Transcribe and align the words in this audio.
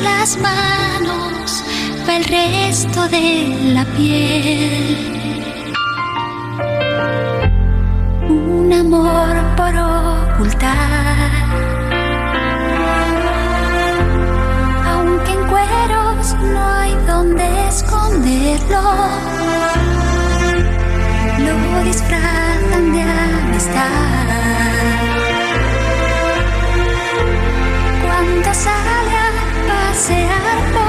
Las 0.00 0.36
manos 0.38 1.64
va 2.08 2.16
el 2.16 2.24
resto 2.24 3.08
de 3.08 3.72
la 3.74 3.84
piel. 3.84 5.12
Un 8.28 8.72
amor 8.72 9.34
por 9.56 9.74
ocultar. 9.76 11.30
Aunque 14.86 15.32
en 15.32 15.46
cueros 15.46 16.34
no 16.52 16.60
hay 16.60 16.94
donde 17.06 17.68
esconderlo. 17.68 18.82
Lo 21.38 21.84
disfrazan 21.84 22.92
de 22.92 23.02
amistad. 23.02 24.43
Pasear 29.94 30.72
por 30.72 30.83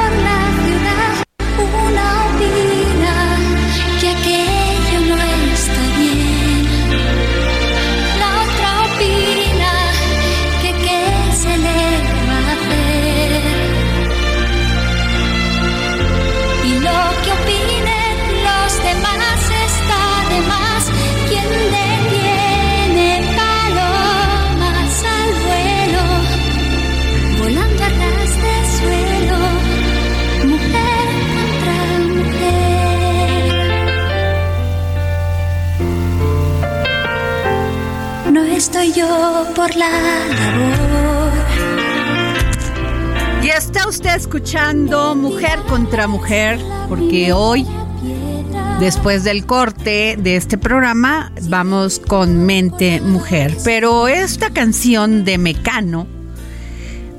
por 39.66 39.76
la 39.76 39.90
labor. 39.90 41.32
Y 43.44 43.50
está 43.50 43.88
usted 43.88 44.16
escuchando 44.16 45.16
Mujer 45.16 45.60
contra 45.68 46.08
Mujer, 46.08 46.60
porque 46.88 47.34
hoy, 47.34 47.66
después 48.80 49.24
del 49.24 49.48
corte 49.48 50.18
de 50.20 50.36
este 50.36 50.60
programa, 50.60 51.32
vamos 51.44 52.00
con 52.00 52.46
Mente 52.46 53.02
Mujer. 53.02 53.58
Pero 53.64 54.08
esta 54.08 54.52
canción 54.52 55.26
de 55.26 55.40
Mecano 55.40 56.06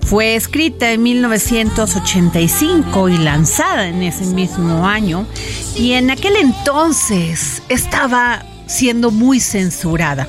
fue 0.02 0.36
escrita 0.36 0.92
en 0.92 1.02
1985 1.02 3.08
y 3.08 3.18
lanzada 3.18 3.88
en 3.88 4.04
ese 4.04 4.24
mismo 4.26 4.86
año, 4.86 5.26
y 5.74 5.94
en 5.94 6.12
aquel 6.12 6.36
entonces 6.36 7.60
estaba 7.68 8.44
siendo 8.68 9.10
muy 9.10 9.40
censurada 9.40 10.28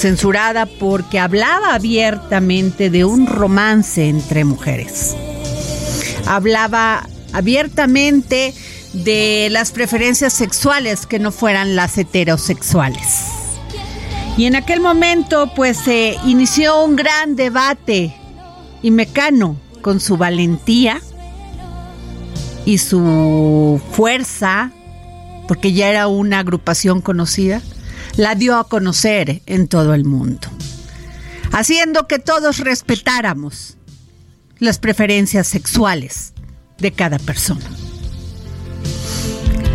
censurada 0.00 0.66
porque 0.66 1.18
hablaba 1.18 1.74
abiertamente 1.74 2.88
de 2.88 3.04
un 3.04 3.26
romance 3.26 4.08
entre 4.08 4.44
mujeres. 4.44 5.14
Hablaba 6.26 7.06
abiertamente 7.32 8.54
de 8.92 9.48
las 9.50 9.72
preferencias 9.72 10.32
sexuales 10.32 11.06
que 11.06 11.18
no 11.18 11.30
fueran 11.30 11.76
las 11.76 11.98
heterosexuales. 11.98 13.26
Y 14.36 14.46
en 14.46 14.56
aquel 14.56 14.80
momento 14.80 15.52
pues 15.54 15.76
se 15.76 16.16
inició 16.24 16.82
un 16.82 16.96
gran 16.96 17.36
debate 17.36 18.16
y 18.82 18.90
Mecano 18.90 19.56
con 19.82 20.00
su 20.00 20.16
valentía 20.16 21.00
y 22.64 22.78
su 22.78 23.80
fuerza, 23.92 24.72
porque 25.46 25.72
ya 25.72 25.88
era 25.88 26.08
una 26.08 26.38
agrupación 26.38 27.00
conocida, 27.00 27.60
la 28.16 28.34
dio 28.34 28.56
a 28.56 28.68
conocer 28.68 29.42
en 29.46 29.68
todo 29.68 29.94
el 29.94 30.04
mundo, 30.04 30.48
haciendo 31.52 32.06
que 32.06 32.18
todos 32.18 32.58
respetáramos 32.58 33.76
las 34.58 34.78
preferencias 34.78 35.46
sexuales 35.48 36.32
de 36.78 36.92
cada 36.92 37.18
persona. 37.18 37.64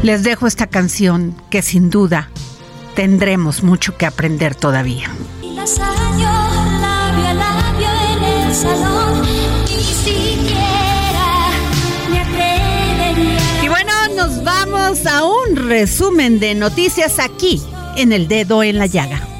Les 0.03 0.23
dejo 0.23 0.47
esta 0.47 0.67
canción 0.67 1.35
que 1.49 1.61
sin 1.61 1.89
duda 1.89 2.29
tendremos 2.95 3.63
mucho 3.63 3.97
que 3.97 4.05
aprender 4.05 4.53
todavía. 4.53 5.09
Labio 5.41 6.27
a 6.27 7.33
labio 7.33 7.87
en 8.13 8.23
el 8.23 8.53
salón. 8.53 9.21
Ni 9.63 9.83
siquiera 9.83 11.49
me 12.11 12.19
atrevería. 12.19 13.63
Y 13.63 13.67
bueno, 13.67 13.91
nos 14.15 14.43
vamos 14.43 15.05
a 15.07 15.23
un 15.23 15.55
resumen 15.55 16.39
de 16.39 16.53
noticias 16.53 17.17
aquí 17.17 17.63
en 17.95 18.13
el 18.13 18.27
dedo 18.27 18.63
en 18.63 18.77
la 18.77 18.85
llaga. 18.85 19.34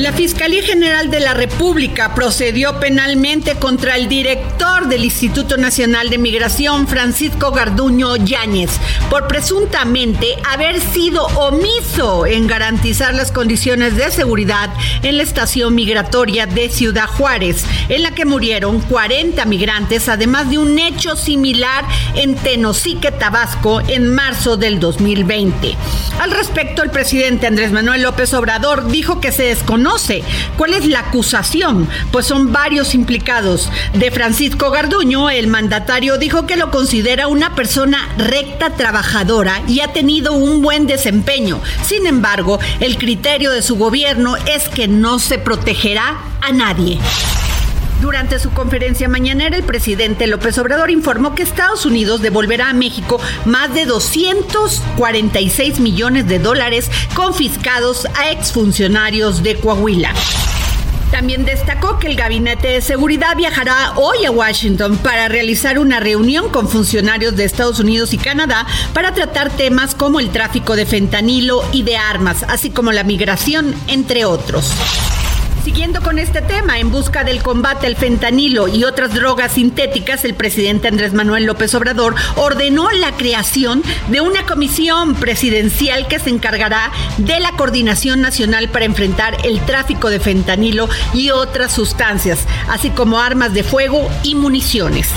La 0.00 0.14
Fiscalía 0.14 0.62
General 0.62 1.10
de 1.10 1.20
la 1.20 1.34
República 1.34 2.14
procedió 2.14 2.80
penalmente 2.80 3.56
contra 3.56 3.96
el 3.96 4.08
director 4.08 4.88
del 4.88 5.04
Instituto 5.04 5.58
Nacional 5.58 6.08
de 6.08 6.16
Migración, 6.16 6.88
Francisco 6.88 7.50
Garduño 7.50 8.16
Yáñez, 8.16 8.70
por 9.10 9.28
presuntamente 9.28 10.38
haber 10.50 10.80
sido 10.80 11.26
omiso 11.26 12.24
en 12.24 12.46
garantizar 12.46 13.12
las 13.12 13.30
condiciones 13.30 13.94
de 13.94 14.10
seguridad 14.10 14.70
en 15.02 15.18
la 15.18 15.22
estación 15.22 15.74
migratoria 15.74 16.46
de 16.46 16.70
Ciudad 16.70 17.06
Juárez, 17.06 17.66
en 17.90 18.02
la 18.02 18.14
que 18.14 18.24
murieron 18.24 18.80
40 18.80 19.44
migrantes, 19.44 20.08
además 20.08 20.48
de 20.48 20.56
un 20.56 20.78
hecho 20.78 21.14
similar 21.14 21.84
en 22.14 22.36
Tenosique, 22.36 23.12
Tabasco, 23.12 23.82
en 23.82 24.08
marzo 24.08 24.56
del 24.56 24.80
2020. 24.80 25.76
Al 26.20 26.30
respecto, 26.30 26.82
el 26.82 26.90
presidente 26.90 27.46
Andrés 27.46 27.70
Manuel 27.70 28.02
López 28.02 28.32
Obrador 28.32 28.88
dijo 28.88 29.20
que 29.20 29.30
se 29.30 29.42
desconoce 29.42 29.89
cuál 30.56 30.74
es 30.74 30.86
la 30.86 31.00
acusación, 31.00 31.88
pues 32.12 32.26
son 32.26 32.52
varios 32.52 32.94
implicados. 32.94 33.70
De 33.94 34.10
Francisco 34.10 34.70
Garduño, 34.70 35.30
el 35.30 35.48
mandatario 35.48 36.18
dijo 36.18 36.46
que 36.46 36.56
lo 36.56 36.70
considera 36.70 37.26
una 37.26 37.54
persona 37.54 38.08
recta, 38.16 38.70
trabajadora 38.76 39.62
y 39.66 39.80
ha 39.80 39.92
tenido 39.92 40.32
un 40.32 40.62
buen 40.62 40.86
desempeño. 40.86 41.60
Sin 41.84 42.06
embargo, 42.06 42.60
el 42.80 42.98
criterio 42.98 43.50
de 43.50 43.62
su 43.62 43.76
gobierno 43.76 44.36
es 44.36 44.68
que 44.68 44.86
no 44.86 45.18
se 45.18 45.38
protegerá 45.38 46.18
a 46.40 46.52
nadie. 46.52 46.98
Durante 48.00 48.38
su 48.38 48.50
conferencia 48.50 49.08
mañanera, 49.08 49.56
el 49.56 49.62
presidente 49.62 50.26
López 50.26 50.56
Obrador 50.56 50.90
informó 50.90 51.34
que 51.34 51.42
Estados 51.42 51.84
Unidos 51.84 52.22
devolverá 52.22 52.70
a 52.70 52.72
México 52.72 53.20
más 53.44 53.74
de 53.74 53.84
246 53.84 55.80
millones 55.80 56.26
de 56.26 56.38
dólares 56.38 56.90
confiscados 57.14 58.06
a 58.16 58.30
exfuncionarios 58.30 59.42
de 59.42 59.56
Coahuila. 59.56 60.14
También 61.10 61.44
destacó 61.44 61.98
que 61.98 62.06
el 62.06 62.16
Gabinete 62.16 62.68
de 62.68 62.80
Seguridad 62.80 63.36
viajará 63.36 63.92
hoy 63.96 64.24
a 64.24 64.30
Washington 64.30 64.96
para 64.98 65.28
realizar 65.28 65.78
una 65.78 66.00
reunión 66.00 66.48
con 66.48 66.68
funcionarios 66.68 67.36
de 67.36 67.44
Estados 67.44 67.80
Unidos 67.80 68.14
y 68.14 68.18
Canadá 68.18 68.66
para 68.94 69.12
tratar 69.12 69.50
temas 69.50 69.94
como 69.94 70.20
el 70.20 70.30
tráfico 70.30 70.74
de 70.74 70.86
fentanilo 70.86 71.62
y 71.72 71.82
de 71.82 71.98
armas, 71.98 72.44
así 72.48 72.70
como 72.70 72.92
la 72.92 73.04
migración, 73.04 73.74
entre 73.88 74.24
otros. 74.24 74.72
Siguiendo 75.64 76.00
con 76.00 76.18
este 76.18 76.40
tema, 76.40 76.78
en 76.78 76.90
busca 76.90 77.22
del 77.22 77.42
combate 77.42 77.86
al 77.86 77.94
fentanilo 77.94 78.66
y 78.66 78.84
otras 78.84 79.12
drogas 79.12 79.52
sintéticas, 79.52 80.24
el 80.24 80.34
presidente 80.34 80.88
Andrés 80.88 81.12
Manuel 81.12 81.44
López 81.44 81.74
Obrador 81.74 82.14
ordenó 82.36 82.90
la 82.92 83.12
creación 83.12 83.82
de 84.08 84.22
una 84.22 84.46
comisión 84.46 85.14
presidencial 85.14 86.08
que 86.08 86.18
se 86.18 86.30
encargará 86.30 86.90
de 87.18 87.40
la 87.40 87.52
coordinación 87.52 88.22
nacional 88.22 88.70
para 88.70 88.86
enfrentar 88.86 89.36
el 89.44 89.60
tráfico 89.60 90.08
de 90.08 90.18
fentanilo 90.18 90.88
y 91.12 91.30
otras 91.30 91.72
sustancias, 91.72 92.46
así 92.68 92.88
como 92.88 93.20
armas 93.20 93.52
de 93.52 93.62
fuego 93.62 94.10
y 94.22 94.34
municiones 94.34 95.08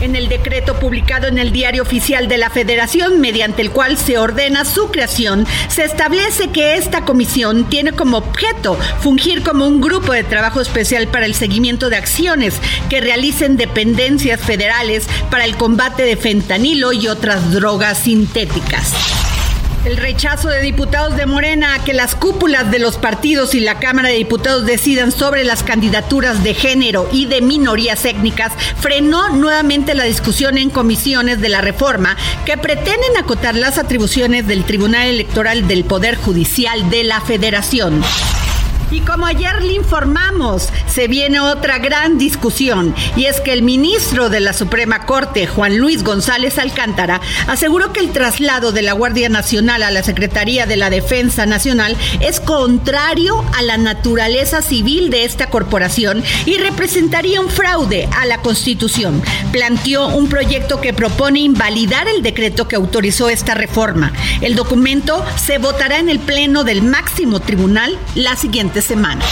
en 0.00 0.16
el 0.16 0.28
decreto 0.28 0.78
publicado 0.78 1.26
en 1.26 1.38
el 1.38 1.52
Diario 1.52 1.82
Oficial 1.82 2.28
de 2.28 2.38
la 2.38 2.50
Federación, 2.50 3.20
mediante 3.20 3.62
el 3.62 3.70
cual 3.70 3.96
se 3.96 4.18
ordena 4.18 4.64
su 4.64 4.90
creación, 4.90 5.46
se 5.68 5.84
establece 5.84 6.48
que 6.48 6.76
esta 6.76 7.04
comisión 7.04 7.68
tiene 7.68 7.92
como 7.92 8.18
objeto 8.18 8.78
fungir 9.00 9.42
como 9.42 9.66
un 9.66 9.80
grupo 9.80 10.12
de 10.12 10.24
trabajo 10.24 10.60
especial 10.60 11.08
para 11.08 11.26
el 11.26 11.34
seguimiento 11.34 11.90
de 11.90 11.96
acciones 11.96 12.54
que 12.88 13.00
realicen 13.00 13.56
dependencias 13.56 14.40
federales 14.40 15.06
para 15.30 15.44
el 15.44 15.56
combate 15.56 16.04
de 16.04 16.16
fentanilo 16.16 16.92
y 16.92 17.08
otras 17.08 17.52
drogas 17.52 17.98
sintéticas. 17.98 18.92
El 19.84 19.98
rechazo 19.98 20.48
de 20.48 20.62
diputados 20.62 21.14
de 21.14 21.26
Morena 21.26 21.74
a 21.74 21.84
que 21.84 21.92
las 21.92 22.14
cúpulas 22.14 22.70
de 22.70 22.78
los 22.78 22.96
partidos 22.96 23.54
y 23.54 23.60
la 23.60 23.78
Cámara 23.80 24.08
de 24.08 24.14
Diputados 24.14 24.64
decidan 24.64 25.12
sobre 25.12 25.44
las 25.44 25.62
candidaturas 25.62 26.42
de 26.42 26.54
género 26.54 27.06
y 27.12 27.26
de 27.26 27.42
minorías 27.42 28.06
étnicas 28.06 28.52
frenó 28.80 29.28
nuevamente 29.28 29.94
la 29.94 30.04
discusión 30.04 30.56
en 30.56 30.70
comisiones 30.70 31.42
de 31.42 31.50
la 31.50 31.60
reforma 31.60 32.16
que 32.46 32.56
pretenden 32.56 33.16
acotar 33.18 33.54
las 33.54 33.76
atribuciones 33.76 34.46
del 34.46 34.64
Tribunal 34.64 35.06
Electoral 35.06 35.68
del 35.68 35.84
Poder 35.84 36.16
Judicial 36.16 36.88
de 36.88 37.04
la 37.04 37.20
Federación. 37.20 38.02
Y 38.94 39.00
como 39.00 39.26
ayer 39.26 39.60
le 39.60 39.72
informamos, 39.72 40.68
se 40.86 41.08
viene 41.08 41.40
otra 41.40 41.78
gran 41.78 42.16
discusión 42.16 42.94
y 43.16 43.24
es 43.24 43.40
que 43.40 43.52
el 43.52 43.62
ministro 43.62 44.28
de 44.28 44.38
la 44.38 44.52
Suprema 44.52 45.04
Corte, 45.04 45.48
Juan 45.48 45.78
Luis 45.78 46.04
González 46.04 46.60
Alcántara, 46.60 47.20
aseguró 47.48 47.92
que 47.92 47.98
el 47.98 48.12
traslado 48.12 48.70
de 48.70 48.82
la 48.82 48.92
Guardia 48.92 49.28
Nacional 49.28 49.82
a 49.82 49.90
la 49.90 50.04
Secretaría 50.04 50.66
de 50.66 50.76
la 50.76 50.90
Defensa 50.90 51.44
Nacional 51.44 51.96
es 52.20 52.38
contrario 52.38 53.44
a 53.58 53.62
la 53.62 53.78
naturaleza 53.78 54.62
civil 54.62 55.10
de 55.10 55.24
esta 55.24 55.50
corporación 55.50 56.22
y 56.46 56.58
representaría 56.58 57.40
un 57.40 57.50
fraude 57.50 58.08
a 58.16 58.26
la 58.26 58.42
Constitución. 58.42 59.24
Planteó 59.50 60.06
un 60.06 60.28
proyecto 60.28 60.80
que 60.80 60.94
propone 60.94 61.40
invalidar 61.40 62.06
el 62.06 62.22
decreto 62.22 62.68
que 62.68 62.76
autorizó 62.76 63.28
esta 63.28 63.54
reforma. 63.54 64.12
El 64.40 64.54
documento 64.54 65.24
se 65.34 65.58
votará 65.58 65.98
en 65.98 66.08
el 66.08 66.20
Pleno 66.20 66.62
del 66.62 66.82
máximo 66.82 67.40
tribunal 67.40 67.98
la 68.14 68.36
siguiente 68.36 68.83
semana. 68.84 69.24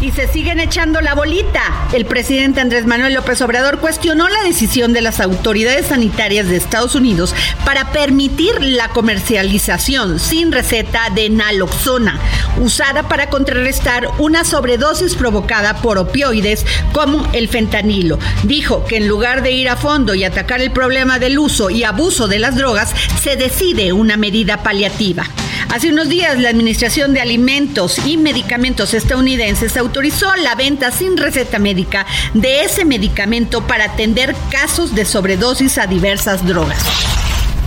Y 0.00 0.12
se 0.12 0.28
siguen 0.28 0.60
echando 0.60 1.00
la 1.00 1.14
bolita. 1.14 1.88
El 1.92 2.06
presidente 2.06 2.60
Andrés 2.60 2.86
Manuel 2.86 3.14
López 3.14 3.40
Obrador 3.40 3.80
cuestionó 3.80 4.28
la 4.28 4.44
decisión 4.44 4.92
de 4.92 5.02
las 5.02 5.18
autoridades 5.18 5.86
sanitarias 5.86 6.46
de 6.46 6.56
Estados 6.56 6.94
Unidos 6.94 7.34
para 7.64 7.90
permitir 7.90 8.62
la 8.62 8.90
comercialización 8.90 10.20
sin 10.20 10.52
receta 10.52 11.10
de 11.12 11.30
naloxona, 11.30 12.20
usada 12.60 13.08
para 13.08 13.28
contrarrestar 13.28 14.08
una 14.18 14.44
sobredosis 14.44 15.16
provocada 15.16 15.78
por 15.82 15.98
opioides 15.98 16.64
como 16.92 17.28
el 17.32 17.48
fentanilo. 17.48 18.20
Dijo 18.44 18.84
que 18.84 18.98
en 18.98 19.08
lugar 19.08 19.42
de 19.42 19.50
ir 19.50 19.68
a 19.68 19.76
fondo 19.76 20.14
y 20.14 20.22
atacar 20.22 20.60
el 20.60 20.70
problema 20.70 21.18
del 21.18 21.40
uso 21.40 21.70
y 21.70 21.82
abuso 21.82 22.28
de 22.28 22.38
las 22.38 22.54
drogas, 22.54 22.94
se 23.20 23.34
decide 23.34 23.92
una 23.92 24.16
medida 24.16 24.62
paliativa. 24.62 25.24
Hace 25.68 25.90
unos 25.90 26.08
días 26.08 26.38
la 26.38 26.48
Administración 26.48 27.12
de 27.12 27.20
Alimentos 27.20 27.98
y 28.06 28.16
Medicamentos 28.16 28.94
estadounidenses 28.94 29.76
autorizó 29.76 30.34
la 30.36 30.54
venta 30.54 30.90
sin 30.90 31.16
receta 31.16 31.58
médica 31.58 32.06
de 32.34 32.62
ese 32.62 32.84
medicamento 32.84 33.66
para 33.66 33.84
atender 33.84 34.34
casos 34.50 34.94
de 34.94 35.04
sobredosis 35.04 35.78
a 35.78 35.86
diversas 35.86 36.46
drogas. 36.46 36.82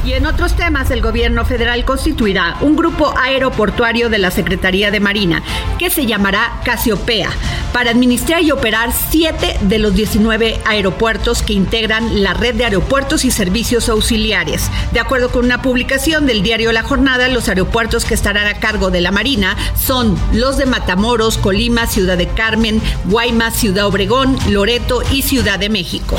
Y 0.03 0.13
en 0.13 0.25
otros 0.25 0.55
temas, 0.55 0.89
el 0.89 1.01
gobierno 1.01 1.45
federal 1.45 1.85
constituirá 1.85 2.57
un 2.61 2.75
grupo 2.75 3.13
aeroportuario 3.17 4.09
de 4.09 4.17
la 4.17 4.31
Secretaría 4.31 4.89
de 4.89 4.99
Marina 4.99 5.43
que 5.77 5.91
se 5.91 6.07
llamará 6.07 6.59
Casiopea 6.65 7.29
para 7.71 7.91
administrar 7.91 8.41
y 8.41 8.51
operar 8.51 8.91
siete 9.09 9.57
de 9.61 9.79
los 9.79 9.93
19 9.93 10.59
aeropuertos 10.65 11.43
que 11.43 11.53
integran 11.53 12.23
la 12.23 12.33
red 12.33 12.55
de 12.55 12.65
aeropuertos 12.65 13.25
y 13.25 13.31
servicios 13.31 13.89
auxiliares. 13.89 14.69
De 14.91 14.99
acuerdo 14.99 15.29
con 15.29 15.45
una 15.45 15.61
publicación 15.61 16.25
del 16.25 16.41
diario 16.41 16.71
La 16.71 16.83
Jornada, 16.83 17.27
los 17.27 17.47
aeropuertos 17.47 18.03
que 18.05 18.15
estarán 18.15 18.47
a 18.47 18.59
cargo 18.59 18.89
de 18.89 19.01
la 19.01 19.11
Marina 19.11 19.55
son 19.75 20.17
los 20.33 20.57
de 20.57 20.65
Matamoros, 20.65 21.37
Colima, 21.37 21.87
Ciudad 21.87 22.17
de 22.17 22.27
Carmen, 22.27 22.81
Guaymas, 23.05 23.55
Ciudad 23.55 23.85
Obregón, 23.85 24.37
Loreto 24.49 25.03
y 25.11 25.21
Ciudad 25.21 25.59
de 25.59 25.69
México. 25.69 26.17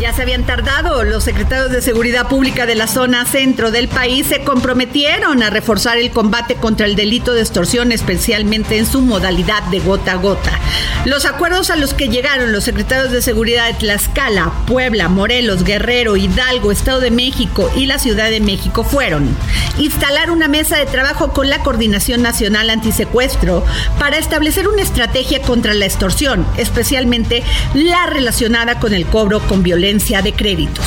Ya 0.00 0.12
se 0.12 0.22
habían 0.22 0.44
tardado. 0.44 1.04
Los 1.04 1.22
secretarios 1.22 1.70
de 1.70 1.80
Seguridad 1.80 2.26
Pública 2.26 2.66
de 2.66 2.74
la 2.74 2.88
zona 2.88 3.24
centro 3.26 3.70
del 3.70 3.86
país 3.86 4.26
se 4.26 4.42
comprometieron 4.42 5.42
a 5.42 5.50
reforzar 5.50 5.98
el 5.98 6.10
combate 6.10 6.56
contra 6.56 6.86
el 6.86 6.96
delito 6.96 7.32
de 7.32 7.40
extorsión, 7.40 7.92
especialmente 7.92 8.76
en 8.76 8.86
su 8.86 9.02
modalidad 9.02 9.62
de 9.64 9.78
gota 9.78 10.12
a 10.12 10.16
gota. 10.16 10.58
Los 11.04 11.26
acuerdos 11.26 11.70
a 11.70 11.76
los 11.76 11.94
que 11.94 12.08
llegaron 12.08 12.52
los 12.52 12.64
secretarios 12.64 13.12
de 13.12 13.22
Seguridad 13.22 13.68
de 13.68 13.74
Tlaxcala, 13.74 14.52
Puebla, 14.66 15.08
Morelos, 15.08 15.62
Guerrero, 15.62 16.16
Hidalgo, 16.16 16.72
Estado 16.72 16.98
de 16.98 17.12
México 17.12 17.70
y 17.76 17.86
la 17.86 17.98
Ciudad 18.00 18.30
de 18.30 18.40
México 18.40 18.82
fueron 18.82 19.36
instalar 19.78 20.30
una 20.30 20.48
mesa 20.48 20.76
de 20.76 20.86
trabajo 20.86 21.32
con 21.32 21.48
la 21.50 21.60
Coordinación 21.60 22.20
Nacional 22.20 22.70
Antisecuestro 22.70 23.64
para 23.98 24.18
establecer 24.18 24.66
una 24.66 24.82
estrategia 24.82 25.40
contra 25.40 25.72
la 25.74 25.86
extorsión, 25.86 26.46
especialmente 26.56 27.44
la 27.74 28.06
relacionada 28.06 28.80
con 28.80 28.92
el 28.92 29.06
cobro 29.06 29.40
con 29.40 29.62
violencia 29.62 29.83
de 29.84 30.32
créditos. 30.32 30.86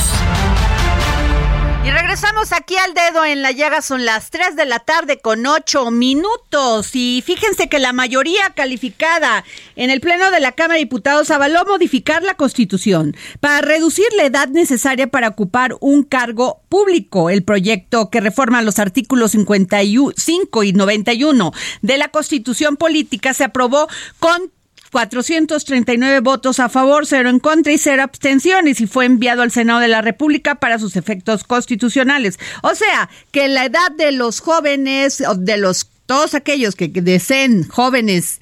Y 1.85 1.91
regresamos 1.91 2.51
aquí 2.51 2.75
al 2.77 2.95
dedo 2.95 3.23
en 3.25 3.43
la 3.43 3.51
llaga, 3.51 3.83
son 3.83 4.05
las 4.05 4.31
3 4.31 4.55
de 4.55 4.65
la 4.65 4.79
tarde 4.79 5.19
con 5.19 5.45
8 5.45 5.91
minutos 5.91 6.95
y 6.95 7.23
fíjense 7.23 7.69
que 7.69 7.77
la 7.77 7.93
mayoría 7.93 8.49
calificada 8.55 9.45
en 9.75 9.91
el 9.91 10.01
Pleno 10.01 10.31
de 10.31 10.39
la 10.39 10.53
Cámara 10.53 10.73
de 10.73 10.85
Diputados 10.85 11.29
avaló 11.29 11.63
modificar 11.65 12.23
la 12.23 12.33
Constitución 12.33 13.15
para 13.39 13.61
reducir 13.61 14.07
la 14.17 14.25
edad 14.25 14.47
necesaria 14.47 15.05
para 15.05 15.27
ocupar 15.27 15.75
un 15.79 16.01
cargo 16.01 16.63
público. 16.67 17.29
El 17.29 17.43
proyecto 17.43 18.09
que 18.09 18.19
reforma 18.19 18.63
los 18.63 18.79
artículos 18.79 19.31
55 19.33 20.63
y 20.63 20.73
91 20.73 21.51
de 21.83 21.97
la 21.99 22.07
Constitución 22.07 22.77
Política 22.77 23.35
se 23.35 23.43
aprobó 23.43 23.87
con 24.17 24.51
439 24.91 26.19
votos 26.21 26.59
a 26.59 26.69
favor, 26.69 27.05
cero 27.05 27.29
en 27.29 27.39
contra 27.39 27.73
y 27.73 27.77
cero 27.77 28.03
abstenciones 28.03 28.81
y 28.81 28.87
fue 28.87 29.05
enviado 29.05 29.41
al 29.41 29.51
Senado 29.51 29.79
de 29.79 29.87
la 29.87 30.01
República 30.01 30.55
para 30.55 30.79
sus 30.79 30.95
efectos 30.95 31.43
constitucionales. 31.43 32.39
O 32.63 32.75
sea, 32.75 33.09
que 33.31 33.47
la 33.47 33.65
edad 33.65 33.91
de 33.97 34.11
los 34.11 34.39
jóvenes, 34.39 35.23
de 35.37 35.57
los 35.57 35.89
todos 36.05 36.35
aquellos 36.35 36.75
que 36.75 36.87
deseen 36.87 37.67
jóvenes 37.67 38.39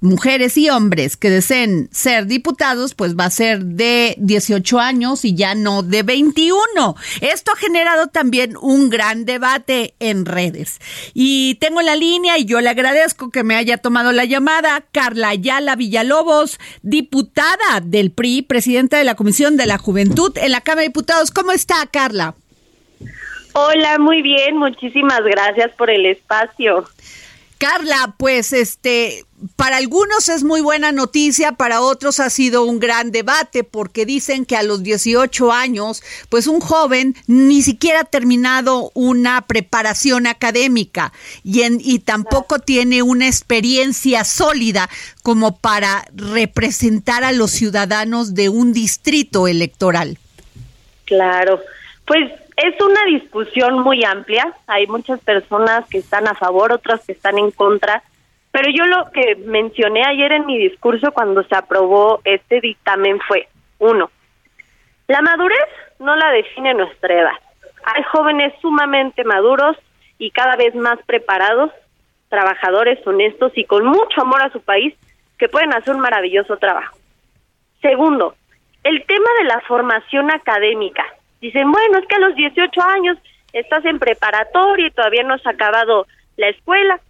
mujeres 0.00 0.56
y 0.56 0.70
hombres 0.70 1.16
que 1.16 1.30
deseen 1.30 1.88
ser 1.92 2.26
diputados, 2.26 2.94
pues 2.94 3.16
va 3.16 3.26
a 3.26 3.30
ser 3.30 3.64
de 3.64 4.14
18 4.18 4.80
años 4.80 5.24
y 5.24 5.34
ya 5.34 5.54
no 5.54 5.82
de 5.82 6.02
21. 6.02 6.96
Esto 7.20 7.52
ha 7.52 7.56
generado 7.56 8.08
también 8.08 8.54
un 8.60 8.90
gran 8.90 9.24
debate 9.24 9.94
en 10.00 10.24
redes. 10.24 10.80
Y 11.14 11.56
tengo 11.56 11.82
la 11.82 11.96
línea 11.96 12.38
y 12.38 12.44
yo 12.44 12.60
le 12.60 12.70
agradezco 12.70 13.30
que 13.30 13.44
me 13.44 13.56
haya 13.56 13.78
tomado 13.78 14.12
la 14.12 14.24
llamada 14.24 14.82
Carla 14.92 15.28
Ayala 15.28 15.76
Villalobos, 15.76 16.58
diputada 16.82 17.80
del 17.82 18.10
PRI, 18.10 18.42
presidenta 18.42 18.98
de 18.98 19.04
la 19.04 19.14
Comisión 19.14 19.56
de 19.56 19.66
la 19.66 19.78
Juventud 19.78 20.36
en 20.36 20.52
la 20.52 20.60
Cámara 20.60 20.82
de 20.82 20.88
Diputados. 20.88 21.30
¿Cómo 21.30 21.52
está, 21.52 21.86
Carla? 21.90 22.34
Hola, 23.52 23.98
muy 23.98 24.22
bien, 24.22 24.56
muchísimas 24.56 25.22
gracias 25.24 25.72
por 25.72 25.90
el 25.90 26.06
espacio. 26.06 26.84
Carla, 27.60 28.14
pues 28.16 28.54
este, 28.54 29.26
para 29.54 29.76
algunos 29.76 30.30
es 30.30 30.44
muy 30.44 30.62
buena 30.62 30.92
noticia, 30.92 31.52
para 31.52 31.82
otros 31.82 32.18
ha 32.18 32.30
sido 32.30 32.64
un 32.64 32.80
gran 32.80 33.12
debate 33.12 33.64
porque 33.64 34.06
dicen 34.06 34.46
que 34.46 34.56
a 34.56 34.62
los 34.62 34.82
18 34.82 35.52
años, 35.52 36.02
pues 36.30 36.46
un 36.46 36.60
joven 36.60 37.14
ni 37.26 37.60
siquiera 37.60 38.00
ha 38.00 38.04
terminado 38.04 38.90
una 38.94 39.42
preparación 39.42 40.26
académica 40.26 41.12
y, 41.44 41.60
en, 41.60 41.82
y 41.84 41.98
tampoco 41.98 42.60
tiene 42.60 43.02
una 43.02 43.26
experiencia 43.26 44.24
sólida 44.24 44.88
como 45.22 45.58
para 45.58 46.06
representar 46.14 47.24
a 47.24 47.32
los 47.32 47.50
ciudadanos 47.50 48.32
de 48.32 48.48
un 48.48 48.72
distrito 48.72 49.46
electoral. 49.46 50.16
Claro, 51.04 51.60
pues 52.06 52.39
es 52.62 52.80
una 52.80 53.04
discusión 53.06 53.80
muy 53.80 54.04
amplia. 54.04 54.52
Hay 54.66 54.86
muchas 54.86 55.20
personas 55.20 55.88
que 55.88 55.98
están 55.98 56.28
a 56.28 56.34
favor, 56.34 56.72
otras 56.72 57.04
que 57.06 57.12
están 57.12 57.38
en 57.38 57.50
contra. 57.50 58.02
Pero 58.52 58.68
yo 58.70 58.84
lo 58.86 59.10
que 59.12 59.36
mencioné 59.46 60.04
ayer 60.04 60.32
en 60.32 60.46
mi 60.46 60.58
discurso 60.58 61.12
cuando 61.12 61.42
se 61.44 61.54
aprobó 61.54 62.20
este 62.24 62.60
dictamen 62.60 63.20
fue, 63.20 63.48
uno, 63.78 64.10
la 65.06 65.22
madurez 65.22 65.68
no 66.00 66.16
la 66.16 66.32
define 66.32 66.74
nuestra 66.74 67.14
edad. 67.14 67.38
Hay 67.84 68.02
jóvenes 68.04 68.52
sumamente 68.60 69.24
maduros 69.24 69.76
y 70.18 70.30
cada 70.30 70.56
vez 70.56 70.74
más 70.74 70.98
preparados, 71.06 71.70
trabajadores 72.28 73.04
honestos 73.06 73.52
y 73.54 73.64
con 73.64 73.86
mucho 73.86 74.20
amor 74.20 74.42
a 74.42 74.50
su 74.50 74.60
país 74.60 74.94
que 75.38 75.48
pueden 75.48 75.72
hacer 75.72 75.94
un 75.94 76.00
maravilloso 76.00 76.56
trabajo. 76.58 76.96
Segundo, 77.80 78.34
el 78.84 79.04
tema 79.06 79.28
de 79.38 79.44
la 79.44 79.60
formación 79.60 80.30
académica. 80.30 81.04
Dicen, 81.40 81.70
bueno, 81.72 81.98
es 81.98 82.06
que 82.06 82.16
a 82.16 82.20
los 82.20 82.34
18 82.34 82.82
años 82.82 83.18
estás 83.52 83.84
en 83.84 83.98
preparatoria 83.98 84.86
y 84.86 84.90
todavía 84.90 85.22
no 85.22 85.34
has 85.34 85.46
acabado 85.46 86.06
la 86.36 86.48
escuela. 86.48 87.00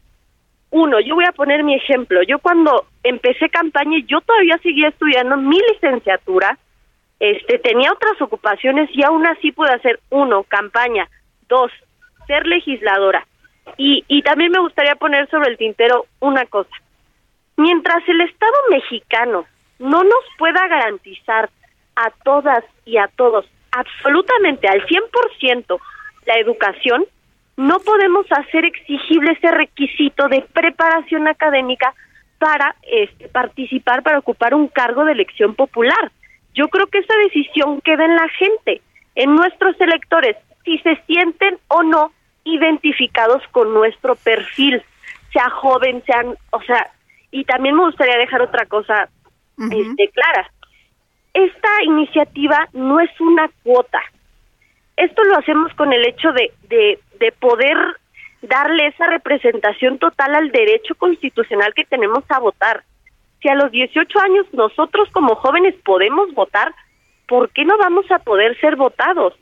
Uno, 0.71 1.01
yo 1.01 1.17
voy 1.17 1.25
a 1.25 1.33
poner 1.33 1.65
mi 1.65 1.75
ejemplo. 1.75 2.23
Yo 2.23 2.39
cuando 2.39 2.87
empecé 3.03 3.49
campaña, 3.49 3.99
yo 4.07 4.21
todavía 4.21 4.59
seguía 4.59 4.89
estudiando 4.89 5.37
mi 5.37 5.59
licenciatura, 5.73 6.57
este, 7.19 7.59
tenía 7.59 7.93
otras 7.93 8.21
ocupaciones 8.23 8.89
y 8.95 9.03
aún 9.03 9.27
así 9.27 9.53
pude 9.53 9.71
hacer, 9.71 10.01
uno, 10.11 10.45
campaña, 10.45 11.09
dos, 11.49 11.73
ser 12.27 12.47
legisladora. 12.47 13.27
Y, 13.77 14.05
y 14.09 14.23
también 14.23 14.53
me 14.53 14.61
gustaría 14.61 14.95
poner 14.95 15.29
sobre 15.29 15.51
el 15.51 15.59
tintero 15.59 16.07
una 16.21 16.47
cosa. 16.47 16.71
Mientras 17.57 18.09
el 18.09 18.21
Estado 18.23 18.55
mexicano 18.71 19.45
no 19.79 20.03
nos 20.05 20.25
pueda 20.39 20.67
garantizar 20.69 21.51
a 21.97 22.11
todas 22.23 22.65
y 22.87 22.97
a 22.97 23.09
todos 23.09 23.45
absolutamente 23.73 24.69
al 24.69 24.85
100% 24.87 25.79
la 26.27 26.39
educación, 26.39 27.05
no 27.57 27.79
podemos 27.81 28.27
hacer 28.31 28.65
exigible 28.65 29.33
ese 29.33 29.51
requisito 29.51 30.29
de 30.29 30.43
preparación 30.53 31.29
académica 31.29 31.95
para 32.39 32.75
este, 32.83 33.29
participar, 33.29 34.03
para 34.03 34.19
ocupar 34.19 34.55
un 34.55 34.69
cargo 34.69 35.05
de 35.05 35.13
elección 35.13 35.55
popular. 35.55 36.11
Yo 36.55 36.69
creo 36.69 36.87
que 36.87 36.99
esa 36.99 37.15
decisión 37.25 37.81
queda 37.83 38.05
en 38.05 38.17
la 38.17 38.29
gente, 38.31 38.81
en 39.15 39.35
nuestros 39.35 39.79
electores, 39.81 40.37
si 40.65 40.79
se 40.79 40.97
sienten 41.07 41.59
o 41.69 41.83
no 41.83 42.13
identificados 42.45 43.43
con 43.51 43.75
nuestro 43.75 44.17
perfil, 44.17 44.83
sea 45.33 45.51
joven, 45.51 46.03
sean, 46.07 46.35
o 46.51 46.63
sea, 46.63 46.91
y 47.31 47.45
también 47.45 47.77
me 47.77 47.85
gustaría 47.85 48.17
dejar 48.17 48.43
otra 48.43 48.67
cosa 48.67 49.09
este, 49.59 50.09
clara 50.09 50.51
esta 51.45 51.69
iniciativa 51.85 52.69
no 52.73 53.01
es 53.01 53.11
una 53.21 53.51
cuota. 53.63 54.01
Esto 54.97 55.25
lo 55.25 55.39
hacemos 55.39 55.73
con 55.75 55.93
el 55.93 56.07
hecho 56.07 56.33
de, 56.33 56.53
de, 56.69 56.99
de 57.19 57.33
poder 57.33 57.77
darle 58.43 58.87
esa 58.87 59.07
representación 59.07 59.99
total 59.99 60.35
al 60.35 60.51
derecho 60.51 60.95
constitucional 60.95 61.73
que 61.75 61.85
tenemos 61.85 62.25
a 62.29 62.39
votar. 62.39 62.85
Si 63.41 63.49
a 63.49 63.55
los 63.55 63.71
18 63.71 64.21
años 64.21 64.47
nosotros 64.53 65.09
como 65.13 65.35
jóvenes 65.35 65.75
podemos 65.85 66.33
votar, 66.35 66.75
¿por 67.27 67.51
qué 67.51 67.65
no 67.65 67.79
vamos 67.79 68.11
a 68.11 68.19
poder 68.19 68.59
ser 68.61 68.77
votados? 68.77 69.35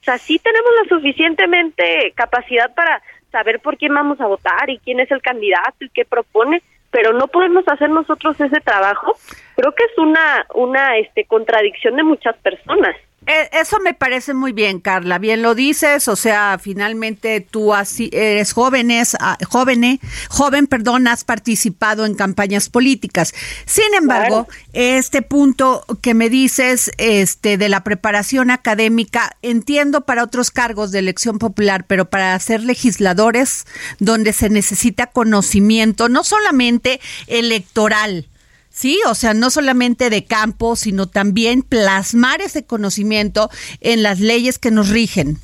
O 0.00 0.04
sea, 0.04 0.18
sí 0.18 0.38
tenemos 0.38 0.70
la 0.82 0.96
suficientemente 0.96 2.12
capacidad 2.14 2.72
para 2.74 3.02
saber 3.30 3.60
por 3.60 3.76
quién 3.76 3.94
vamos 3.94 4.20
a 4.20 4.26
votar 4.26 4.70
y 4.70 4.78
quién 4.78 5.00
es 5.00 5.10
el 5.10 5.20
candidato 5.20 5.84
y 5.84 5.90
qué 5.90 6.04
propone, 6.04 6.62
pero 6.96 7.12
no 7.12 7.28
podemos 7.28 7.62
hacer 7.68 7.90
nosotros 7.90 8.40
ese 8.40 8.58
trabajo, 8.62 9.12
creo 9.54 9.74
que 9.74 9.84
es 9.84 9.98
una 9.98 10.46
una 10.54 10.96
este 10.96 11.26
contradicción 11.26 11.94
de 11.94 12.02
muchas 12.02 12.34
personas. 12.38 12.96
Eh, 13.26 13.48
eso 13.52 13.80
me 13.80 13.92
parece 13.92 14.34
muy 14.34 14.52
bien, 14.52 14.78
Carla. 14.78 15.18
Bien 15.18 15.42
lo 15.42 15.56
dices, 15.56 16.06
o 16.06 16.14
sea, 16.14 16.58
finalmente 16.62 17.40
tú 17.40 17.74
así 17.74 18.08
eres 18.12 18.52
jóvenes, 18.52 19.16
ah, 19.18 19.36
joven, 19.48 20.00
joven, 20.28 20.68
perdón, 20.68 21.08
has 21.08 21.24
participado 21.24 22.06
en 22.06 22.14
campañas 22.14 22.68
políticas. 22.68 23.34
Sin 23.64 23.92
embargo, 23.94 24.46
este 24.72 25.22
punto 25.22 25.84
que 26.02 26.14
me 26.14 26.30
dices, 26.30 26.92
este, 26.98 27.58
de 27.58 27.68
la 27.68 27.82
preparación 27.82 28.50
académica, 28.52 29.36
entiendo 29.42 30.02
para 30.02 30.22
otros 30.22 30.52
cargos 30.52 30.92
de 30.92 31.00
elección 31.00 31.40
popular, 31.40 31.84
pero 31.88 32.08
para 32.08 32.38
ser 32.38 32.62
legisladores, 32.62 33.66
donde 33.98 34.32
se 34.32 34.50
necesita 34.50 35.08
conocimiento, 35.08 36.08
no 36.08 36.22
solamente 36.22 37.00
electoral, 37.26 38.28
Sí, 38.76 39.00
o 39.08 39.14
sea, 39.14 39.32
no 39.32 39.48
solamente 39.48 40.10
de 40.10 40.26
campo, 40.26 40.76
sino 40.76 41.08
también 41.08 41.62
plasmar 41.62 42.42
ese 42.42 42.66
conocimiento 42.66 43.48
en 43.80 44.02
las 44.02 44.20
leyes 44.20 44.58
que 44.58 44.70
nos 44.70 44.90
rigen. 44.90 45.38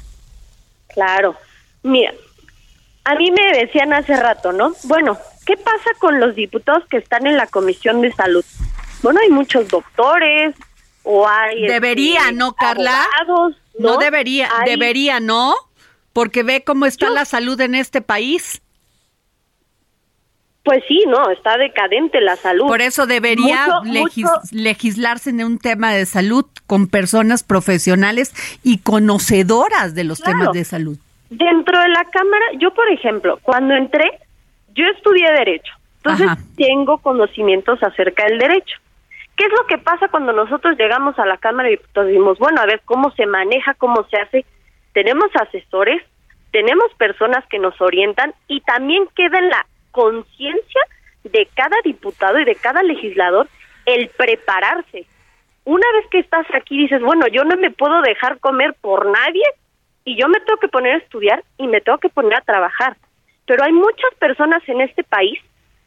Claro. 0.88 1.34
Mira, 1.82 2.12
a 3.04 3.14
mí 3.14 3.30
me 3.30 3.58
decían 3.58 3.94
hace 3.94 4.16
rato, 4.16 4.52
¿no? 4.52 4.74
Bueno, 4.84 5.16
¿qué 5.46 5.56
pasa 5.56 5.90
con 5.98 6.20
los 6.20 6.34
diputados 6.34 6.84
que 6.90 6.98
están 6.98 7.26
en 7.26 7.38
la 7.38 7.46
Comisión 7.46 8.02
de 8.02 8.12
Salud? 8.12 8.44
Bueno, 9.02 9.20
hay 9.22 9.30
muchos 9.30 9.66
doctores 9.68 10.54
o 11.02 11.26
hay... 11.26 11.66
Debería, 11.66 12.20
este, 12.20 12.32
¿no, 12.34 12.52
Carla? 12.52 13.06
¿no? 13.78 13.96
debería, 13.96 14.50
debería, 14.66 15.20
¿no? 15.20 15.54
Porque 16.12 16.42
ve 16.42 16.64
cómo 16.64 16.84
está 16.84 17.08
la 17.08 17.24
salud 17.24 17.58
en 17.62 17.76
este 17.76 18.02
país. 18.02 18.61
Pues 20.64 20.84
sí, 20.86 21.02
no, 21.08 21.28
está 21.30 21.56
decadente 21.58 22.20
la 22.20 22.36
salud. 22.36 22.68
Por 22.68 22.82
eso 22.82 23.06
debería 23.06 23.66
legislarse 24.52 25.30
en 25.30 25.44
un 25.44 25.58
tema 25.58 25.92
de 25.92 26.06
salud 26.06 26.44
con 26.66 26.86
personas 26.86 27.42
profesionales 27.42 28.32
y 28.62 28.78
conocedoras 28.78 29.94
de 29.94 30.04
los 30.04 30.20
temas 30.20 30.52
de 30.52 30.64
salud. 30.64 30.96
Dentro 31.30 31.80
de 31.80 31.88
la 31.88 32.04
Cámara, 32.04 32.44
yo 32.58 32.72
por 32.74 32.88
ejemplo, 32.90 33.40
cuando 33.42 33.74
entré, 33.74 34.20
yo 34.74 34.84
estudié 34.94 35.32
Derecho, 35.32 35.72
entonces 35.96 36.28
tengo 36.56 36.98
conocimientos 36.98 37.82
acerca 37.82 38.24
del 38.26 38.38
derecho. 38.38 38.76
¿Qué 39.36 39.44
es 39.44 39.52
lo 39.52 39.66
que 39.66 39.78
pasa 39.78 40.08
cuando 40.08 40.32
nosotros 40.32 40.76
llegamos 40.78 41.18
a 41.18 41.26
la 41.26 41.38
Cámara 41.38 41.70
y 41.70 41.78
decimos, 41.94 42.38
bueno, 42.38 42.60
a 42.60 42.66
ver 42.66 42.82
cómo 42.84 43.10
se 43.12 43.26
maneja, 43.26 43.74
cómo 43.74 44.06
se 44.10 44.18
hace? 44.18 44.44
Tenemos 44.92 45.26
asesores, 45.40 46.02
tenemos 46.50 46.92
personas 46.98 47.44
que 47.48 47.58
nos 47.58 47.80
orientan 47.80 48.34
y 48.46 48.60
también 48.60 49.08
queda 49.16 49.38
en 49.38 49.48
la 49.48 49.66
conciencia 49.92 50.80
de 51.24 51.48
cada 51.54 51.76
diputado 51.84 52.40
y 52.40 52.44
de 52.44 52.56
cada 52.56 52.82
legislador 52.82 53.48
el 53.86 54.08
prepararse. 54.08 55.06
Una 55.64 55.86
vez 55.92 56.06
que 56.10 56.18
estás 56.18 56.46
aquí 56.54 56.76
dices, 56.76 57.00
bueno, 57.00 57.26
yo 57.28 57.44
no 57.44 57.56
me 57.56 57.70
puedo 57.70 58.02
dejar 58.02 58.40
comer 58.40 58.74
por 58.80 59.06
nadie 59.06 59.44
y 60.04 60.16
yo 60.20 60.28
me 60.28 60.40
tengo 60.40 60.58
que 60.58 60.68
poner 60.68 60.94
a 60.94 60.98
estudiar 60.98 61.44
y 61.58 61.68
me 61.68 61.80
tengo 61.80 61.98
que 61.98 62.08
poner 62.08 62.34
a 62.34 62.40
trabajar. 62.40 62.96
Pero 63.46 63.62
hay 63.62 63.72
muchas 63.72 64.12
personas 64.18 64.62
en 64.68 64.80
este 64.80 65.04
país 65.04 65.38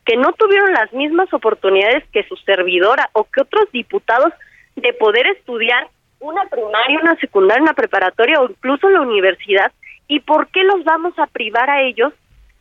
que 0.06 0.16
no 0.16 0.32
tuvieron 0.34 0.72
las 0.72 0.94
mismas 0.94 1.34
oportunidades 1.34 2.04
que 2.14 2.24
su 2.24 2.36
servidora 2.38 3.10
o 3.14 3.26
que 3.26 3.42
otros 3.42 3.70
diputados 3.72 4.32
de 4.76 4.94
poder 4.94 5.28
estudiar 5.28 5.88
una 6.20 6.46
primaria, 6.46 7.00
una 7.02 7.16
secundaria, 7.18 7.64
una 7.64 7.74
preparatoria 7.74 8.40
o 8.40 8.50
incluso 8.50 8.90
la 8.90 9.02
universidad. 9.02 9.72
¿Y 10.08 10.20
por 10.20 10.48
qué 10.50 10.64
los 10.64 10.84
vamos 10.84 11.18
a 11.18 11.28
privar 11.28 11.70
a 11.70 11.82
ellos 11.82 12.14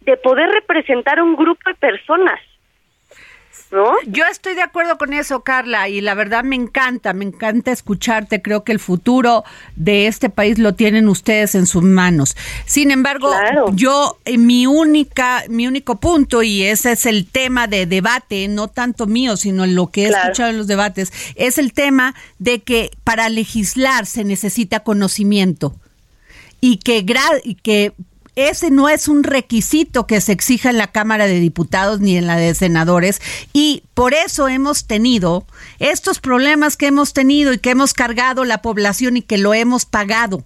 de 0.04 0.16
poder 0.16 0.48
representar 0.50 1.20
un 1.22 1.36
grupo 1.36 1.60
de 1.66 1.74
personas. 1.74 2.40
¿no? 3.70 3.92
Yo 4.06 4.24
estoy 4.30 4.54
de 4.54 4.62
acuerdo 4.62 4.98
con 4.98 5.12
eso, 5.12 5.42
Carla, 5.42 5.88
y 5.88 6.00
la 6.00 6.14
verdad 6.14 6.44
me 6.44 6.54
encanta, 6.54 7.12
me 7.12 7.24
encanta 7.24 7.72
escucharte. 7.72 8.40
Creo 8.40 8.62
que 8.62 8.70
el 8.70 8.78
futuro 8.78 9.42
de 9.74 10.06
este 10.06 10.28
país 10.30 10.60
lo 10.60 10.74
tienen 10.74 11.08
ustedes 11.08 11.56
en 11.56 11.66
sus 11.66 11.82
manos. 11.82 12.36
Sin 12.66 12.92
embargo, 12.92 13.30
Claro. 13.30 13.72
yo 13.74 14.18
eh, 14.26 14.38
mi 14.38 14.66
única, 14.68 15.42
mi 15.48 15.66
único 15.66 15.96
punto 15.96 16.42
y 16.44 16.62
ese 16.62 16.92
es 16.92 17.04
el 17.06 17.26
tema 17.26 17.66
de 17.66 17.86
debate, 17.86 18.46
no 18.46 18.68
tanto 18.68 19.06
mío, 19.06 19.36
sino 19.36 19.66
lo 19.66 19.88
que 19.88 20.04
he 20.04 20.08
Claro. 20.08 20.22
escuchado 20.24 20.50
en 20.50 20.58
los 20.58 20.68
debates, 20.68 21.12
es 21.34 21.58
el 21.58 21.72
tema 21.72 22.14
de 22.38 22.62
que 22.62 22.90
para 23.02 23.28
legislar 23.28 24.06
se 24.06 24.22
necesita 24.22 24.80
conocimiento 24.80 25.74
y 26.60 26.76
que, 26.76 27.04
gra- 27.04 27.40
y 27.42 27.56
que 27.56 27.92
ese 28.36 28.70
no 28.70 28.88
es 28.88 29.08
un 29.08 29.22
requisito 29.22 30.06
que 30.06 30.20
se 30.20 30.32
exija 30.32 30.70
en 30.70 30.78
la 30.78 30.90
Cámara 30.90 31.26
de 31.26 31.38
Diputados 31.38 32.00
ni 32.00 32.16
en 32.16 32.26
la 32.26 32.36
de 32.36 32.54
Senadores 32.54 33.20
y 33.52 33.84
por 33.94 34.14
eso 34.14 34.48
hemos 34.48 34.86
tenido 34.86 35.46
estos 35.78 36.18
problemas 36.18 36.76
que 36.76 36.86
hemos 36.86 37.12
tenido 37.12 37.52
y 37.52 37.58
que 37.58 37.70
hemos 37.70 37.94
cargado 37.94 38.44
la 38.44 38.62
población 38.62 39.16
y 39.16 39.22
que 39.22 39.38
lo 39.38 39.54
hemos 39.54 39.86
pagado. 39.86 40.44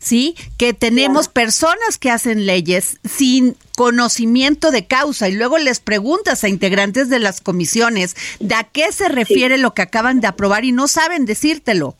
¿Sí? 0.00 0.36
Que 0.56 0.74
tenemos 0.74 1.26
personas 1.26 1.98
que 1.98 2.12
hacen 2.12 2.46
leyes 2.46 3.00
sin 3.02 3.56
conocimiento 3.76 4.70
de 4.70 4.86
causa 4.86 5.28
y 5.28 5.32
luego 5.32 5.58
les 5.58 5.80
preguntas 5.80 6.44
a 6.44 6.48
integrantes 6.48 7.08
de 7.08 7.18
las 7.18 7.40
comisiones 7.40 8.14
de 8.38 8.54
a 8.54 8.62
qué 8.62 8.92
se 8.92 9.08
refiere 9.08 9.58
lo 9.58 9.74
que 9.74 9.82
acaban 9.82 10.20
de 10.20 10.28
aprobar 10.28 10.64
y 10.64 10.70
no 10.70 10.86
saben 10.86 11.26
decírtelo. 11.26 11.96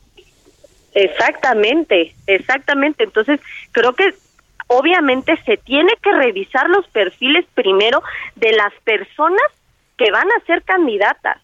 Exactamente, 0.94 2.14
exactamente. 2.28 3.02
Entonces, 3.02 3.40
creo 3.72 3.94
que 3.94 4.14
obviamente 4.68 5.36
se 5.44 5.56
tiene 5.58 5.92
que 6.02 6.12
revisar 6.12 6.70
los 6.70 6.86
perfiles 6.88 7.44
primero 7.54 8.02
de 8.36 8.52
las 8.52 8.72
personas 8.84 9.42
que 9.96 10.10
van 10.12 10.28
a 10.30 10.44
ser 10.46 10.62
candidatas. 10.62 11.38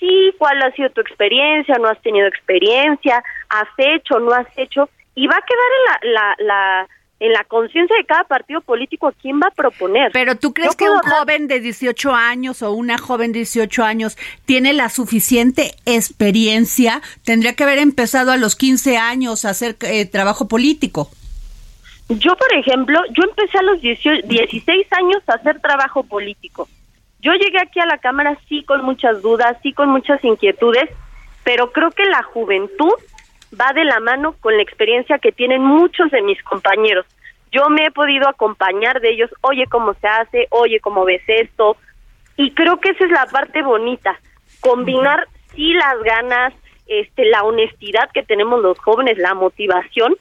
Sí, 0.00 0.32
cuál 0.38 0.60
ha 0.62 0.72
sido 0.72 0.90
tu 0.90 1.00
experiencia, 1.00 1.76
no 1.78 1.88
has 1.88 2.00
tenido 2.02 2.26
experiencia, 2.26 3.22
has 3.48 3.68
hecho, 3.78 4.18
no 4.18 4.32
has 4.32 4.46
hecho, 4.58 4.90
y 5.14 5.26
va 5.26 5.36
a 5.36 5.40
quedar 5.40 6.02
en 6.04 6.12
la, 6.12 6.34
la, 6.38 6.44
la 6.44 6.88
en 7.18 7.32
la 7.32 7.44
conciencia 7.44 7.96
de 7.96 8.04
cada 8.04 8.24
partido 8.24 8.60
político 8.60 9.06
a 9.08 9.12
quién 9.12 9.40
va 9.40 9.48
a 9.48 9.50
proponer. 9.50 10.10
Pero 10.12 10.34
tú 10.36 10.52
crees 10.52 10.72
Yo 10.72 10.76
que 10.76 10.84
un 10.84 10.98
hablar- 10.98 11.20
joven 11.20 11.48
de 11.48 11.60
18 11.60 12.14
años 12.14 12.60
o 12.60 12.72
una 12.72 12.98
joven 12.98 13.32
de 13.32 13.38
18 13.38 13.84
años 13.84 14.18
tiene 14.44 14.74
la 14.74 14.90
suficiente 14.90 15.70
experiencia? 15.86 17.00
Tendría 17.24 17.54
que 17.54 17.64
haber 17.64 17.78
empezado 17.78 18.32
a 18.32 18.36
los 18.36 18.54
15 18.54 18.98
años 18.98 19.46
a 19.46 19.50
hacer 19.50 19.76
eh, 19.82 20.04
trabajo 20.04 20.46
político. 20.46 21.08
Yo, 22.08 22.36
por 22.36 22.54
ejemplo, 22.54 23.00
yo 23.10 23.24
empecé 23.24 23.58
a 23.58 23.62
los 23.62 23.80
18 23.80 24.26
16 24.26 24.86
años 24.92 25.22
a 25.26 25.34
hacer 25.34 25.60
trabajo 25.60 26.04
político. 26.04 26.68
Yo 27.20 27.32
llegué 27.32 27.58
aquí 27.60 27.80
a 27.80 27.86
la 27.86 27.98
Cámara 27.98 28.38
sí 28.48 28.62
con 28.64 28.84
muchas 28.84 29.22
dudas, 29.22 29.56
sí 29.62 29.72
con 29.72 29.88
muchas 29.88 30.22
inquietudes, 30.24 30.88
pero 31.42 31.72
creo 31.72 31.90
que 31.90 32.04
la 32.04 32.22
juventud 32.22 32.92
va 33.60 33.72
de 33.72 33.84
la 33.84 33.98
mano 34.00 34.34
con 34.40 34.56
la 34.56 34.62
experiencia 34.62 35.18
que 35.18 35.32
tienen 35.32 35.62
muchos 35.62 36.10
de 36.10 36.22
mis 36.22 36.40
compañeros. 36.44 37.06
Yo 37.50 37.68
me 37.70 37.86
he 37.86 37.90
podido 37.90 38.28
acompañar 38.28 39.00
de 39.00 39.10
ellos, 39.10 39.30
oye 39.40 39.66
cómo 39.66 39.94
se 39.94 40.06
hace, 40.06 40.46
oye 40.50 40.78
cómo 40.80 41.04
ves 41.04 41.22
esto, 41.26 41.76
y 42.36 42.52
creo 42.52 42.78
que 42.80 42.90
esa 42.90 43.04
es 43.04 43.10
la 43.10 43.26
parte 43.26 43.62
bonita, 43.62 44.20
combinar 44.60 45.26
sí 45.54 45.72
las 45.72 46.02
ganas, 46.02 46.52
este, 46.86 47.24
la 47.24 47.42
honestidad 47.42 48.10
que 48.12 48.22
tenemos 48.22 48.60
los 48.62 48.78
jóvenes, 48.78 49.18
la 49.18 49.34
motivación, 49.34 50.14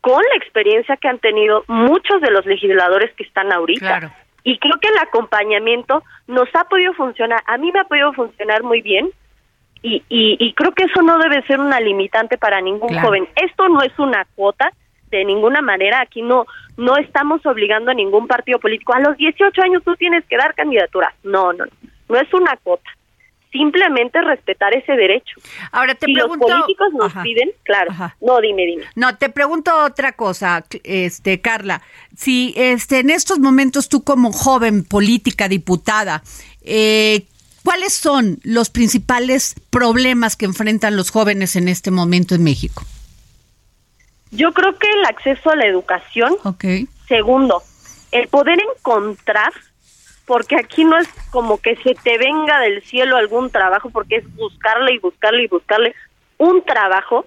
con 0.00 0.22
la 0.22 0.36
experiencia 0.36 0.96
que 0.96 1.08
han 1.08 1.18
tenido 1.18 1.64
muchos 1.66 2.20
de 2.20 2.30
los 2.30 2.46
legisladores 2.46 3.12
que 3.14 3.24
están 3.24 3.52
ahorita. 3.52 3.80
Claro. 3.80 4.12
Y 4.44 4.58
creo 4.58 4.74
que 4.80 4.88
el 4.88 4.98
acompañamiento 4.98 6.02
nos 6.26 6.48
ha 6.54 6.64
podido 6.64 6.92
funcionar, 6.94 7.42
a 7.46 7.58
mí 7.58 7.70
me 7.72 7.80
ha 7.80 7.84
podido 7.84 8.12
funcionar 8.12 8.62
muy 8.62 8.80
bien, 8.80 9.10
y, 9.82 10.02
y, 10.08 10.36
y 10.40 10.52
creo 10.54 10.72
que 10.72 10.84
eso 10.84 11.02
no 11.02 11.18
debe 11.18 11.42
ser 11.46 11.60
una 11.60 11.78
limitante 11.80 12.36
para 12.38 12.60
ningún 12.60 12.88
Claro. 12.88 13.06
joven. 13.08 13.28
Esto 13.36 13.68
no 13.68 13.80
es 13.82 13.96
una 13.98 14.26
cuota 14.34 14.72
de 15.10 15.24
ninguna 15.24 15.60
manera. 15.62 16.00
Aquí 16.00 16.20
no 16.22 16.46
no 16.76 16.96
estamos 16.96 17.44
obligando 17.46 17.90
a 17.90 17.94
ningún 17.94 18.26
partido 18.26 18.58
político. 18.58 18.92
A 18.94 19.00
los 19.00 19.16
18 19.16 19.62
años 19.62 19.82
tú 19.84 19.94
tienes 19.96 20.24
que 20.26 20.36
dar 20.36 20.54
candidatura. 20.54 21.14
No, 21.22 21.52
no, 21.52 21.64
no. 21.64 21.70
No 22.08 22.16
es 22.18 22.32
una 22.34 22.56
cuota. 22.56 22.90
Simplemente 23.50 24.20
respetar 24.20 24.74
ese 24.74 24.92
derecho. 24.92 25.40
Ahora 25.72 25.94
te 25.94 26.06
si 26.06 26.12
pregunto. 26.14 26.46
los 26.46 26.60
políticos 26.60 26.88
nos 26.92 27.06
Ajá. 27.12 27.22
piden, 27.22 27.50
claro. 27.62 27.90
Ajá. 27.90 28.16
No, 28.20 28.40
dime, 28.40 28.66
dime. 28.66 28.84
No, 28.94 29.16
te 29.16 29.30
pregunto 29.30 29.74
otra 29.84 30.12
cosa, 30.12 30.64
este 30.84 31.40
Carla. 31.40 31.80
Si 32.16 32.52
este 32.56 32.98
en 32.98 33.10
estos 33.10 33.38
momentos 33.38 33.88
tú 33.88 34.04
como 34.04 34.32
joven 34.32 34.84
política 34.84 35.48
diputada, 35.48 36.22
eh, 36.62 37.26
¿cuáles 37.64 37.94
son 37.94 38.38
los 38.42 38.68
principales 38.68 39.54
problemas 39.70 40.36
que 40.36 40.44
enfrentan 40.44 40.96
los 40.96 41.10
jóvenes 41.10 41.56
en 41.56 41.68
este 41.68 41.90
momento 41.90 42.34
en 42.34 42.44
México? 42.44 42.84
Yo 44.30 44.52
creo 44.52 44.76
que 44.78 44.90
el 44.90 45.04
acceso 45.06 45.50
a 45.50 45.56
la 45.56 45.66
educación 45.66 46.34
Ok. 46.44 46.64
Segundo, 47.08 47.62
el 48.12 48.28
poder 48.28 48.58
encontrar, 48.76 49.52
porque 50.28 50.56
aquí 50.56 50.84
no 50.84 50.98
es 50.98 51.08
como 51.30 51.56
que 51.56 51.74
se 51.76 51.94
te 51.94 52.18
venga 52.18 52.60
del 52.60 52.82
cielo 52.82 53.16
algún 53.16 53.50
trabajo, 53.50 53.88
porque 53.88 54.16
es 54.16 54.36
buscarle 54.36 54.92
y 54.92 54.98
buscarle 54.98 55.44
y 55.44 55.48
buscarle 55.48 55.94
un 56.36 56.62
trabajo, 56.62 57.24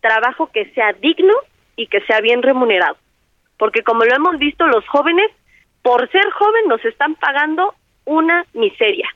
trabajo 0.00 0.50
que 0.52 0.68
sea 0.72 0.92
digno 0.94 1.32
y 1.76 1.86
que 1.86 2.00
sea 2.02 2.20
bien 2.20 2.42
remunerado. 2.42 2.96
Porque 3.56 3.84
como 3.84 4.04
lo 4.04 4.12
hemos 4.16 4.36
visto, 4.40 4.66
los 4.66 4.84
jóvenes, 4.88 5.30
por 5.82 6.10
ser 6.10 6.28
joven, 6.32 6.66
nos 6.66 6.84
están 6.84 7.14
pagando 7.14 7.72
una 8.04 8.44
miseria. 8.52 9.08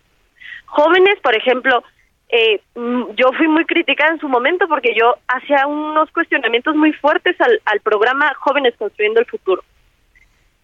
Jóvenes, 0.66 1.16
por 1.20 1.35
ejemplo, 1.35 1.83
eh, 2.29 2.61
mm, 2.77 3.16
yo 3.16 3.33
fui 3.37 3.49
muy 3.49 3.64
criticada 3.64 4.12
en 4.12 4.20
su 4.20 4.29
momento 4.29 4.68
porque 4.68 4.94
yo 4.94 5.16
hacía 5.27 5.66
unos 5.66 6.09
cuestionamientos 6.12 6.77
muy 6.77 6.92
fuertes 6.92 7.38
al, 7.40 7.61
al 7.64 7.81
programa 7.81 8.33
Jóvenes 8.35 8.75
Construyendo 8.79 9.18
el 9.18 9.27
Futuro 9.27 9.64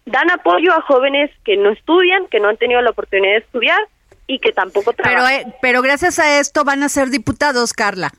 dan 0.05 0.29
apoyo 0.31 0.73
a 0.73 0.81
jóvenes 0.81 1.29
que 1.45 1.57
no 1.57 1.71
estudian, 1.71 2.27
que 2.27 2.39
no 2.39 2.49
han 2.49 2.57
tenido 2.57 2.81
la 2.81 2.89
oportunidad 2.91 3.33
de 3.33 3.39
estudiar 3.39 3.79
y 4.27 4.39
que 4.39 4.51
tampoco 4.51 4.93
Pero, 4.93 5.09
trabajan. 5.09 5.33
eh, 5.49 5.55
pero 5.61 5.81
gracias 5.81 6.19
a 6.19 6.39
esto 6.39 6.63
van 6.63 6.83
a 6.83 6.89
ser 6.89 7.09
diputados, 7.09 7.73
Carla. 7.73 8.11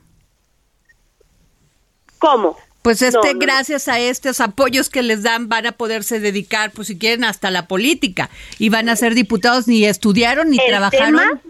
¿Cómo? 2.19 2.57
Pues 2.81 3.01
este, 3.01 3.17
No, 3.17 3.23
no, 3.25 3.33
no. 3.33 3.39
gracias 3.39 3.87
a 3.87 3.99
estos 3.99 4.41
apoyos 4.41 4.89
que 4.89 5.01
les 5.03 5.23
dan, 5.23 5.47
van 5.49 5.65
a 5.65 5.71
poderse 5.73 6.19
dedicar, 6.19 6.71
pues 6.71 6.87
si 6.87 6.97
quieren, 6.97 7.23
hasta 7.23 7.49
la 7.51 7.67
política. 7.67 8.29
Y 8.59 8.69
van 8.69 8.89
a 8.89 8.95
ser 8.95 9.13
diputados, 9.13 9.67
ni 9.67 9.85
estudiaron, 9.85 10.49
ni 10.49 10.57
El 10.59 10.67
trabajaron. 10.67 11.15
tema, 11.17 11.41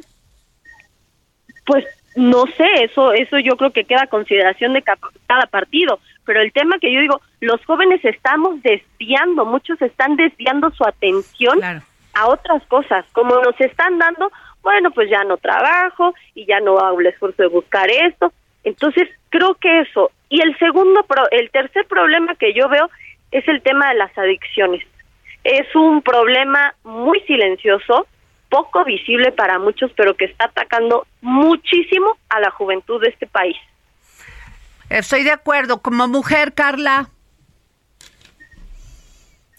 pues 1.66 1.86
no 2.16 2.46
sé, 2.58 2.66
eso 2.84 3.14
eso 3.14 3.40
yo 3.40 3.58
creo 3.58 3.72
que 3.72 3.86
queda 3.86 4.04
a 4.04 4.08
consideración 4.08 4.74
de 4.74 4.84
cada 4.84 5.48
partido, 5.48 6.00
pero 6.26 6.42
el 6.42 6.52
tema 6.52 6.78
que 6.80 6.92
yo 6.94 7.00
digo, 7.02 7.22
los 7.42 7.64
jóvenes 7.66 8.04
estamos 8.06 8.62
desviando, 8.64 9.46
muchos 9.46 9.82
están 9.82 10.16
desviando 10.16 10.72
su 10.72 10.84
atención 10.86 11.58
Claro. 11.60 11.82
a 12.14 12.28
otras 12.28 12.64
cosas, 12.68 13.06
como 13.12 13.36
nos 13.40 13.60
están 13.60 13.98
dando, 13.98 14.32
bueno, 14.62 14.92
pues 14.92 15.10
ya 15.10 15.24
no 15.24 15.38
trabajo 15.38 16.14
y 16.36 16.46
ya 16.46 16.60
no 16.62 16.78
hago 16.80 17.00
el 17.02 17.08
esfuerzo 17.08 17.44
de 17.44 17.50
buscar 17.50 17.90
esto. 17.92 18.32
Entonces, 18.64 19.10
creo 19.30 19.56
que 19.56 19.82
eso. 19.82 20.12
Y 20.30 20.42
el 20.42 20.58
segundo, 20.58 21.04
pro- 21.04 21.30
el 21.32 21.50
tercer 21.52 21.86
problema 21.88 22.36
que 22.36 22.54
yo 22.54 22.70
veo 22.70 22.90
es 23.32 23.46
el 23.48 23.62
tema 23.62 23.90
de 23.90 23.96
las 23.96 24.18
adicciones. 24.18 24.86
Es 25.44 25.68
un 25.76 26.02
problema 26.02 26.74
muy 26.86 27.20
silencioso, 27.22 28.08
poco 28.50 28.86
visible 28.86 29.32
para 29.34 29.60
muchos, 29.60 29.92
pero 29.98 30.14
que 30.16 30.26
está 30.26 30.46
atacando 30.46 31.06
muchísimo 31.22 32.18
a 32.30 32.40
la 32.40 32.52
juventud 32.52 33.02
de 33.02 33.10
este 33.10 33.28
país. 33.28 33.58
Estoy 34.90 35.24
de 35.24 35.32
acuerdo. 35.32 35.82
Como 35.82 36.08
mujer, 36.08 36.54
Carla. 36.54 37.10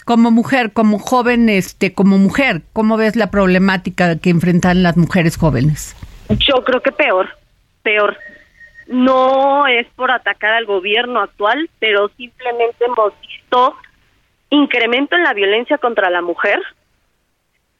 Como 0.04 0.30
mujer, 0.30 0.72
como 0.72 0.98
joven, 0.98 1.48
este, 1.48 1.94
como 1.94 2.18
mujer, 2.18 2.60
¿cómo 2.74 2.98
ves 2.98 3.16
la 3.16 3.30
problemática 3.30 4.18
que 4.18 4.28
enfrentan 4.28 4.82
las 4.82 4.98
mujeres 4.98 5.38
jóvenes? 5.38 5.96
Yo 6.28 6.62
creo 6.62 6.82
que 6.82 6.92
peor, 6.92 7.28
peor. 7.82 8.18
No 8.86 9.66
es 9.66 9.86
por 9.96 10.10
atacar 10.10 10.52
al 10.52 10.66
gobierno 10.66 11.20
actual, 11.20 11.70
pero 11.78 12.10
simplemente 12.18 12.84
hemos 12.84 13.18
visto 13.22 13.74
incremento 14.50 15.16
en 15.16 15.22
la 15.22 15.32
violencia 15.32 15.78
contra 15.78 16.10
la 16.10 16.20
mujer, 16.20 16.60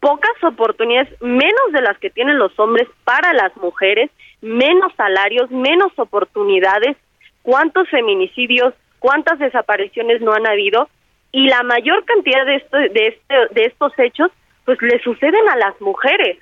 pocas 0.01 0.43
oportunidades, 0.43 1.11
menos 1.21 1.73
de 1.73 1.83
las 1.83 1.99
que 1.99 2.11
tienen 2.11 2.39
los 2.39 2.59
hombres 2.59 2.89
para 3.05 3.33
las 3.33 3.57
mujeres, 3.57 4.11
menos 4.41 4.93
salarios, 4.97 5.51
menos 5.51 5.93
oportunidades, 5.97 6.97
cuántos 7.45 7.89
feminicidios, 7.91 8.75
cuántas 8.99 9.39
desapariciones 9.39 10.21
no 10.23 10.33
han 10.33 10.47
habido 10.47 10.89
y 11.31 11.47
la 11.47 11.63
mayor 11.63 12.05
cantidad 12.05 12.45
de, 12.47 12.65
de, 12.89 13.07
este, 13.07 13.35
de 13.55 13.67
estos 13.67 13.93
hechos 13.99 14.31
pues 14.65 14.81
le 14.81 14.99
suceden 15.03 15.49
a 15.51 15.57
las 15.57 15.79
mujeres. 15.81 16.39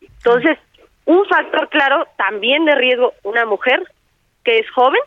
Entonces, 0.00 0.56
un 1.04 1.26
factor 1.26 1.68
claro 1.68 2.06
también 2.16 2.64
de 2.64 2.74
riesgo, 2.76 3.14
una 3.24 3.44
mujer 3.46 3.82
que 4.44 4.60
es 4.60 4.70
joven, 4.70 5.00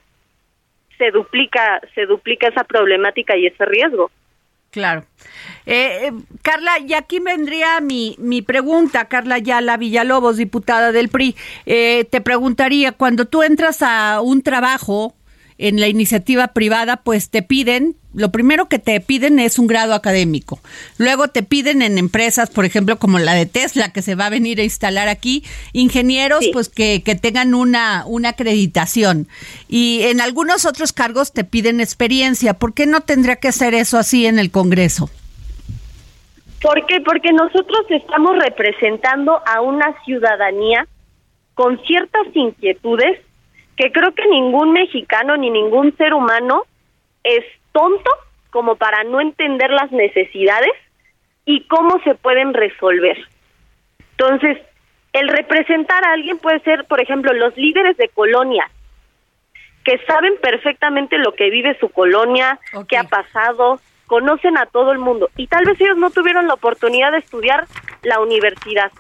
se 0.98 1.12
duplica, 1.12 1.80
se 1.96 2.06
duplica 2.06 2.50
esa 2.50 2.66
problemática 2.66 3.38
y 3.38 3.48
ese 3.48 3.66
riesgo. 3.66 4.12
Claro. 4.72 5.04
Eh, 5.66 6.08
eh, 6.08 6.12
Carla, 6.42 6.80
y 6.80 6.94
aquí 6.94 7.20
vendría 7.20 7.82
mi, 7.82 8.16
mi 8.20 8.42
pregunta, 8.42 9.06
Carla 9.06 9.38
Yala 9.38 9.78
Villalobos, 9.78 10.38
diputada 10.38 10.92
del 10.92 11.10
PRI. 11.10 11.36
Eh, 11.66 12.06
te 12.10 12.22
preguntaría, 12.22 12.94
cuando 12.94 13.26
tú 13.26 13.44
entras 13.44 13.82
a 13.82 14.22
un 14.22 14.42
trabajo 14.42 15.14
en 15.62 15.80
la 15.80 15.88
iniciativa 15.88 16.50
privada, 16.50 16.98
pues 16.98 17.30
te 17.30 17.44
piden, 17.44 17.96
lo 18.14 18.32
primero 18.32 18.68
que 18.68 18.80
te 18.80 19.00
piden 19.00 19.40
es 19.40 19.60
un 19.60 19.68
grado 19.68 19.94
académico. 19.94 20.60
Luego 20.98 21.28
te 21.28 21.44
piden 21.44 21.82
en 21.82 21.98
empresas, 21.98 22.50
por 22.50 22.66
ejemplo, 22.66 22.98
como 22.98 23.20
la 23.20 23.34
de 23.34 23.46
Tesla, 23.46 23.94
que 23.94 24.02
se 24.02 24.16
va 24.16 24.26
a 24.26 24.30
venir 24.32 24.60
a 24.60 24.64
instalar 24.64 25.08
aquí, 25.08 25.44
ingenieros, 25.74 26.46
pues 26.52 26.68
que, 26.68 27.04
que 27.04 27.16
tengan 27.16 27.54
una, 27.54 28.04
una 28.08 28.30
acreditación. 28.30 29.28
Y 29.70 30.02
en 30.04 30.20
algunos 30.20 30.66
otros 30.66 30.94
cargos 30.94 31.32
te 31.32 31.44
piden 31.44 31.80
experiencia. 31.80 32.56
¿Por 32.56 32.74
qué 32.74 32.88
no 32.88 33.02
tendría 33.02 33.36
que 33.36 33.48
hacer 33.48 33.76
eso 33.76 33.98
así 33.98 34.26
en 34.26 34.40
el 34.40 34.52
Congreso? 34.52 35.10
¿Por 36.62 36.86
qué? 36.88 37.02
Porque 37.02 37.32
nosotros 37.34 37.82
estamos 37.90 38.38
representando 38.38 39.42
a 39.46 39.62
una 39.62 39.96
ciudadanía 40.06 40.88
con 41.54 41.80
ciertas 41.84 42.28
inquietudes 42.34 43.20
que 43.82 43.92
creo 43.92 44.14
que 44.14 44.28
ningún 44.28 44.74
mexicano 44.74 45.36
ni 45.38 45.50
ningún 45.50 45.98
ser 45.98 46.14
humano 46.14 46.66
es 47.24 47.44
tonto 47.72 48.12
como 48.52 48.76
para 48.76 49.04
no 49.04 49.20
entender 49.20 49.72
las 49.72 49.92
necesidades 49.92 50.74
y 51.46 51.64
cómo 51.64 52.00
se 52.04 52.14
pueden 52.14 52.54
resolver. 52.54 53.18
Entonces, 54.12 54.60
el 55.14 55.28
representar 55.30 56.06
a 56.06 56.14
alguien 56.14 56.38
puede 56.38 56.60
ser, 56.60 56.86
por 56.86 57.02
ejemplo, 57.02 57.34
los 57.34 57.58
líderes 57.58 57.98
de 57.98 58.08
colonia, 58.10 58.70
que 59.84 59.98
saben 60.06 60.36
perfectamente 60.40 61.18
lo 61.18 61.34
que 61.34 61.50
vive 61.50 61.76
su 61.80 61.90
colonia, 61.90 62.60
qué 62.88 62.98
ha 62.98 63.06
pasado, 63.06 63.80
conocen 64.06 64.60
a 64.60 64.68
todo 64.68 64.92
el 64.92 65.00
mundo 65.00 65.28
y 65.38 65.48
tal 65.48 65.66
vez 65.66 65.82
ellos 65.82 65.98
no 65.98 66.12
tuvieron 66.12 66.46
la 66.46 66.54
oportunidad 66.54 67.14
de 67.14 67.18
estudiar 67.18 67.66
la 68.04 68.20
universidad. 68.20 68.92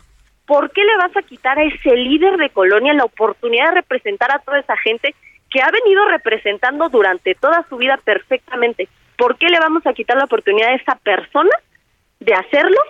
¿Por 0.52 0.70
qué 0.72 0.84
le 0.84 0.98
vas 0.98 1.16
a 1.16 1.22
quitar 1.22 1.58
a 1.58 1.64
ese 1.64 1.96
líder 1.96 2.36
de 2.36 2.50
colonia 2.50 2.94
la 2.94 3.06
oportunidad 3.06 3.70
de 3.70 3.76
representar 3.76 4.36
a 4.36 4.40
toda 4.40 4.60
esa 4.60 4.76
gente 4.76 5.16
que 5.50 5.62
ha 5.62 5.72
venido 5.72 6.04
representando 6.10 6.90
durante 6.90 7.36
toda 7.36 7.66
su 7.70 7.78
vida 7.78 7.98
perfectamente? 8.04 8.90
¿Por 9.18 9.38
qué 9.38 9.48
le 9.48 9.62
vamos 9.62 9.88
a 9.88 9.94
quitar 9.94 10.18
la 10.18 10.26
oportunidad 10.26 10.72
a 10.72 10.76
esa 10.76 10.96
persona 10.96 11.52
de 12.20 12.34
hacerlo 12.34 12.82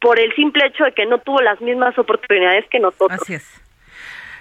por 0.00 0.18
el 0.18 0.34
simple 0.34 0.64
hecho 0.68 0.84
de 0.84 0.92
que 0.92 1.04
no 1.04 1.18
tuvo 1.18 1.42
las 1.42 1.60
mismas 1.60 1.98
oportunidades 1.98 2.64
que 2.70 2.80
nosotros? 2.80 3.20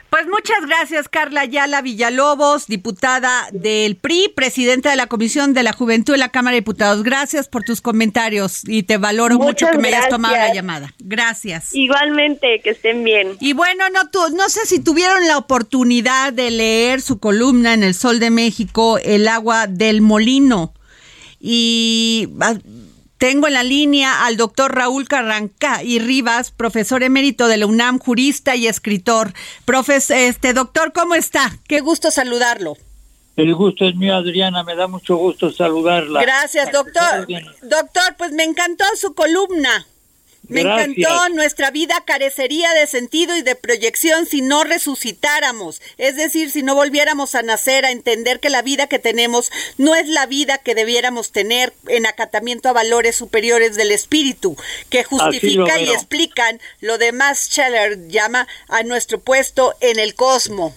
Pues 0.09 0.27
muchas 0.27 0.61
gracias, 0.65 1.09
Carla 1.09 1.41
Ayala 1.41 1.81
Villalobos, 1.81 2.67
diputada 2.67 3.49
del 3.51 3.97
PRI, 3.97 4.31
presidenta 4.33 4.89
de 4.89 4.95
la 4.95 5.07
Comisión 5.07 5.53
de 5.53 5.61
la 5.61 5.73
Juventud 5.73 6.13
de 6.13 6.19
la 6.19 6.29
Cámara 6.29 6.53
de 6.53 6.61
Diputados. 6.61 7.03
Gracias 7.03 7.49
por 7.49 7.63
tus 7.63 7.81
comentarios 7.81 8.61
y 8.65 8.83
te 8.83 8.97
valoro 8.97 9.37
mucho 9.37 9.67
que 9.69 9.77
me 9.77 9.89
hayas 9.89 10.07
tomado 10.07 10.35
la 10.37 10.53
llamada. 10.53 10.93
Gracias. 10.99 11.75
Igualmente, 11.75 12.61
que 12.63 12.69
estén 12.69 13.03
bien. 13.03 13.35
Y 13.41 13.51
bueno, 13.51 13.89
no, 13.89 14.09
tu- 14.09 14.29
no 14.37 14.47
sé 14.47 14.65
si 14.65 14.79
tuvieron 14.79 15.27
la 15.27 15.37
oportunidad 15.37 16.31
de 16.31 16.49
leer 16.49 17.01
su 17.01 17.19
columna 17.19 17.73
en 17.73 17.83
El 17.83 17.93
Sol 17.93 18.19
de 18.19 18.29
México, 18.29 18.97
El 18.99 19.27
agua 19.27 19.67
del 19.67 20.01
molino. 20.01 20.73
Y 21.41 22.29
ah, 22.39 22.55
tengo 23.17 23.47
en 23.47 23.53
la 23.53 23.63
línea 23.63 24.25
al 24.25 24.37
doctor 24.37 24.75
Raúl 24.75 25.07
Carranca 25.07 25.83
y 25.83 25.99
Rivas, 25.99 26.51
profesor 26.51 27.03
emérito 27.03 27.47
de 27.47 27.57
la 27.57 27.65
UNAM, 27.65 27.99
jurista 27.99 28.55
y 28.55 28.67
escritor. 28.67 29.33
Profes, 29.63 30.11
este 30.11 30.53
doctor, 30.53 30.91
¿cómo 30.93 31.15
está? 31.15 31.57
Qué 31.67 31.79
gusto 31.79 32.11
saludarlo. 32.11 32.77
El 33.35 33.53
gusto 33.53 33.85
es 33.85 33.95
mío, 33.95 34.15
Adriana, 34.15 34.63
me 34.63 34.75
da 34.75 34.87
mucho 34.87 35.17
gusto 35.17 35.51
saludarla. 35.51 36.21
Gracias, 36.21 36.71
doctor. 36.71 37.27
Doctor, 37.63 38.15
pues 38.17 38.31
me 38.31 38.43
encantó 38.43 38.85
su 38.95 39.13
columna. 39.13 39.85
Me 40.47 40.63
Gracias. 40.63 40.97
encantó, 40.97 41.29
nuestra 41.29 41.71
vida 41.71 42.03
carecería 42.05 42.71
de 42.73 42.87
sentido 42.87 43.35
y 43.35 43.41
de 43.41 43.55
proyección 43.55 44.25
si 44.25 44.41
no 44.41 44.63
resucitáramos, 44.63 45.81
es 45.97 46.15
decir, 46.15 46.51
si 46.51 46.61
no 46.61 46.75
volviéramos 46.75 47.35
a 47.35 47.41
nacer, 47.41 47.85
a 47.85 47.91
entender 47.91 48.39
que 48.39 48.49
la 48.49 48.61
vida 48.61 48.87
que 48.87 48.99
tenemos 48.99 49.51
no 49.77 49.95
es 49.95 50.07
la 50.07 50.25
vida 50.25 50.57
que 50.59 50.75
debiéramos 50.75 51.31
tener 51.31 51.73
en 51.87 52.05
acatamiento 52.05 52.69
a 52.69 52.73
valores 52.73 53.15
superiores 53.15 53.75
del 53.75 53.91
espíritu, 53.91 54.55
que 54.89 55.03
justifica 55.03 55.79
y 55.79 55.89
explican 55.89 56.59
lo 56.81 56.97
demás 56.97 57.47
Scheller 57.49 58.07
llama 58.07 58.47
a 58.67 58.83
nuestro 58.83 59.19
puesto 59.19 59.73
en 59.81 59.99
el 59.99 60.15
cosmos. 60.15 60.73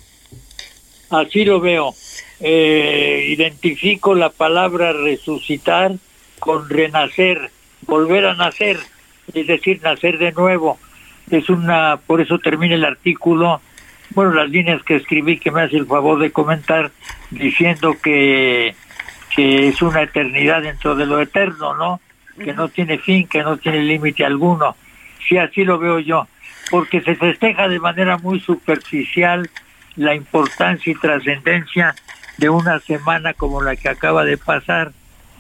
Así 1.11 1.45
lo 1.45 1.61
veo. 1.61 1.95
Eh, 2.41 3.27
identifico 3.29 4.15
la 4.15 4.31
palabra 4.31 4.93
resucitar 4.93 5.97
con 6.39 6.69
renacer, 6.69 7.51
volver 7.83 8.27
a 8.27 8.35
nacer, 8.35 8.79
es 9.35 9.47
decir, 9.47 9.81
nacer 9.83 10.19
de 10.19 10.33
nuevo. 10.33 10.79
Es 11.31 11.51
una, 11.51 11.99
por 12.07 12.21
eso 12.21 12.39
termina 12.39 12.75
el 12.75 12.85
artículo, 12.85 13.61
bueno, 14.11 14.33
las 14.33 14.49
líneas 14.49 14.83
que 14.83 14.97
escribí 14.97 15.39
que 15.39 15.51
me 15.51 15.63
hace 15.63 15.77
el 15.77 15.87
favor 15.87 16.19
de 16.19 16.33
comentar, 16.33 16.91
diciendo 17.31 17.95
que, 18.03 18.75
que 19.35 19.69
es 19.69 19.83
una 19.83 20.03
eternidad 20.03 20.63
dentro 20.63 20.95
de 20.95 21.07
lo 21.07 21.21
eterno, 21.21 21.75
¿no? 21.75 22.01
Que 22.43 22.53
no 22.55 22.69
tiene 22.69 22.99
fin, 22.99 23.27
que 23.29 23.43
no 23.43 23.59
tiene 23.59 23.83
límite 23.83 24.25
alguno. 24.25 24.77
Sí, 25.29 25.37
así 25.37 25.65
lo 25.65 25.79
veo 25.79 25.99
yo, 25.99 26.27
porque 26.71 27.03
se 27.03 27.15
festeja 27.17 27.69
de 27.69 27.81
manera 27.81 28.17
muy 28.17 28.41
superficial 28.41 29.51
la 29.97 30.15
importancia 30.15 30.91
y 30.91 30.95
trascendencia 30.95 31.95
de 32.39 32.49
una 32.49 32.79
semana 32.79 33.35
como 33.35 33.61
la 33.63 33.77
que 33.77 33.89
acaba 33.89 34.25
de 34.25 34.39
pasar. 34.39 34.93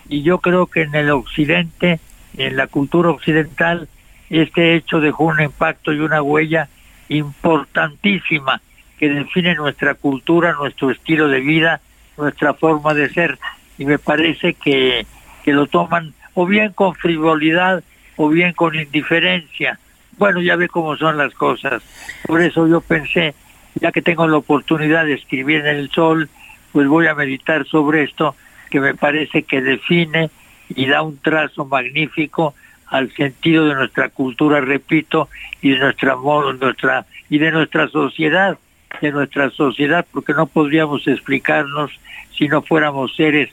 Y 0.09 0.23
yo 0.23 0.39
creo 0.39 0.67
que 0.67 0.83
en 0.83 0.95
el 0.95 1.11
occidente, 1.11 2.01
en 2.37 2.57
la 2.57 2.67
cultura 2.67 3.11
occidental, 3.11 3.89
este 4.31 4.75
hecho 4.75 5.01
dejó 5.01 5.25
un 5.25 5.41
impacto 5.41 5.93
y 5.93 6.01
una 6.01 6.23
huella 6.23 6.69
importantísima 7.09 8.61
que 8.99 9.09
define 9.09 9.55
nuestra 9.55 9.95
cultura, 9.95 10.55
nuestro 10.55 10.91
estilo 10.91 11.29
de 11.29 11.41
vida, 11.41 11.81
nuestra 12.17 12.55
forma 12.55 12.95
de 12.95 13.09
ser. 13.09 13.39
Y 13.79 13.85
me 13.85 13.99
parece 13.99 14.55
que, 14.55 15.07
que 15.45 15.53
lo 15.53 15.67
toman 15.67 16.13
o 16.35 16.47
bien 16.47 16.73
con 16.73 16.95
frivolidad 16.95 17.83
o 18.17 18.29
bien 18.29 18.53
con 18.53 18.75
indiferencia. 18.75 19.79
Bueno, 20.19 20.41
ya 20.41 20.57
ve 20.57 20.69
cómo 20.69 20.97
son 20.97 21.17
las 21.17 21.33
cosas. 21.35 21.83
Por 22.27 22.43
eso 22.43 22.67
yo 22.67 22.81
pensé, 22.81 23.35
ya 23.77 23.93
que 23.93 24.03
tengo 24.03 24.27
la 24.27 24.37
oportunidad 24.37 25.05
de 25.05 25.15
escribir 25.15 25.61
en 25.61 25.77
el 25.77 25.91
sol, 25.91 26.29
pues 26.73 26.89
voy 26.89 27.07
a 27.07 27.15
meditar 27.15 27.65
sobre 27.67 28.03
esto 28.03 28.35
que 28.71 28.81
me 28.81 28.95
parece 28.95 29.45
que 29.45 29.63
define 29.63 30.31
y 30.71 30.87
da 30.87 31.03
un 31.03 31.19
trazo 31.19 31.65
magnífico 31.65 32.55
al 32.87 33.13
sentido 33.15 33.67
de 33.67 33.75
nuestra 33.75 34.09
cultura, 34.09 34.61
repito, 34.61 35.29
y 35.61 35.71
de 35.71 35.79
nuestra 35.79 36.17
modo, 36.17 36.53
nuestra 36.53 37.07
y 37.29 37.39
de 37.39 37.51
nuestra 37.51 37.89
sociedad, 37.89 38.59
de 39.01 39.13
nuestra 39.13 39.51
sociedad, 39.51 40.07
porque 40.11 40.33
no 40.33 40.47
podríamos 40.47 41.07
explicarnos 41.07 41.91
si 42.37 42.49
no 42.49 42.63
fuéramos 42.63 43.15
seres 43.15 43.51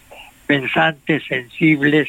pensantes, 0.48 1.24
sensibles, 1.28 2.08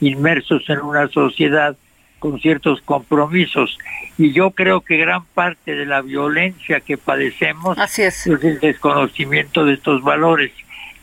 inmersos 0.00 0.68
en 0.68 0.80
una 0.80 1.08
sociedad 1.08 1.76
con 2.18 2.40
ciertos 2.40 2.80
compromisos. 2.80 3.78
Y 4.16 4.32
yo 4.32 4.52
creo 4.52 4.80
que 4.80 4.96
gran 4.96 5.24
parte 5.26 5.74
de 5.74 5.86
la 5.86 6.00
violencia 6.00 6.80
que 6.80 6.96
padecemos 6.96 7.78
Así 7.78 8.02
es. 8.02 8.26
es 8.26 8.42
el 8.42 8.60
desconocimiento 8.60 9.64
de 9.64 9.74
estos 9.74 10.02
valores. 10.02 10.50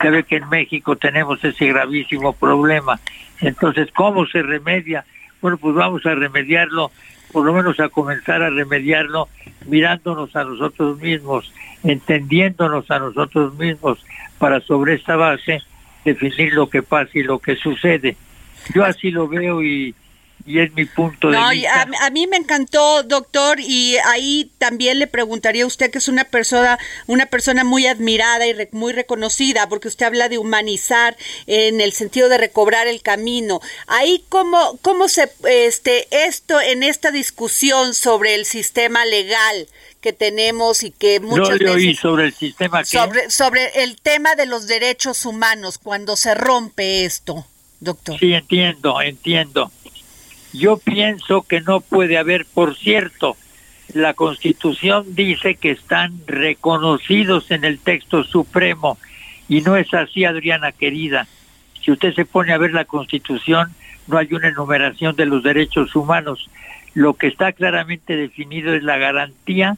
Ya 0.03 0.09
ve 0.09 0.23
que 0.23 0.37
en 0.37 0.49
México 0.49 0.95
tenemos 0.95 1.43
ese 1.43 1.67
gravísimo 1.67 2.33
problema. 2.33 2.99
Entonces, 3.39 3.89
¿cómo 3.93 4.25
se 4.25 4.41
remedia? 4.41 5.05
Bueno, 5.41 5.57
pues 5.57 5.75
vamos 5.75 6.05
a 6.05 6.15
remediarlo, 6.15 6.91
por 7.31 7.45
lo 7.45 7.53
menos 7.53 7.79
a 7.79 7.89
comenzar 7.89 8.41
a 8.41 8.49
remediarlo 8.49 9.29
mirándonos 9.67 10.35
a 10.35 10.43
nosotros 10.43 10.99
mismos, 10.99 11.51
entendiéndonos 11.83 12.89
a 12.91 12.99
nosotros 12.99 13.55
mismos, 13.55 14.03
para 14.37 14.59
sobre 14.61 14.95
esta 14.95 15.15
base 15.15 15.61
definir 16.03 16.53
lo 16.53 16.67
que 16.67 16.81
pasa 16.81 17.11
y 17.13 17.23
lo 17.23 17.39
que 17.39 17.55
sucede. 17.55 18.15
Yo 18.73 18.83
así 18.83 19.11
lo 19.11 19.27
veo 19.27 19.61
y, 19.63 19.93
y 20.45 20.59
es 20.59 20.71
mi 20.73 20.85
punto 20.85 21.29
de 21.29 21.37
No, 21.37 21.49
vista. 21.49 21.87
a, 22.01 22.05
a 22.05 22.09
mí 22.09 22.27
me 22.27 22.37
encantó, 22.37 23.03
doctor, 23.03 23.59
y 23.59 23.97
ahí 24.05 24.51
también 24.57 24.99
le 24.99 25.07
preguntaría 25.07 25.63
a 25.63 25.67
usted 25.67 25.91
que 25.91 25.97
es 25.97 26.07
una 26.07 26.23
persona, 26.25 26.77
una 27.07 27.25
persona 27.25 27.63
muy 27.63 27.87
admirada 27.87 28.45
y 28.47 28.53
re- 28.53 28.69
muy 28.71 28.93
reconocida, 28.93 29.67
porque 29.69 29.87
usted 29.87 30.05
habla 30.05 30.29
de 30.29 30.37
humanizar 30.37 31.17
en 31.47 31.81
el 31.81 31.93
sentido 31.93 32.29
de 32.29 32.37
recobrar 32.37 32.87
el 32.87 33.01
camino. 33.01 33.61
Ahí 33.87 34.23
cómo, 34.29 34.77
cómo 34.81 35.07
se, 35.07 35.31
este, 35.49 36.07
esto 36.25 36.59
en 36.61 36.83
esta 36.83 37.11
discusión 37.11 37.93
sobre 37.93 38.35
el 38.35 38.45
sistema 38.45 39.05
legal 39.05 39.67
que 40.01 40.13
tenemos 40.13 40.81
y 40.83 40.89
que 40.91 41.19
Yo 41.21 41.27
muchas 41.27 41.59
le 41.59 41.69
oí 41.69 41.87
veces 41.87 42.01
sobre 42.01 42.25
el 42.25 42.33
sistema 42.33 42.83
sobre 42.83 43.83
el 43.83 44.01
tema 44.01 44.33
de 44.35 44.47
los 44.47 44.65
derechos 44.67 45.25
humanos 45.25 45.77
cuando 45.77 46.15
se 46.15 46.33
rompe 46.33 47.05
esto, 47.05 47.45
doctor. 47.79 48.17
Sí, 48.19 48.33
entiendo, 48.33 48.99
entiendo. 48.99 49.71
Yo 50.53 50.77
pienso 50.77 51.43
que 51.43 51.61
no 51.61 51.81
puede 51.81 52.17
haber, 52.17 52.45
por 52.45 52.75
cierto, 52.75 53.37
la 53.93 54.13
Constitución 54.13 55.05
dice 55.15 55.55
que 55.55 55.71
están 55.71 56.21
reconocidos 56.27 57.51
en 57.51 57.65
el 57.65 57.79
texto 57.79 58.23
supremo 58.23 58.97
y 59.47 59.61
no 59.61 59.75
es 59.75 59.93
así, 59.93 60.23
Adriana 60.23 60.71
querida. 60.71 61.27
Si 61.81 61.91
usted 61.91 62.13
se 62.13 62.25
pone 62.25 62.53
a 62.53 62.57
ver 62.57 62.71
la 62.71 62.85
Constitución, 62.85 63.73
no 64.07 64.17
hay 64.17 64.27
una 64.31 64.49
enumeración 64.49 65.15
de 65.15 65.25
los 65.25 65.43
derechos 65.43 65.95
humanos. 65.95 66.49
Lo 66.93 67.15
que 67.15 67.27
está 67.27 67.51
claramente 67.51 68.15
definido 68.15 68.73
es 68.73 68.83
la 68.83 68.97
garantía 68.97 69.77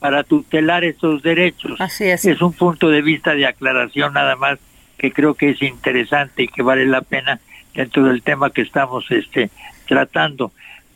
para 0.00 0.24
tutelar 0.24 0.84
esos 0.84 1.22
derechos. 1.22 1.80
Así 1.80 2.04
es. 2.04 2.24
Es 2.24 2.42
un 2.42 2.52
punto 2.52 2.90
de 2.90 3.02
vista 3.02 3.34
de 3.34 3.46
aclaración 3.46 4.14
nada 4.14 4.36
más 4.36 4.58
que 4.98 5.12
creo 5.12 5.34
que 5.34 5.50
es 5.50 5.62
interesante 5.62 6.44
y 6.44 6.48
que 6.48 6.62
vale 6.62 6.86
la 6.86 7.00
pena 7.00 7.40
dentro 7.74 8.04
del 8.04 8.22
tema 8.22 8.50
que 8.50 8.62
estamos 8.62 9.10
este 9.10 9.50
tratando. 9.86 10.52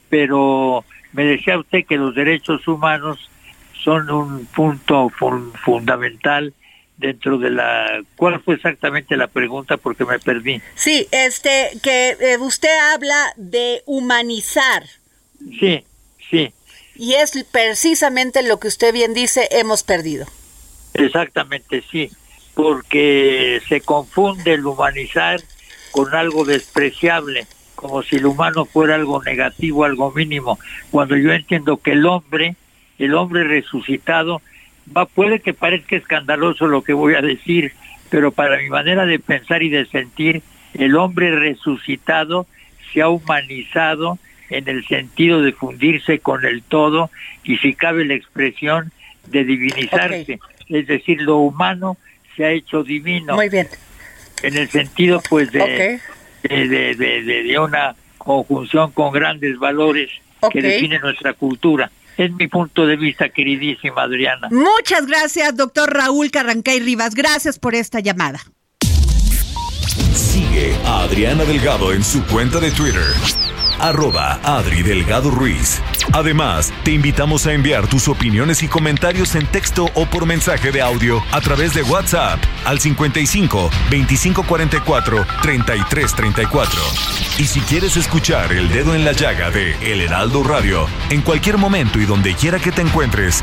Pero 0.09 0.85
me 1.13 1.25
decía 1.25 1.59
usted 1.59 1.85
que 1.87 1.97
los 1.97 2.15
derechos 2.15 2.67
humanos 2.67 3.31
son 3.85 4.11
un 4.11 4.47
punto 4.47 5.11
fundamental 5.65 6.53
dentro 6.99 7.39
de 7.39 7.51
la 7.51 8.03
cuál 8.17 8.41
fue 8.41 8.57
exactamente 8.57 9.17
la 9.17 9.29
pregunta 9.29 9.77
porque 9.77 10.05
me 10.05 10.19
perdí. 10.19 10.61
Sí, 10.75 11.07
este 11.13 11.71
que 11.83 12.17
eh, 12.21 12.39
usted 12.39 12.77
habla 12.93 13.33
de 13.37 13.83
humanizar. 13.87 14.85
Sí, 15.61 15.85
sí. 16.29 16.53
Y 16.97 17.15
es 17.15 17.33
precisamente 17.53 18.43
lo 18.43 18.59
que 18.59 18.69
usted 18.69 18.93
bien 18.93 19.15
dice, 19.15 19.49
hemos 19.53 19.85
perdido. 19.85 20.27
Exactamente, 20.95 21.85
sí, 21.89 22.11
porque 22.55 23.63
se 23.69 23.81
confunde 23.81 24.55
el 24.55 24.67
humanizar 24.67 25.41
con 25.93 26.13
algo 26.13 26.45
despreciable, 26.45 27.47
como 27.79 28.03
si 28.03 28.17
el 28.17 28.27
humano 28.27 28.65
fuera 28.65 28.97
algo 28.97 29.23
negativo, 29.23 29.85
algo 29.85 30.11
mínimo, 30.11 30.59
cuando 30.91 31.17
yo 31.17 31.33
entiendo 31.33 31.77
que 31.77 31.93
el 31.93 32.07
hombre, 32.07 32.57
el 32.99 33.15
hombre 33.15 33.45
resucitado, 33.45 34.43
va, 34.95 35.07
puede 35.07 35.39
que 35.39 35.55
parezca 35.55 35.95
escandaloso 35.95 36.67
lo 36.67 36.83
que 36.83 36.93
voy 36.93 37.15
a 37.15 37.23
decir, 37.23 37.73
pero 38.11 38.33
para 38.33 38.59
mi 38.59 38.69
manera 38.69 39.07
de 39.07 39.21
pensar 39.21 39.63
y 39.63 39.69
de 39.69 39.87
sentir, 39.87 40.43
el 40.75 40.97
hombre 40.97 41.31
resucitado 41.31 42.49
se 42.93 43.01
ha 43.01 43.09
humanizado 43.09 44.19
en 44.51 44.67
el 44.67 44.85
sentido 44.89 45.41
de 45.41 45.53
fundirse 45.53 46.19
con 46.19 46.45
el 46.45 46.65
todo 46.65 47.11
y 47.45 47.59
si 47.59 47.75
cabe 47.75 48.05
la 48.05 48.15
expresión 48.15 48.91
de 49.29 49.45
divinizarse, 49.45 50.41
es 50.69 50.87
decir, 50.89 51.23
lo 51.23 51.37
humano 51.37 51.97
se 52.35 52.45
ha 52.45 52.51
hecho 52.51 52.83
divino. 52.83 53.37
Muy 53.37 53.49
bien. 53.49 53.69
En 54.43 54.57
el 54.57 54.69
sentido 54.69 55.23
pues 55.29 55.53
de, 55.53 56.01
de, 56.49 56.95
de, 56.95 57.59
una 57.59 57.95
conjunción 58.17 58.91
con 58.93 59.13
grandes 59.13 59.59
valores 59.59 60.11
que 60.53 60.63
define 60.63 60.99
nuestra 60.99 61.33
cultura. 61.35 61.91
Es 62.17 62.33
mi 62.33 62.49
punto 62.49 62.87
de 62.87 62.97
vista, 62.97 63.29
queridísima 63.29 64.03
Adriana. 64.03 64.49
Muchas 64.51 65.07
gracias, 65.07 65.57
doctor 65.57 65.93
Raúl 65.93 66.31
Carrancay 66.31 66.81
Rivas. 66.81 67.15
Gracias 67.15 67.59
por 67.59 67.75
esta 67.75 68.01
llamada. 68.01 68.41
Sigue 70.13 70.75
a 70.85 71.03
Adriana 71.03 71.45
Delgado 71.45 71.93
en 71.93 72.03
su 72.03 72.25
cuenta 72.27 72.59
de 72.59 72.71
Twitter 72.73 73.48
arroba 73.79 74.41
Adri 74.43 74.83
Delgado 74.83 75.31
Ruiz. 75.31 75.81
Además, 76.13 76.73
te 76.85 76.93
invitamos 76.93 77.47
a 77.47 77.53
enviar 77.53 77.87
tus 77.87 78.09
opiniones 78.09 78.63
y 78.63 78.69
comentarios 78.69 79.35
en 79.35 79.47
texto 79.47 79.91
o 79.95 80.07
por 80.07 80.27
mensaje 80.27 80.73
de 80.73 80.83
audio 80.83 81.23
a 81.33 81.41
través 81.41 81.75
de 81.75 81.83
WhatsApp 81.83 82.39
al 82.65 82.81
55 82.81 83.71
2544 83.91 85.27
3334. 85.43 86.81
Y 87.39 87.45
si 87.45 87.61
quieres 87.61 87.97
escuchar 87.97 88.53
El 88.53 88.69
Dedo 88.69 88.95
en 88.95 89.05
la 89.05 89.13
Llaga 89.13 89.51
de 89.51 89.77
El 89.93 90.01
Heraldo 90.01 90.43
Radio, 90.43 90.87
en 91.11 91.23
cualquier 91.23 91.57
momento 91.57 91.99
y 92.01 92.07
donde 92.07 92.35
quiera 92.35 92.59
que 92.59 92.73
te 92.73 92.83
encuentres, 92.83 93.43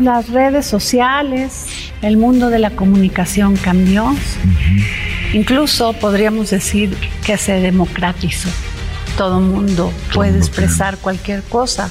Las 0.00 0.28
redes 0.28 0.66
sociales, 0.66 1.66
el 2.02 2.16
mundo 2.16 2.50
de 2.50 2.58
la 2.58 2.70
comunicación 2.70 3.56
cambió. 3.56 4.14
Incluso 5.32 5.92
podríamos 5.94 6.50
decir 6.50 6.96
que 7.24 7.36
se 7.36 7.52
democratizó. 7.60 8.48
Todo 9.16 9.40
mundo 9.40 9.92
puede 10.12 10.36
expresar 10.36 10.98
cualquier 10.98 11.42
cosa 11.42 11.88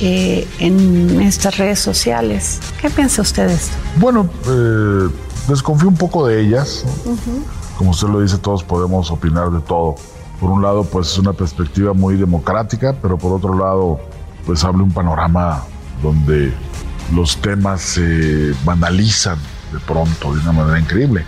eh, 0.00 0.46
en 0.60 1.20
estas 1.20 1.56
redes 1.58 1.80
sociales. 1.80 2.60
¿Qué 2.80 2.88
piensa 2.88 3.22
usted 3.22 3.48
de 3.48 3.54
esto? 3.54 3.76
Bueno, 3.98 4.28
eh, 4.48 5.08
desconfío 5.48 5.88
un 5.88 5.96
poco 5.96 6.26
de 6.26 6.40
ellas. 6.40 6.84
Como 7.76 7.90
usted 7.90 8.08
lo 8.08 8.20
dice, 8.20 8.38
todos 8.38 8.62
podemos 8.62 9.10
opinar 9.10 9.50
de 9.50 9.60
todo. 9.60 9.96
Por 10.40 10.50
un 10.50 10.62
lado, 10.62 10.84
pues 10.84 11.08
es 11.08 11.18
una 11.18 11.32
perspectiva 11.32 11.94
muy 11.94 12.16
democrática, 12.16 12.94
pero 13.00 13.18
por 13.18 13.32
otro 13.32 13.58
lado, 13.58 14.00
pues 14.44 14.62
habla 14.64 14.84
un 14.84 14.92
panorama 14.92 15.64
donde 16.02 16.52
los 17.14 17.36
temas 17.38 17.80
se 17.80 18.54
banalizan 18.64 19.38
de 19.72 19.78
pronto 19.80 20.34
de 20.34 20.40
una 20.40 20.52
manera 20.52 20.78
increíble. 20.78 21.24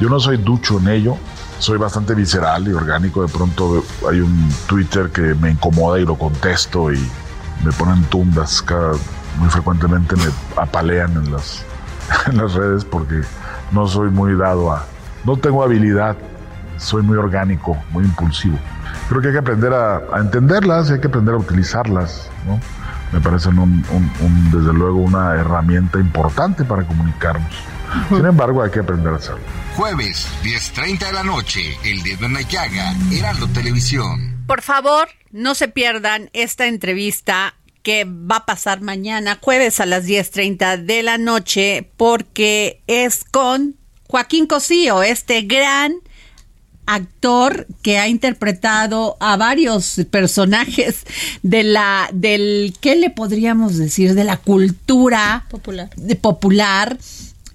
Yo 0.00 0.08
no 0.08 0.18
soy 0.18 0.38
ducho 0.38 0.78
en 0.78 0.88
ello, 0.88 1.16
soy 1.58 1.78
bastante 1.78 2.14
visceral 2.14 2.66
y 2.68 2.72
orgánico. 2.72 3.22
De 3.22 3.28
pronto 3.28 3.84
hay 4.08 4.20
un 4.20 4.50
Twitter 4.66 5.10
que 5.10 5.34
me 5.34 5.50
incomoda 5.50 5.98
y 6.00 6.04
lo 6.04 6.16
contesto 6.16 6.92
y 6.92 6.98
me 7.64 7.72
ponen 7.72 8.02
tundas. 8.04 8.62
Cada, 8.62 8.92
muy 9.38 9.50
frecuentemente 9.50 10.16
me 10.16 10.24
apalean 10.56 11.12
en 11.12 11.32
las, 11.32 11.64
en 12.26 12.38
las 12.38 12.54
redes 12.54 12.84
porque 12.84 13.20
no 13.72 13.86
soy 13.86 14.10
muy 14.10 14.34
dado 14.36 14.72
a... 14.72 14.86
No 15.24 15.36
tengo 15.36 15.62
habilidad, 15.62 16.16
soy 16.78 17.02
muy 17.02 17.18
orgánico, 17.18 17.76
muy 17.90 18.04
impulsivo. 18.04 18.58
Creo 19.10 19.20
que 19.20 19.28
hay 19.28 19.34
que 19.34 19.40
aprender 19.40 19.74
a, 19.74 19.98
a 20.14 20.20
entenderlas 20.20 20.88
y 20.88 20.94
hay 20.94 21.00
que 21.00 21.08
aprender 21.08 21.34
a 21.34 21.38
utilizarlas. 21.38 22.30
¿no? 22.46 22.58
Me 23.12 23.20
parecen 23.20 23.58
un, 23.58 23.84
un, 23.90 24.50
desde 24.50 24.72
luego 24.72 24.98
una 24.98 25.34
herramienta 25.34 25.98
importante 25.98 26.64
para 26.64 26.84
comunicarnos. 26.84 27.52
Sin 28.08 28.24
embargo, 28.24 28.62
hay 28.62 28.70
que 28.70 28.80
aprender 28.80 29.12
a 29.12 29.16
hacerlo. 29.16 29.42
Jueves, 29.76 30.28
10.30 30.44 31.06
de 31.06 31.12
la 31.12 31.24
noche, 31.24 31.76
El 31.84 32.02
Dedo 32.02 32.26
en 32.26 32.34
la 32.34 32.42
Llaga, 32.42 32.94
Heraldo 33.10 33.48
Televisión. 33.48 34.44
Por 34.46 34.62
favor, 34.62 35.08
no 35.32 35.54
se 35.54 35.68
pierdan 35.68 36.30
esta 36.32 36.66
entrevista 36.66 37.54
que 37.82 38.04
va 38.04 38.36
a 38.36 38.46
pasar 38.46 38.80
mañana, 38.80 39.38
jueves 39.40 39.80
a 39.80 39.86
las 39.86 40.06
10.30 40.06 40.84
de 40.84 41.02
la 41.02 41.18
noche, 41.18 41.90
porque 41.96 42.82
es 42.86 43.24
con 43.24 43.76
Joaquín 44.06 44.46
Cosío, 44.46 45.02
este 45.02 45.42
gran 45.42 45.94
actor 46.90 47.66
que 47.82 47.98
ha 47.98 48.08
interpretado 48.08 49.16
a 49.20 49.36
varios 49.36 50.00
personajes 50.10 51.04
de 51.42 51.62
la 51.62 52.10
del 52.12 52.74
qué 52.80 52.96
le 52.96 53.10
podríamos 53.10 53.78
decir 53.78 54.14
de 54.14 54.24
la 54.24 54.36
cultura 54.36 55.46
popular. 55.48 55.90
de 55.96 56.16
popular. 56.16 56.98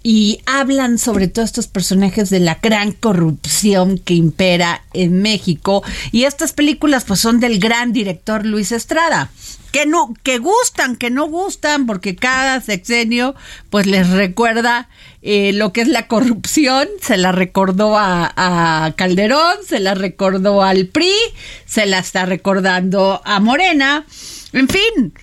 Y 0.07 0.41
hablan 0.45 0.99
sobre 0.99 1.27
todos 1.27 1.47
estos 1.47 1.65
personajes 1.65 2.29
de 2.29 2.39
la 2.39 2.59
gran 2.61 2.91
corrupción 2.91 3.97
que 3.97 4.13
impera 4.13 4.83
en 4.93 5.23
México. 5.23 5.81
Y 6.11 6.25
estas 6.25 6.53
películas 6.53 7.05
pues 7.05 7.19
son 7.19 7.39
del 7.39 7.57
gran 7.57 7.91
director 7.91 8.45
Luis 8.45 8.71
Estrada 8.71 9.31
que 9.75 9.85
no 9.85 10.13
que 10.23 10.37
gustan 10.37 10.95
que 10.95 11.09
no 11.09 11.27
gustan 11.27 11.85
porque 11.85 12.15
cada 12.15 12.61
sexenio 12.61 13.35
pues 13.69 13.87
les 13.87 14.07
recuerda 14.09 14.87
eh, 15.27 15.53
lo 15.53 15.73
que 15.73 15.81
es 15.81 15.87
la 15.87 16.07
corrupción, 16.07 16.87
se 17.01 17.17
la 17.17 17.31
recordó 17.31 17.97
a, 17.97 18.31
a 18.35 18.93
Calderón, 18.95 19.57
se 19.67 19.79
la 19.79 19.95
recordó 19.95 20.61
al 20.61 20.85
PRI, 20.85 21.11
se 21.65 21.87
la 21.87 21.97
está 21.97 22.27
recordando 22.27 23.23
a 23.25 23.39
Morena. 23.39 24.05
En 24.53 24.69
fin, 24.69 25.15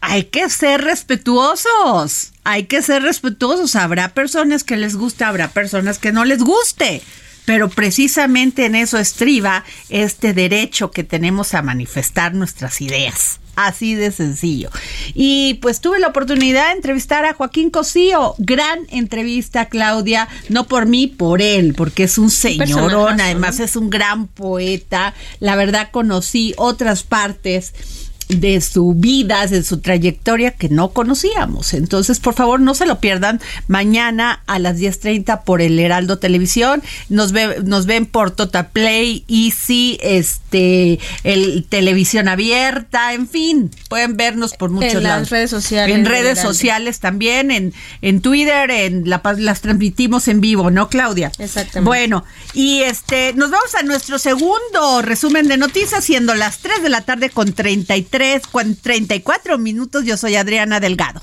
hay 0.00 0.24
que 0.24 0.50
ser 0.50 0.80
respetuosos, 0.80 2.32
hay 2.42 2.64
que 2.64 2.82
ser 2.82 3.02
respetuosos. 3.02 3.76
Habrá 3.76 4.08
personas 4.08 4.64
que 4.64 4.76
les 4.76 4.96
guste, 4.96 5.22
habrá 5.22 5.46
personas 5.46 6.00
que 6.00 6.10
no 6.10 6.24
les 6.24 6.42
guste, 6.42 7.00
pero 7.44 7.68
precisamente 7.68 8.64
en 8.64 8.74
eso 8.74 8.98
estriba 8.98 9.64
este 9.90 10.34
derecho 10.34 10.90
que 10.90 11.04
tenemos 11.04 11.54
a 11.54 11.62
manifestar 11.62 12.34
nuestras 12.34 12.80
ideas. 12.80 13.38
Así 13.56 13.94
de 13.94 14.12
sencillo. 14.12 14.70
Y 15.14 15.54
pues 15.54 15.80
tuve 15.80 15.98
la 15.98 16.08
oportunidad 16.08 16.66
de 16.66 16.76
entrevistar 16.76 17.24
a 17.24 17.32
Joaquín 17.32 17.70
Cosío. 17.70 18.34
Gran 18.38 18.80
entrevista, 18.90 19.66
Claudia. 19.66 20.28
No 20.48 20.68
por 20.68 20.86
mí, 20.86 21.06
por 21.06 21.40
él, 21.40 21.74
porque 21.74 22.04
es 22.04 22.18
un 22.18 22.30
señorón. 22.30 23.20
Además, 23.20 23.58
es 23.60 23.76
un 23.76 23.90
gran 23.90 24.26
poeta. 24.26 25.14
La 25.40 25.56
verdad, 25.56 25.88
conocí 25.90 26.54
otras 26.58 27.02
partes 27.02 27.72
de 28.28 28.60
su 28.60 28.94
vida, 28.94 29.46
de 29.46 29.62
su 29.62 29.78
trayectoria 29.80 30.50
que 30.52 30.68
no 30.68 30.90
conocíamos. 30.90 31.74
Entonces, 31.74 32.20
por 32.20 32.34
favor, 32.34 32.60
no 32.60 32.74
se 32.74 32.86
lo 32.86 32.98
pierdan 33.00 33.40
mañana 33.68 34.42
a 34.46 34.58
las 34.58 34.78
10.30 34.78 35.44
por 35.44 35.60
el 35.60 35.78
Heraldo 35.78 36.18
Televisión. 36.18 36.82
Nos, 37.08 37.32
ve, 37.32 37.62
nos 37.64 37.86
ven 37.86 38.06
por 38.06 38.30
Tota 38.30 38.68
Play, 38.70 39.24
Easy, 39.28 39.98
este, 40.02 40.98
el 41.24 41.64
Televisión 41.68 42.28
Abierta, 42.28 43.12
en 43.12 43.28
fin, 43.28 43.70
pueden 43.88 44.16
vernos 44.16 44.54
por 44.54 44.70
muchos 44.70 44.94
En 44.94 45.02
las 45.02 45.12
lados. 45.12 45.30
redes 45.30 45.50
sociales 45.50 45.94
En 45.96 46.04
redes 46.04 46.40
sociales 46.40 47.00
también, 47.00 47.50
en, 47.50 47.72
en 48.02 48.20
Twitter, 48.20 48.70
en 48.70 49.08
la, 49.08 49.22
las 49.38 49.60
transmitimos 49.60 50.28
en 50.28 50.40
vivo, 50.40 50.70
¿no, 50.70 50.88
Claudia? 50.88 51.30
Exactamente. 51.38 51.80
Bueno, 51.80 52.24
y 52.54 52.82
este, 52.82 53.32
nos 53.34 53.50
vamos 53.50 53.74
a 53.74 53.82
nuestro 53.82 54.18
segundo 54.18 55.02
resumen 55.02 55.48
de 55.48 55.56
noticias, 55.56 56.04
siendo 56.04 56.34
las 56.34 56.58
3 56.58 56.82
de 56.82 56.88
la 56.88 57.02
tarde 57.02 57.30
con 57.30 57.52
33, 57.52 58.15
con 58.50 58.76
34 58.76 59.58
minutos. 59.58 60.04
Yo 60.04 60.16
soy 60.16 60.36
Adriana 60.36 60.80
Delgado. 60.80 61.20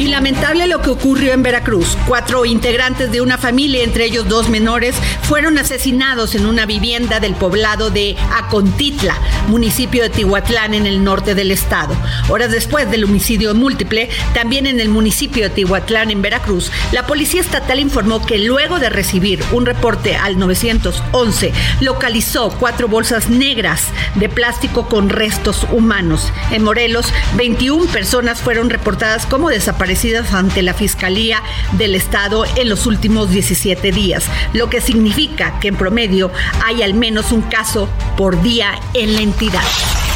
Y 0.00 0.06
lamentable 0.06 0.66
lo 0.66 0.80
que 0.80 0.88
ocurrió 0.88 1.34
en 1.34 1.42
Veracruz. 1.42 1.98
Cuatro 2.06 2.46
integrantes 2.46 3.12
de 3.12 3.20
una 3.20 3.36
familia, 3.36 3.84
entre 3.84 4.06
ellos 4.06 4.26
dos 4.26 4.48
menores, 4.48 4.96
fueron 5.24 5.58
asesinados 5.58 6.34
en 6.34 6.46
una 6.46 6.64
vivienda 6.64 7.20
del 7.20 7.34
poblado 7.34 7.90
de 7.90 8.16
Acontitla, 8.32 9.14
municipio 9.48 10.02
de 10.02 10.08
Tihuatlán, 10.08 10.72
en 10.72 10.86
el 10.86 11.04
norte 11.04 11.34
del 11.34 11.50
estado. 11.50 11.94
Horas 12.30 12.50
después 12.50 12.90
del 12.90 13.04
homicidio 13.04 13.54
múltiple, 13.54 14.08
también 14.32 14.66
en 14.66 14.80
el 14.80 14.88
municipio 14.88 15.42
de 15.42 15.50
Tihuatlán, 15.50 16.10
en 16.10 16.22
Veracruz, 16.22 16.72
la 16.92 17.06
policía 17.06 17.42
estatal 17.42 17.78
informó 17.78 18.24
que 18.24 18.38
luego 18.38 18.78
de 18.78 18.88
recibir 18.88 19.44
un 19.52 19.66
reporte 19.66 20.16
al 20.16 20.38
911, 20.38 21.52
localizó 21.82 22.48
cuatro 22.58 22.88
bolsas 22.88 23.28
negras 23.28 23.82
de 24.14 24.30
plástico 24.30 24.88
con 24.88 25.10
restos 25.10 25.66
humanos. 25.70 26.32
En 26.52 26.64
Morelos, 26.64 27.12
21 27.36 27.84
personas 27.92 28.40
fueron 28.40 28.70
reportadas 28.70 29.26
como 29.26 29.50
desaparecidas 29.50 29.89
ante 30.32 30.62
la 30.62 30.72
Fiscalía 30.72 31.42
del 31.72 31.96
Estado 31.96 32.44
en 32.56 32.68
los 32.68 32.86
últimos 32.86 33.30
17 33.30 33.90
días, 33.90 34.24
lo 34.52 34.70
que 34.70 34.80
significa 34.80 35.58
que 35.58 35.68
en 35.68 35.76
promedio 35.76 36.30
hay 36.64 36.82
al 36.82 36.94
menos 36.94 37.32
un 37.32 37.42
caso 37.42 37.88
por 38.16 38.40
día 38.40 38.78
en 38.94 39.16
la 39.16 39.22
entidad. 39.22 40.09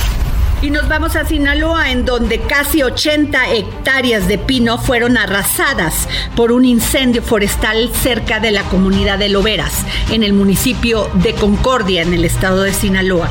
Y 0.65 0.71
nos 0.71 0.89
vamos 0.89 1.15
a 1.15 1.27
Sinaloa, 1.27 1.91
en 1.91 2.07
donde 2.07 2.41
casi 2.41 2.83
80 2.83 3.53
hectáreas 3.53 4.27
de 4.29 4.39
pino 4.39 4.79
fueron 4.79 5.19
arrasadas 5.19 6.09
por 6.35 6.53
un 6.53 6.65
incendio 6.65 7.23
forestal 7.23 7.91
cerca 7.93 8.41
de 8.41 8.51
la 8.51 8.63
comunidad 8.71 9.19
de 9.19 9.29
Loberas, 9.29 9.85
en 10.11 10.23
el 10.23 10.33
municipio 10.33 11.11
de 11.17 11.35
Concordia, 11.35 12.01
en 12.01 12.15
el 12.15 12.25
estado 12.25 12.63
de 12.63 12.73
Sinaloa. 12.73 13.31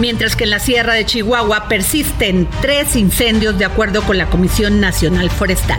Mientras 0.00 0.34
que 0.34 0.42
en 0.42 0.50
la 0.50 0.58
sierra 0.58 0.94
de 0.94 1.06
Chihuahua 1.06 1.68
persisten 1.68 2.48
tres 2.60 2.96
incendios 2.96 3.56
de 3.56 3.66
acuerdo 3.66 4.02
con 4.02 4.18
la 4.18 4.26
Comisión 4.26 4.80
Nacional 4.80 5.30
Forestal. 5.30 5.78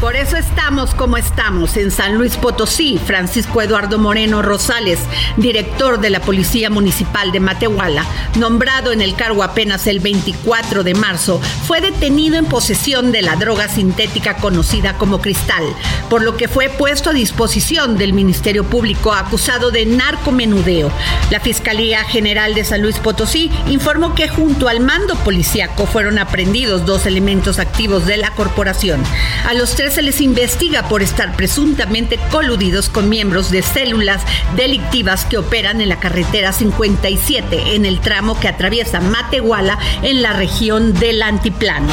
Por 0.00 0.16
eso 0.16 0.36
estamos 0.36 0.94
como 0.94 1.16
estamos 1.16 1.76
en 1.76 1.90
San 1.90 2.16
Luis 2.16 2.36
Potosí. 2.36 3.00
Francisco 3.04 3.62
Eduardo 3.62 3.98
Moreno 3.98 4.42
Rosales, 4.42 4.98
director 5.36 6.00
de 6.00 6.10
la 6.10 6.20
Policía 6.20 6.68
Municipal 6.68 7.32
de 7.32 7.40
Matehuala, 7.40 8.04
nombrado 8.36 8.92
en 8.92 9.00
el 9.00 9.14
cargo 9.14 9.42
apenas 9.42 9.86
el 9.86 10.00
24 10.00 10.82
de 10.82 10.94
marzo, 10.94 11.40
fue 11.66 11.80
detenido 11.80 12.36
en 12.36 12.46
posesión 12.46 13.12
de 13.12 13.22
la 13.22 13.36
droga 13.36 13.68
sintética 13.68 14.36
conocida 14.36 14.98
como 14.98 15.20
cristal, 15.20 15.64
por 16.10 16.22
lo 16.22 16.36
que 16.36 16.48
fue 16.48 16.68
puesto 16.68 17.10
a 17.10 17.14
disposición 17.14 17.96
del 17.96 18.12
Ministerio 18.12 18.64
Público 18.64 19.12
acusado 19.12 19.70
de 19.70 19.86
narcomenudeo. 19.86 20.90
La 21.30 21.40
Fiscalía 21.40 22.04
General 22.04 22.54
de 22.54 22.64
San 22.64 22.82
Luis 22.82 22.98
Potosí 22.98 23.50
informó 23.68 24.14
que 24.14 24.28
junto 24.28 24.68
al 24.68 24.80
mando 24.80 25.14
policíaco 25.16 25.86
fueron 25.86 26.18
aprendidos 26.18 26.84
dos 26.84 27.06
elementos 27.06 27.58
activos 27.58 28.06
de 28.06 28.16
la 28.16 28.30
corporación. 28.32 29.02
A 29.46 29.54
los 29.54 29.74
tres 29.74 29.83
se 29.90 30.02
les 30.02 30.20
investiga 30.20 30.88
por 30.88 31.02
estar 31.02 31.36
presuntamente 31.36 32.18
coludidos 32.30 32.88
con 32.88 33.08
miembros 33.08 33.50
de 33.50 33.62
células 33.62 34.22
delictivas 34.56 35.24
que 35.24 35.38
operan 35.38 35.80
en 35.80 35.88
la 35.88 36.00
carretera 36.00 36.52
57 36.52 37.74
en 37.74 37.84
el 37.84 38.00
tramo 38.00 38.38
que 38.38 38.48
atraviesa 38.48 39.00
Matehuala 39.00 39.78
en 40.02 40.22
la 40.22 40.32
región 40.32 40.94
del 40.94 41.22
Antiplano. 41.22 41.92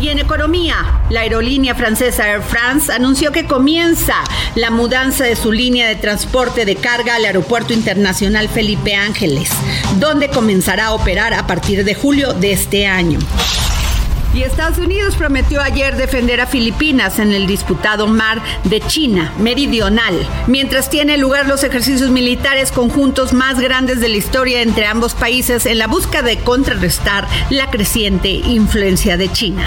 Y 0.00 0.08
en 0.08 0.18
economía, 0.18 1.02
la 1.10 1.20
aerolínea 1.20 1.74
francesa 1.74 2.28
Air 2.28 2.42
France 2.42 2.92
anunció 2.92 3.30
que 3.30 3.46
comienza 3.46 4.14
la 4.54 4.70
mudanza 4.70 5.24
de 5.24 5.36
su 5.36 5.52
línea 5.52 5.88
de 5.88 5.96
transporte 5.96 6.64
de 6.64 6.76
carga 6.76 7.14
al 7.14 7.24
Aeropuerto 7.24 7.72
Internacional 7.72 8.48
Felipe 8.48 8.94
Ángeles, 8.94 9.50
donde 10.00 10.28
comenzará 10.28 10.86
a 10.86 10.94
operar 10.94 11.34
a 11.34 11.46
partir 11.46 11.84
de 11.84 11.94
julio 11.94 12.32
de 12.32 12.52
este 12.52 12.86
año. 12.86 13.18
Y 14.34 14.42
Estados 14.44 14.78
Unidos 14.78 15.16
prometió 15.16 15.60
ayer 15.60 15.96
defender 15.96 16.40
a 16.40 16.46
Filipinas 16.46 17.18
en 17.18 17.32
el 17.32 17.46
disputado 17.46 18.06
mar 18.06 18.42
de 18.64 18.80
China 18.80 19.32
meridional, 19.38 20.14
mientras 20.46 20.88
tiene 20.88 21.18
lugar 21.18 21.46
los 21.46 21.64
ejercicios 21.64 22.10
militares 22.10 22.72
conjuntos 22.72 23.34
más 23.34 23.60
grandes 23.60 24.00
de 24.00 24.08
la 24.08 24.16
historia 24.16 24.62
entre 24.62 24.86
ambos 24.86 25.14
países 25.14 25.66
en 25.66 25.78
la 25.78 25.86
búsqueda 25.86 26.22
de 26.22 26.38
contrarrestar 26.38 27.28
la 27.50 27.70
creciente 27.70 28.30
influencia 28.30 29.18
de 29.18 29.30
China. 29.30 29.66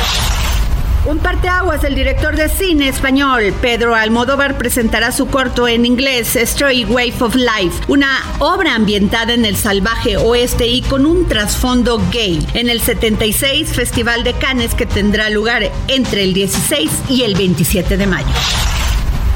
Un 1.06 1.20
parteaguas, 1.20 1.84
el 1.84 1.94
director 1.94 2.36
de 2.36 2.50
cine 2.50 2.88
español 2.88 3.54
Pedro 3.62 3.94
Almodóvar 3.94 4.58
presentará 4.58 5.12
su 5.12 5.28
corto 5.28 5.68
en 5.68 5.86
inglés 5.86 6.36
Stray 6.36 6.84
Wave 6.84 7.14
of 7.20 7.36
Life, 7.36 7.84
una 7.88 8.24
obra 8.40 8.74
ambientada 8.74 9.36
en 9.36 9.46
el 9.46 9.56
salvaje 9.56 10.18
oeste 10.18 10.66
y 10.66 10.82
con 10.82 11.06
un 11.06 11.28
trasfondo 11.28 12.02
gay, 12.12 12.44
en 12.56 12.70
el 12.70 12.82
76 12.82 13.70
Festival 13.70 14.24
de 14.24 14.34
Cannes 14.34 14.74
que 14.74 14.88
tendrá 14.88 15.30
lugar 15.30 15.72
entre 15.88 16.24
el 16.24 16.34
16 16.34 16.90
y 17.10 17.22
el 17.22 17.36
27 17.36 17.98
de 17.98 18.08
mayo. 18.08 18.75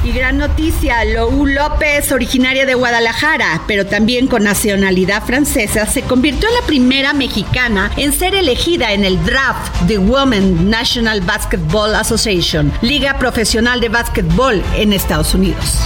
Y 0.02 0.12
gran 0.12 0.38
noticia, 0.38 1.04
Lou 1.04 1.44
López, 1.44 2.10
originaria 2.10 2.64
de 2.64 2.72
Guadalajara, 2.72 3.62
pero 3.66 3.84
también 3.84 4.28
con 4.28 4.44
nacionalidad 4.44 5.22
francesa, 5.24 5.84
se 5.84 6.00
convirtió 6.02 6.48
en 6.48 6.54
la 6.54 6.66
primera 6.66 7.12
mexicana 7.12 7.90
en 7.98 8.14
ser 8.14 8.34
elegida 8.34 8.92
en 8.94 9.04
el 9.04 9.22
draft 9.24 9.82
de 9.82 9.98
Women 9.98 10.70
National 10.70 11.20
Basketball 11.20 11.94
Association, 11.94 12.72
liga 12.80 13.18
profesional 13.18 13.80
de 13.80 13.90
básquetbol 13.90 14.62
en 14.74 14.94
Estados 14.94 15.34
Unidos. 15.34 15.78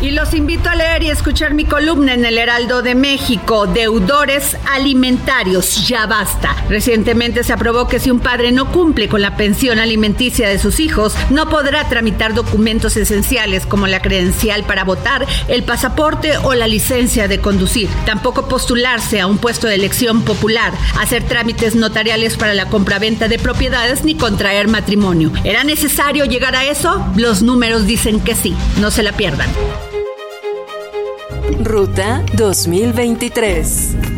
Y 0.00 0.12
los 0.12 0.32
invito 0.32 0.70
a 0.70 0.76
leer 0.76 1.02
y 1.02 1.10
escuchar 1.10 1.54
mi 1.54 1.64
columna 1.64 2.14
en 2.14 2.24
el 2.24 2.38
Heraldo 2.38 2.82
de 2.82 2.94
México, 2.94 3.66
Deudores 3.66 4.56
Alimentarios, 4.70 5.88
ya 5.88 6.06
basta. 6.06 6.54
Recientemente 6.68 7.42
se 7.42 7.52
aprobó 7.52 7.88
que 7.88 7.98
si 7.98 8.08
un 8.08 8.20
padre 8.20 8.52
no 8.52 8.70
cumple 8.70 9.08
con 9.08 9.22
la 9.22 9.36
pensión 9.36 9.80
alimenticia 9.80 10.48
de 10.48 10.60
sus 10.60 10.78
hijos, 10.78 11.16
no 11.30 11.48
podrá 11.48 11.88
tramitar 11.88 12.32
documentos 12.32 12.96
esenciales 12.96 13.66
como 13.66 13.88
la 13.88 14.00
credencial 14.00 14.62
para 14.62 14.84
votar, 14.84 15.26
el 15.48 15.64
pasaporte 15.64 16.36
o 16.44 16.54
la 16.54 16.68
licencia 16.68 17.26
de 17.26 17.40
conducir. 17.40 17.88
Tampoco 18.06 18.46
postularse 18.46 19.20
a 19.20 19.26
un 19.26 19.38
puesto 19.38 19.66
de 19.66 19.74
elección 19.74 20.22
popular, 20.22 20.74
hacer 21.00 21.24
trámites 21.24 21.74
notariales 21.74 22.36
para 22.36 22.54
la 22.54 22.68
compraventa 22.68 23.26
de 23.26 23.40
propiedades 23.40 24.04
ni 24.04 24.14
contraer 24.14 24.68
matrimonio. 24.68 25.32
¿Era 25.42 25.64
necesario 25.64 26.24
llegar 26.24 26.54
a 26.54 26.66
eso? 26.66 27.04
Los 27.16 27.42
números 27.42 27.84
dicen 27.84 28.20
que 28.20 28.36
sí. 28.36 28.54
No 28.80 28.92
se 28.92 29.02
la 29.02 29.10
pierdan. 29.10 29.48
Ruta 31.56 32.22
2023. 32.36 34.17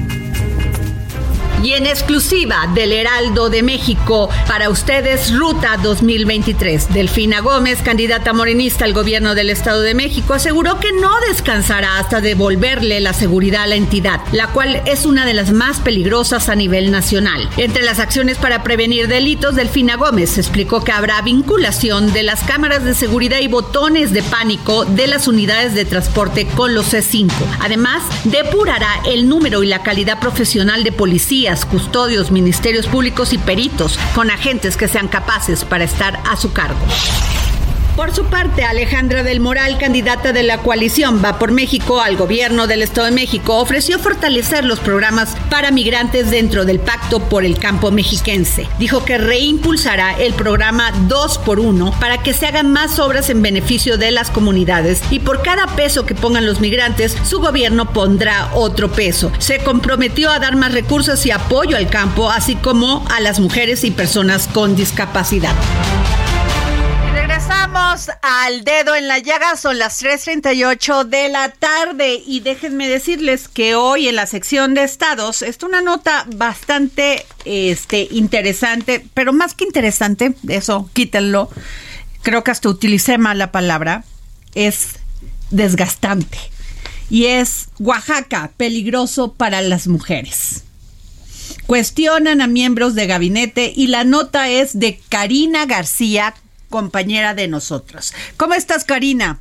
Y 1.63 1.75
en 1.75 1.87
exclusiva 1.87 2.71
del 2.75 2.91
Heraldo 2.91 3.51
de 3.51 3.63
México, 3.63 4.31
para 4.47 4.71
ustedes, 4.71 5.35
Ruta 5.35 5.77
2023. 5.83 6.95
Delfina 6.95 7.41
Gómez, 7.41 7.83
candidata 7.83 8.33
morenista 8.33 8.87
al 8.87 8.95
gobierno 8.95 9.35
del 9.35 9.51
Estado 9.51 9.83
de 9.83 9.95
México, 9.95 10.33
aseguró 10.33 10.81
que 10.81 10.93
no 10.93 11.13
descansará 11.29 11.99
hasta 11.99 12.23
devolverle 12.23 13.01
la 13.01 13.13
seguridad 13.13 13.65
a 13.65 13.67
la 13.67 13.75
entidad, 13.75 14.21
la 14.33 14.47
cual 14.49 14.81
es 14.87 15.05
una 15.05 15.27
de 15.27 15.35
las 15.35 15.53
más 15.53 15.81
peligrosas 15.81 16.49
a 16.49 16.55
nivel 16.55 16.91
nacional. 16.91 17.51
Entre 17.59 17.83
las 17.83 17.99
acciones 17.99 18.39
para 18.39 18.63
prevenir 18.63 19.07
delitos, 19.07 19.55
Delfina 19.55 19.97
Gómez 19.97 20.39
explicó 20.39 20.83
que 20.83 20.93
habrá 20.93 21.21
vinculación 21.21 22.15
de 22.15 22.23
las 22.23 22.43
cámaras 22.43 22.85
de 22.85 22.95
seguridad 22.95 23.41
y 23.41 23.49
botones 23.49 24.13
de 24.15 24.23
pánico 24.23 24.87
de 24.87 25.09
las 25.09 25.29
unidades 25.29 25.75
de 25.75 25.85
transporte 25.85 26.47
con 26.47 26.75
los 26.75 26.95
C5. 26.95 27.31
Además, 27.61 28.03
depurará 28.25 29.03
el 29.07 29.29
número 29.29 29.63
y 29.63 29.67
la 29.67 29.83
calidad 29.83 30.21
profesional 30.21 30.85
de 30.85 30.93
custodios, 31.65 32.31
ministerios 32.31 32.87
públicos 32.87 33.33
y 33.33 33.39
peritos 33.39 33.99
con 34.15 34.31
agentes 34.31 34.77
que 34.77 34.89
sean 34.89 35.09
capaces 35.09 35.65
para 35.65 35.85
estar 35.85 36.21
a 36.31 36.37
su 36.37 36.53
cargo. 36.53 36.81
Por 38.01 38.15
su 38.15 38.25
parte, 38.25 38.65
Alejandra 38.65 39.23
del 39.23 39.41
Moral, 39.41 39.77
candidata 39.77 40.33
de 40.33 40.43
la 40.43 40.63
coalición 40.63 41.23
Va 41.23 41.39
por 41.39 41.53
México 41.53 42.01
al 42.01 42.17
gobierno 42.17 42.67
del 42.67 42.81
Estado 42.81 43.09
de 43.09 43.13
México, 43.13 43.59
ofreció 43.59 43.99
fortalecer 43.99 44.65
los 44.65 44.81
programas 44.81 45.37
para 45.51 45.71
migrantes 45.71 46.31
dentro 46.31 46.65
del 46.65 46.81
Pacto 46.81 47.21
por 47.21 47.45
el 47.45 47.59
Campo 47.59 47.91
Mexiquense. 47.91 48.67
Dijo 48.79 49.05
que 49.05 49.19
reimpulsará 49.19 50.19
el 50.19 50.33
programa 50.33 50.93
2 51.09 51.39
por 51.41 51.61
1 51.61 51.93
para 52.01 52.23
que 52.23 52.33
se 52.33 52.47
hagan 52.47 52.73
más 52.73 52.99
obras 52.99 53.29
en 53.29 53.43
beneficio 53.43 53.99
de 53.99 54.13
las 54.13 54.31
comunidades 54.31 55.03
y 55.11 55.19
por 55.19 55.43
cada 55.43 55.67
peso 55.67 56.07
que 56.07 56.15
pongan 56.15 56.47
los 56.47 56.59
migrantes, 56.59 57.15
su 57.25 57.39
gobierno 57.39 57.93
pondrá 57.93 58.51
otro 58.55 58.91
peso. 58.91 59.31
Se 59.39 59.59
comprometió 59.59 60.31
a 60.31 60.39
dar 60.39 60.57
más 60.57 60.73
recursos 60.73 61.27
y 61.27 61.33
apoyo 61.33 61.77
al 61.77 61.91
campo, 61.91 62.31
así 62.31 62.55
como 62.55 63.05
a 63.15 63.21
las 63.21 63.41
mujeres 63.41 63.85
y 63.85 63.91
personas 63.91 64.49
con 64.49 64.75
discapacidad. 64.75 65.55
Regresamos 67.61 68.11
al 68.23 68.65
dedo 68.65 68.95
en 68.95 69.07
la 69.07 69.19
llaga, 69.19 69.55
son 69.55 69.79
las 69.79 70.03
3.38 70.03 71.05
de 71.05 71.29
la 71.29 71.51
tarde 71.51 72.23
y 72.27 72.41
déjenme 72.41 72.89
decirles 72.89 73.49
que 73.49 73.75
hoy 73.75 74.09
en 74.09 74.17
la 74.17 74.25
sección 74.25 74.73
de 74.73 74.83
estados 74.83 75.43
está 75.43 75.67
una 75.67 75.83
nota 75.83 76.25
bastante 76.35 77.27
este, 77.45 78.09
interesante, 78.13 79.05
pero 79.13 79.35
más 79.35 79.53
que 79.53 79.65
interesante, 79.65 80.35
eso 80.49 80.89
quítenlo, 80.95 81.51
creo 82.23 82.43
que 82.45 82.51
hasta 82.51 82.71
utilicé 82.71 83.19
mal 83.19 83.37
la 83.37 83.53
palabra, 83.53 84.05
es 84.55 84.93
desgastante 85.51 86.39
y 87.11 87.27
es 87.27 87.69
Oaxaca, 87.79 88.53
peligroso 88.57 89.35
para 89.35 89.61
las 89.61 89.87
mujeres. 89.87 90.65
Cuestionan 91.67 92.41
a 92.41 92.47
miembros 92.47 92.95
de 92.95 93.07
gabinete 93.07 93.71
y 93.77 93.89
la 93.89 94.05
nota 94.05 94.49
es 94.49 94.79
de 94.79 94.99
Karina 95.11 95.67
García, 95.67 96.35
compañera 96.71 97.35
de 97.35 97.49
nosotros. 97.49 98.15
¿Cómo 98.39 98.55
estás, 98.55 98.85
Karina? 98.85 99.41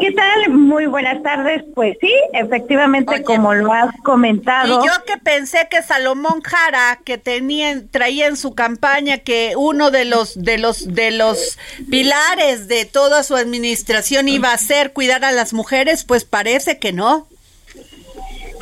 ¿Qué 0.00 0.12
tal? 0.12 0.50
Muy 0.50 0.86
buenas 0.86 1.22
tardes. 1.22 1.62
Pues 1.74 1.96
sí, 2.00 2.12
efectivamente, 2.32 3.22
como 3.22 3.54
lo 3.54 3.72
has 3.72 3.94
comentado. 4.02 4.82
Y 4.82 4.86
yo 4.86 4.92
que 5.06 5.18
pensé 5.18 5.68
que 5.70 5.82
Salomón 5.82 6.40
Jara, 6.42 6.98
que 7.04 7.18
tenía, 7.18 7.86
traía 7.90 8.26
en 8.26 8.36
su 8.36 8.54
campaña 8.54 9.18
que 9.18 9.52
uno 9.56 9.90
de 9.90 10.04
los, 10.04 10.42
de 10.42 10.58
los, 10.58 10.92
de 10.92 11.10
los 11.10 11.58
pilares 11.90 12.66
de 12.66 12.86
toda 12.86 13.22
su 13.22 13.36
administración 13.36 14.28
iba 14.28 14.52
a 14.52 14.58
ser 14.58 14.92
cuidar 14.92 15.24
a 15.24 15.32
las 15.32 15.52
mujeres, 15.52 16.04
pues 16.04 16.24
parece 16.24 16.78
que 16.78 16.92
no. 16.92 17.28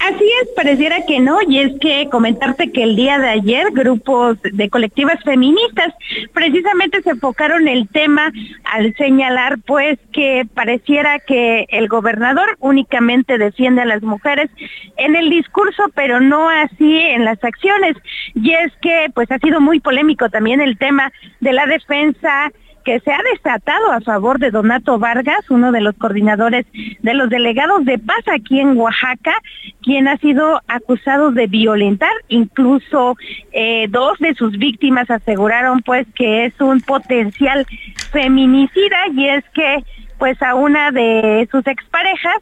Así 0.00 0.24
es, 0.42 0.48
pareciera 0.54 1.04
que 1.06 1.20
no, 1.20 1.38
y 1.48 1.60
es 1.60 1.72
que 1.80 2.08
comentarte 2.10 2.72
que 2.72 2.82
el 2.82 2.94
día 2.94 3.18
de 3.18 3.28
ayer 3.28 3.70
grupos 3.72 4.36
de 4.42 4.68
colectivas 4.68 5.22
feministas 5.24 5.94
precisamente 6.32 7.02
se 7.02 7.10
enfocaron 7.10 7.68
el 7.68 7.88
tema 7.88 8.30
al 8.64 8.94
señalar 8.96 9.58
pues 9.66 9.98
que 10.12 10.46
pareciera 10.52 11.20
que 11.20 11.66
el 11.70 11.88
gobernador 11.88 12.56
únicamente 12.60 13.38
defiende 13.38 13.82
a 13.82 13.86
las 13.86 14.02
mujeres 14.02 14.50
en 14.96 15.16
el 15.16 15.30
discurso, 15.30 15.84
pero 15.94 16.20
no 16.20 16.48
así 16.48 16.98
en 16.98 17.24
las 17.24 17.42
acciones. 17.42 17.96
Y 18.34 18.52
es 18.52 18.72
que 18.82 19.10
pues 19.14 19.30
ha 19.30 19.38
sido 19.38 19.60
muy 19.60 19.80
polémico 19.80 20.28
también 20.28 20.60
el 20.60 20.76
tema 20.76 21.12
de 21.40 21.52
la 21.52 21.66
defensa 21.66 22.52
que 22.84 23.00
se 23.00 23.12
ha 23.12 23.20
desatado 23.32 23.92
a 23.92 24.00
favor 24.00 24.38
de 24.38 24.50
Donato 24.50 24.98
Vargas, 24.98 25.50
uno 25.50 25.72
de 25.72 25.80
los 25.80 25.94
coordinadores 25.96 26.66
de 27.00 27.14
los 27.14 27.30
delegados 27.30 27.84
de 27.84 27.98
paz 27.98 28.22
aquí 28.32 28.60
en 28.60 28.76
Oaxaca, 28.76 29.34
quien 29.82 30.06
ha 30.06 30.16
sido 30.18 30.60
acusado 30.68 31.32
de 31.32 31.46
violentar. 31.46 32.12
Incluso 32.28 33.16
eh, 33.52 33.86
dos 33.88 34.18
de 34.18 34.34
sus 34.34 34.58
víctimas 34.58 35.10
aseguraron 35.10 35.80
pues 35.80 36.06
que 36.14 36.44
es 36.46 36.60
un 36.60 36.80
potencial 36.80 37.66
feminicida 38.12 38.98
y 39.14 39.28
es 39.28 39.44
que 39.54 39.84
pues 40.18 40.40
a 40.42 40.54
una 40.54 40.90
de 40.90 41.48
sus 41.50 41.66
exparejas 41.66 42.36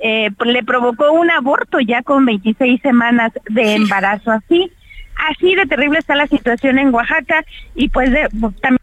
eh, 0.00 0.30
le 0.44 0.62
provocó 0.62 1.12
un 1.12 1.30
aborto 1.30 1.78
ya 1.80 2.02
con 2.02 2.24
26 2.24 2.80
semanas 2.80 3.32
de 3.48 3.74
embarazo. 3.74 4.30
Así, 4.30 4.70
así 5.28 5.54
de 5.54 5.66
terrible 5.66 5.98
está 5.98 6.14
la 6.14 6.26
situación 6.26 6.78
en 6.78 6.94
Oaxaca 6.94 7.44
y 7.74 7.88
pues 7.88 8.10
de, 8.10 8.28
también 8.60 8.79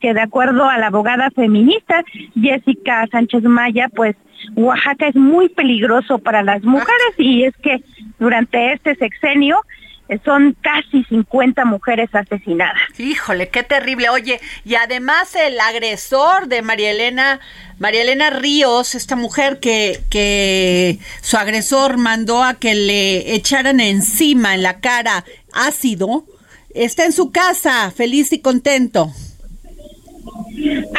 que 0.00 0.14
de 0.14 0.20
acuerdo 0.20 0.68
a 0.68 0.78
la 0.78 0.88
abogada 0.88 1.30
feminista 1.30 2.04
Jessica 2.40 3.06
Sánchez 3.10 3.42
Maya, 3.44 3.88
pues 3.94 4.16
Oaxaca 4.54 5.08
es 5.08 5.16
muy 5.16 5.48
peligroso 5.48 6.18
para 6.18 6.42
las 6.42 6.62
mujeres 6.62 7.14
y 7.18 7.44
es 7.44 7.54
que 7.62 7.82
durante 8.18 8.72
este 8.72 8.94
sexenio 8.96 9.60
eh, 10.08 10.20
son 10.24 10.56
casi 10.60 11.02
50 11.04 11.64
mujeres 11.64 12.08
asesinadas. 12.12 12.80
Híjole, 12.98 13.48
qué 13.48 13.62
terrible. 13.64 14.08
Oye, 14.08 14.40
y 14.64 14.76
además 14.76 15.34
el 15.34 15.58
agresor 15.58 16.46
de 16.46 16.62
María 16.62 16.92
Elena, 16.92 17.40
María 17.78 18.02
Elena 18.02 18.30
Ríos, 18.30 18.94
esta 18.94 19.16
mujer 19.16 19.58
que, 19.58 20.00
que 20.10 20.98
su 21.22 21.36
agresor 21.36 21.96
mandó 21.96 22.44
a 22.44 22.54
que 22.54 22.74
le 22.74 23.34
echaran 23.34 23.80
encima 23.80 24.54
en 24.54 24.62
la 24.62 24.80
cara 24.80 25.24
ácido, 25.52 26.24
está 26.72 27.04
en 27.04 27.12
su 27.12 27.32
casa, 27.32 27.90
feliz 27.90 28.32
y 28.32 28.40
contento. 28.40 29.12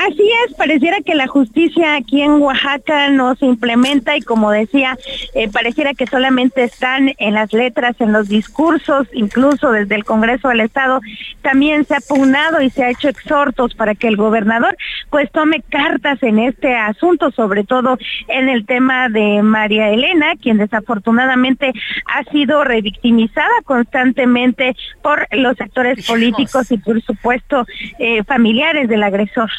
Así 0.08 0.30
es, 0.46 0.54
pareciera 0.56 1.02
que 1.02 1.16
la 1.16 1.28
justicia 1.28 1.96
aquí 1.96 2.22
en 2.22 2.34
Oaxaca 2.42 3.10
no 3.10 3.36
se 3.36 3.46
implementa 3.46 4.16
y 4.16 4.22
como 4.22 4.52
decía, 4.52 4.98
eh, 5.34 5.50
pareciera 5.50 5.94
que 5.94 6.06
solamente 6.06 6.64
están 6.64 7.14
en 7.18 7.34
las 7.34 7.52
letras, 7.54 7.96
en 8.00 8.14
los 8.14 8.30
discursos, 8.30 9.08
incluso 9.14 9.72
desde 9.72 9.96
el 9.96 10.06
Congreso 10.06 10.50
del 10.50 10.62
Estado 10.62 11.02
también 11.42 11.86
se 11.86 11.96
ha 11.96 12.00
pugnado 12.00 12.62
y 12.62 12.70
se 12.70 12.84
ha 12.84 12.90
hecho 12.90 13.10
exhortos 13.10 13.74
para 13.74 13.96
que 13.96 14.08
el 14.08 14.16
gobernador 14.16 14.78
pues 15.10 15.32
tome 15.32 15.64
cartas 15.70 16.22
en 16.22 16.40
este 16.40 16.76
asunto, 16.76 17.32
sobre 17.32 17.64
todo 17.64 17.98
en 18.28 18.50
el 18.50 18.66
tema 18.66 19.10
de 19.10 19.42
María 19.42 19.90
Elena, 19.90 20.34
quien 20.42 20.58
desafortunadamente 20.58 21.74
ha 22.06 22.24
sido 22.32 22.64
revictimizada 22.64 23.62
constantemente 23.64 24.76
por 25.02 25.28
los 25.32 25.60
actores 25.60 26.06
políticos 26.06 26.72
y 26.72 26.78
por 26.78 27.02
supuesto 27.02 27.66
eh, 28.00 28.24
familiares 28.24 28.88
del 28.90 29.04
agresor. 29.18 29.50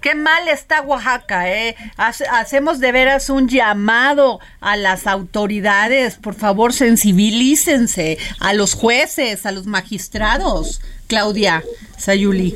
Qué 0.00 0.14
mal 0.14 0.48
está 0.48 0.82
Oaxaca, 0.82 1.50
¿eh? 1.50 1.76
hacemos 1.96 2.78
de 2.78 2.92
veras 2.92 3.30
un 3.30 3.48
llamado 3.48 4.38
a 4.60 4.76
las 4.76 5.06
autoridades, 5.06 6.16
por 6.16 6.34
favor, 6.34 6.74
sensibilícense, 6.74 8.18
a 8.38 8.52
los 8.52 8.74
jueces, 8.74 9.46
a 9.46 9.50
los 9.50 9.64
magistrados. 9.64 10.82
Claudia 11.06 11.64
Sayuli, 11.96 12.54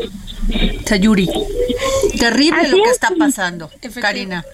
Sayuri. 0.85 1.31
Terrible 2.19 2.69
lo 2.69 2.77
que 2.85 2.91
está 2.91 3.09
pasando, 3.19 3.71
Karina. 3.99 4.45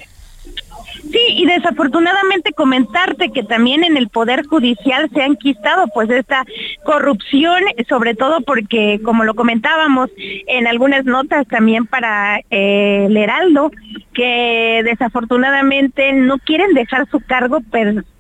Y 1.29 1.47
desafortunadamente 1.47 2.53
comentarte 2.53 3.31
que 3.31 3.43
también 3.43 3.85
en 3.85 3.97
el 3.97 4.09
Poder 4.09 4.47
Judicial 4.47 5.09
se 5.12 5.22
ha 5.22 5.27
enquistado 5.27 5.87
pues 5.95 6.11
esta 6.11 6.45
corrupción, 6.85 7.62
sobre 7.89 8.14
todo 8.14 8.41
porque, 8.43 9.01
como 9.05 9.25
lo 9.25 9.35
comentábamos 9.35 10.11
en 10.47 10.66
algunas 10.66 11.05
notas 11.05 11.47
también 11.49 11.87
para 11.87 12.41
eh, 12.51 13.07
el 13.07 13.16
Heraldo, 13.16 13.70
que 14.12 14.83
desafortunadamente 14.85 16.12
no 16.12 16.39
quieren 16.39 16.75
dejar 16.75 17.09
su 17.11 17.20
cargo 17.20 17.61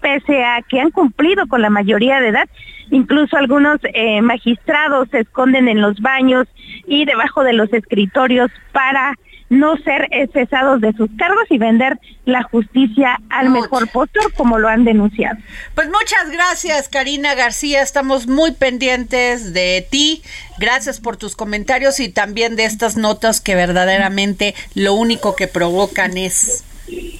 pese 0.00 0.44
a 0.44 0.62
que 0.62 0.80
han 0.80 0.90
cumplido 0.90 1.46
con 1.46 1.62
la 1.62 1.70
mayoría 1.70 2.20
de 2.20 2.28
edad. 2.28 2.48
Incluso 2.90 3.36
algunos 3.36 3.78
eh, 3.82 4.20
magistrados 4.20 5.08
se 5.10 5.20
esconden 5.20 5.68
en 5.68 5.80
los 5.80 6.00
baños 6.00 6.46
y 6.86 7.04
debajo 7.04 7.42
de 7.42 7.54
los 7.54 7.72
escritorios 7.72 8.50
para 8.72 9.14
no 9.50 9.76
ser 9.78 10.08
cesados 10.32 10.80
de 10.80 10.92
sus 10.94 11.08
cargos 11.16 11.44
y 11.50 11.58
vender 11.58 11.98
la 12.24 12.42
justicia 12.42 13.20
al 13.28 13.50
mejor 13.50 13.88
postor, 13.88 14.32
como 14.34 14.58
lo 14.58 14.68
han 14.68 14.84
denunciado. 14.84 15.38
Pues 15.74 15.88
muchas 15.88 16.30
gracias, 16.30 16.88
Karina 16.88 17.34
García. 17.34 17.82
Estamos 17.82 18.26
muy 18.26 18.52
pendientes 18.52 19.52
de 19.52 19.86
ti. 19.88 20.22
Gracias 20.58 21.00
por 21.00 21.16
tus 21.16 21.36
comentarios 21.36 22.00
y 22.00 22.08
también 22.08 22.56
de 22.56 22.64
estas 22.64 22.96
notas 22.96 23.40
que 23.40 23.54
verdaderamente 23.54 24.54
lo 24.74 24.94
único 24.94 25.36
que 25.36 25.48
provocan 25.48 26.16
es 26.16 26.64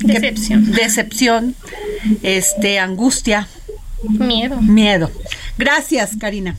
decepción, 0.01 0.73
decepción, 0.73 1.55
este, 2.23 2.79
angustia, 2.79 3.49
miedo. 4.09 4.61
Miedo. 4.61 5.11
Gracias, 5.59 6.17
Karina. 6.19 6.57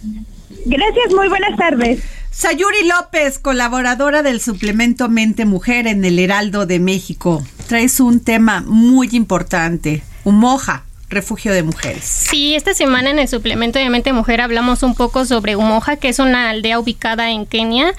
Gracias, 0.65 1.13
muy 1.15 1.29
buenas 1.29 1.57
tardes. 1.57 2.01
Sayuri 2.31 2.87
López, 2.87 3.39
colaboradora 3.39 4.23
del 4.23 4.41
suplemento 4.41 5.07
Mente 5.09 5.45
Mujer 5.45 5.87
en 5.87 6.03
el 6.03 6.19
Heraldo 6.19 6.65
de 6.65 6.79
México. 6.79 7.45
Traes 7.67 7.99
un 7.99 8.19
tema 8.19 8.63
muy 8.65 9.09
importante, 9.13 10.03
Humoja 10.23 10.83
refugio 11.09 11.53
de 11.53 11.63
mujeres. 11.63 12.03
Sí, 12.03 12.55
esta 12.55 12.73
semana 12.73 13.09
en 13.09 13.19
el 13.19 13.27
suplemento 13.27 13.79
de 13.79 13.89
Mente 13.89 14.11
Mujer 14.13 14.41
hablamos 14.41 14.83
un 14.83 14.95
poco 14.95 15.25
sobre 15.25 15.55
Umoja, 15.55 15.97
que 15.97 16.09
es 16.09 16.19
una 16.19 16.49
aldea 16.49 16.79
ubicada 16.79 17.31
en 17.31 17.45
Kenia 17.45 17.93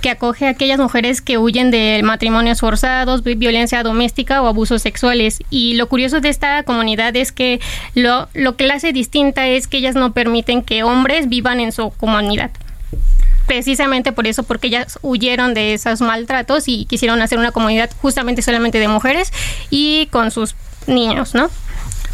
que 0.00 0.10
acoge 0.10 0.46
a 0.46 0.50
aquellas 0.50 0.78
mujeres 0.78 1.20
que 1.20 1.38
huyen 1.38 1.70
de 1.70 2.00
matrimonios 2.04 2.60
forzados, 2.60 3.22
violencia 3.22 3.82
doméstica 3.82 4.42
o 4.42 4.46
abusos 4.46 4.82
sexuales. 4.82 5.38
Y 5.50 5.74
lo 5.74 5.88
curioso 5.88 6.20
de 6.20 6.28
esta 6.28 6.62
comunidad 6.62 7.16
es 7.16 7.32
que 7.32 7.60
lo, 7.94 8.28
lo 8.34 8.56
que 8.56 8.66
la 8.66 8.74
hace 8.74 8.92
distinta 8.92 9.48
es 9.48 9.66
que 9.66 9.78
ellas 9.78 9.94
no 9.94 10.12
permiten 10.12 10.62
que 10.62 10.82
hombres 10.82 11.28
vivan 11.28 11.60
en 11.60 11.72
su 11.72 11.90
comunidad 11.90 12.50
precisamente 13.46 14.12
por 14.12 14.26
eso, 14.26 14.44
porque 14.44 14.68
ellas 14.68 14.98
huyeron 15.02 15.52
de 15.52 15.74
esos 15.74 16.00
maltratos 16.00 16.68
y 16.68 16.86
quisieron 16.86 17.20
hacer 17.20 17.38
una 17.38 17.52
comunidad 17.52 17.90
justamente 18.00 18.40
solamente 18.40 18.78
de 18.78 18.88
mujeres 18.88 19.32
y 19.68 20.06
con 20.06 20.30
sus 20.30 20.54
niños, 20.86 21.34
¿no? 21.34 21.50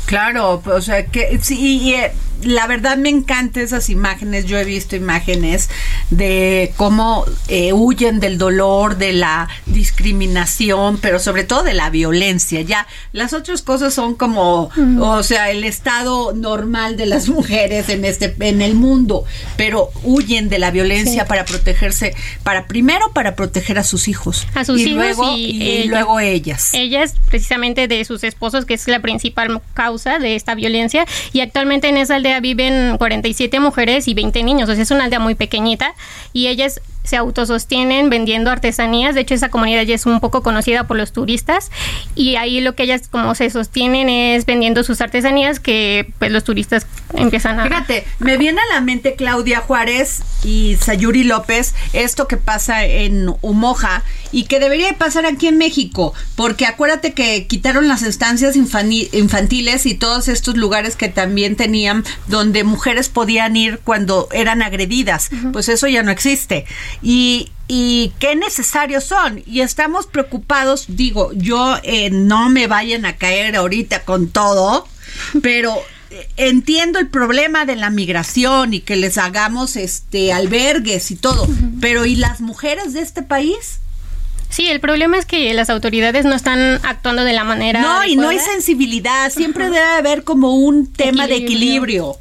Claro, 0.09 0.63
o 0.65 0.81
sea, 0.81 1.05
que 1.05 1.39
sí, 1.43 1.83
y, 1.83 1.93
eh, 1.93 2.11
la 2.43 2.67
verdad 2.67 2.97
me 2.97 3.09
encantan 3.09 3.63
esas 3.63 3.91
imágenes. 3.91 4.45
Yo 4.47 4.59
he 4.59 4.65
visto 4.65 4.97
imágenes 4.97 5.69
de 6.11 6.73
cómo 6.77 7.25
eh, 7.49 7.73
huyen 7.73 8.21
del 8.21 8.39
dolor, 8.39 8.97
de 8.97 9.13
la 9.13 9.49
discriminación, 9.67 10.99
pero 10.99 11.19
sobre 11.19 11.45
todo 11.45 11.63
de 11.63 11.75
la 11.75 11.91
violencia. 11.91 12.61
Ya 12.61 12.87
las 13.13 13.33
otras 13.33 13.63
cosas 13.63 13.95
son 13.95 14.15
como, 14.15 14.71
o 15.01 15.23
sea, 15.23 15.51
el 15.51 15.65
estado 15.65 16.33
normal 16.33 16.97
de 16.97 17.07
las 17.07 17.29
mujeres 17.29 17.89
en 17.89 18.05
este, 18.05 18.35
en 18.41 18.63
el 18.63 18.75
mundo, 18.75 19.25
pero 19.57 19.91
huyen 20.05 20.49
de 20.49 20.59
la 20.59 20.71
violencia 20.71 21.27
para 21.27 21.45
protegerse, 21.45 22.15
para 22.43 22.67
primero 22.67 23.13
para 23.13 23.35
proteger 23.35 23.79
a 23.79 23.85
sus 23.85 24.09
hijos, 24.09 24.47
a 24.55 24.65
sus 24.65 24.81
y 24.81 24.91
hijos 24.91 24.97
luego, 24.97 25.37
y, 25.37 25.85
luego 25.89 26.21
ellas. 26.21 26.71
Ellas, 26.73 27.15
precisamente 27.29 27.89
de 27.89 28.05
sus 28.05 28.25
esposos, 28.25 28.65
que 28.65 28.75
es 28.75 28.87
la 28.89 29.01
principal 29.01 29.61
causa 29.75 30.19
de 30.19 30.35
esta 30.37 30.55
violencia 30.55 31.07
y 31.33 31.41
actualmente 31.41 31.89
en 31.89 31.97
esa 31.97 32.17
aldea 32.17 32.28
viven 32.41 32.97
47 32.99 33.61
mujeres 33.61 34.09
y 34.09 34.15
20 34.15 34.43
niños, 34.43 34.69
o 34.69 34.75
sea, 34.75 34.83
es 34.83 34.91
una 34.91 35.05
aldea 35.05 35.19
muy 35.19 35.35
pequeñita 35.35 35.95
y 36.33 36.49
ellas 36.49 36.81
se 37.09 37.17
autosostienen 37.17 38.11
vendiendo 38.11 38.51
artesanías. 38.51 39.15
De 39.15 39.23
hecho, 39.23 39.35
esa 39.35 39.49
comunidad 39.49 39.83
ya 39.83 39.95
es 39.95 40.05
un 40.05 40.21
poco 40.21 40.43
conocida 40.43 40.87
por 40.87 40.99
los 40.99 41.13
turistas 41.13 41.71
y 42.15 42.37
ahí 42.37 42.61
lo 42.61 42.75
que 42.75 42.83
ellas 42.83 43.09
como 43.11 43.35
se 43.35 43.49
sostienen 43.49 44.11
es 44.11 44.45
vendiendo 44.45 44.85
sus 44.85 45.01
artesanías 45.01 45.59
que 45.59 46.13
pues 46.19 46.31
los 46.31 46.45
turistas 46.45 46.87
empiezan 47.15 47.61
a... 47.61 47.65
Fíjate, 47.65 48.05
me 48.19 48.37
viene 48.37 48.61
a 48.61 48.75
la 48.75 48.81
mente 48.83 49.15
Claudia 49.15 49.61
Juárez 49.61 50.23
y 50.45 50.77
Sayuri 50.77 51.25
López 51.25 51.75
esto 51.95 52.29
que 52.29 52.37
pasa 52.37 52.85
en 52.85 53.33
Humoja 53.41 54.03
y 54.31 54.45
que 54.45 54.61
debería 54.61 54.93
pasar 54.99 55.25
aquí 55.25 55.47
en 55.47 55.57
México, 55.57 56.13
porque 56.37 56.67
acuérdate 56.67 57.15
que 57.15 57.47
quitaron 57.47 57.89
las 57.89 58.03
estancias 58.03 58.57
infantiles 58.57 59.87
y 59.87 59.95
todos 59.95 60.29
estos 60.29 60.57
lugares 60.57 60.97
que 60.97 61.09
también 61.09 61.57
tenían 61.57 62.05
donde 62.27 62.65
mujeres 62.65 63.09
podían 63.09 63.57
ir 63.57 63.81
cuando 63.83 64.29
eran 64.33 64.61
agredidas. 64.61 65.31
Pues 65.53 65.71
eso 65.71 65.87
ya 65.87 66.03
no 66.03 66.11
existe 66.11 66.67
y, 67.03 67.51
y 67.67 68.13
qué 68.19 68.37
necesarios 68.37 69.05
son. 69.05 69.43
Y 69.47 69.61
estamos 69.61 70.07
preocupados, 70.07 70.87
digo, 70.89 71.31
yo 71.35 71.77
eh, 71.83 72.11
no 72.11 72.49
me 72.49 72.67
vayan 72.67 73.05
a 73.07 73.17
caer 73.17 73.57
ahorita 73.57 74.05
con 74.05 74.29
todo, 74.29 74.87
pero 75.43 75.77
eh, 76.11 76.29
entiendo 76.37 76.99
el 76.99 77.09
problema 77.09 77.65
de 77.67 77.77
la 77.77 77.91
migración 77.91 78.75
y 78.75 78.81
que 78.81 78.97
les 78.97 79.19
hagamos 79.19 79.77
este 79.77 80.33
albergues 80.33 81.11
y 81.11 81.17
todo, 81.17 81.47
pero 81.81 82.07
¿y 82.07 82.17
las 82.17 82.41
mujeres 82.41 82.95
de 82.95 83.01
este 83.01 83.23
país? 83.23 83.81
Sí, 84.51 84.67
el 84.69 84.81
problema 84.81 85.19
es 85.19 85.27
que 85.27 85.53
las 85.53 85.69
autoridades 85.69 86.25
no 86.25 86.35
están 86.35 86.81
actuando 86.83 87.25
de 87.25 87.35
la 87.35 87.45
manera. 87.45 87.83
No, 87.83 88.05
y 88.05 88.17
no 88.17 88.31
hay 88.31 88.39
sensibilidad. 88.39 89.31
Siempre 89.31 89.65
debe 89.67 89.81
haber 89.81 90.25
como 90.25 90.55
un 90.55 90.91
tema 90.91 91.27
de 91.27 91.37
equilibrio. 91.37 92.17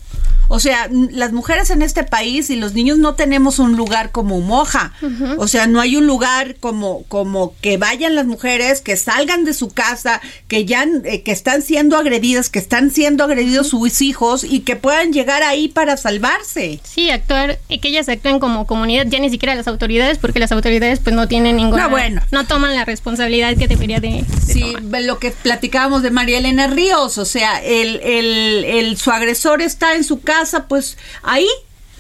O 0.48 0.60
sea, 0.60 0.89
las 0.91 1.34
mujeres 1.34 1.70
en 1.70 1.82
este 1.82 2.04
país 2.04 2.50
y 2.50 2.56
los 2.56 2.74
niños 2.74 2.98
no 2.98 3.16
tenemos 3.16 3.60
un 3.60 3.76
lugar 3.76 4.12
como 4.12 4.39
Moja. 4.41 4.93
O 5.38 5.48
sea, 5.48 5.68
no 5.68 5.82
hay 5.82 5.95
un 5.95 6.08
lugar 6.08 6.56
como, 6.60 7.04
como 7.04 7.54
que 7.62 7.78
vayan 7.78 8.16
las 8.16 8.26
mujeres, 8.26 8.82
que 8.82 8.98
salgan 8.98 9.43
de 9.43 9.54
su 9.54 9.70
casa, 9.70 10.22
que 10.48 10.66
ya 10.66 10.86
eh, 11.04 11.22
que 11.24 11.32
están 11.32 11.62
siendo 11.62 11.98
agredidas, 11.98 12.50
que 12.50 12.60
están 12.60 12.91
siendo 12.91 13.24
agredidos 13.24 13.68
sus 13.68 14.02
hijos 14.02 14.43
y 14.43 14.62
que 14.62 14.76
puedan 14.76 15.14
llegar 15.14 15.43
ahí 15.43 15.68
para 15.68 15.98
salvarse. 15.98 16.80
Sí, 16.84 17.10
actuar, 17.10 17.60
que 17.68 17.88
ellas 17.88 18.10
actúen 18.10 18.39
como 18.39 18.66
comunidad, 18.68 19.06
ya 19.08 19.20
ni 19.20 19.30
siquiera 19.30 19.56
las 19.56 19.68
autoridades, 19.68 20.18
porque 20.18 20.39
las 20.39 20.52
autoridades 20.52 21.00
pues 21.00 21.16
no 21.16 21.28
tienen 21.28 21.58
ninguna. 21.58 21.84
No, 21.84 21.89
bueno. 21.89 22.22
No 22.32 22.45
toman 22.45 22.76
la 22.76 22.86
responsabilidad 22.86 23.56
que 23.58 23.68
debería 23.68 24.00
de. 24.00 24.26
sí, 24.45 24.76
lo 25.02 25.20
que 25.20 25.32
platicábamos 25.32 26.02
de 26.02 26.12
María 26.12 26.38
Elena 26.38 26.68
Ríos, 26.68 27.18
o 27.18 27.26
sea, 27.26 27.64
el, 27.64 28.00
el, 28.02 28.66
el, 28.66 28.98
su 28.98 29.12
agresor 29.12 29.62
está 29.62 29.95
en 29.95 30.04
su 30.04 30.22
casa 30.22 30.37
pues 30.68 30.98
ahí, 31.24 31.48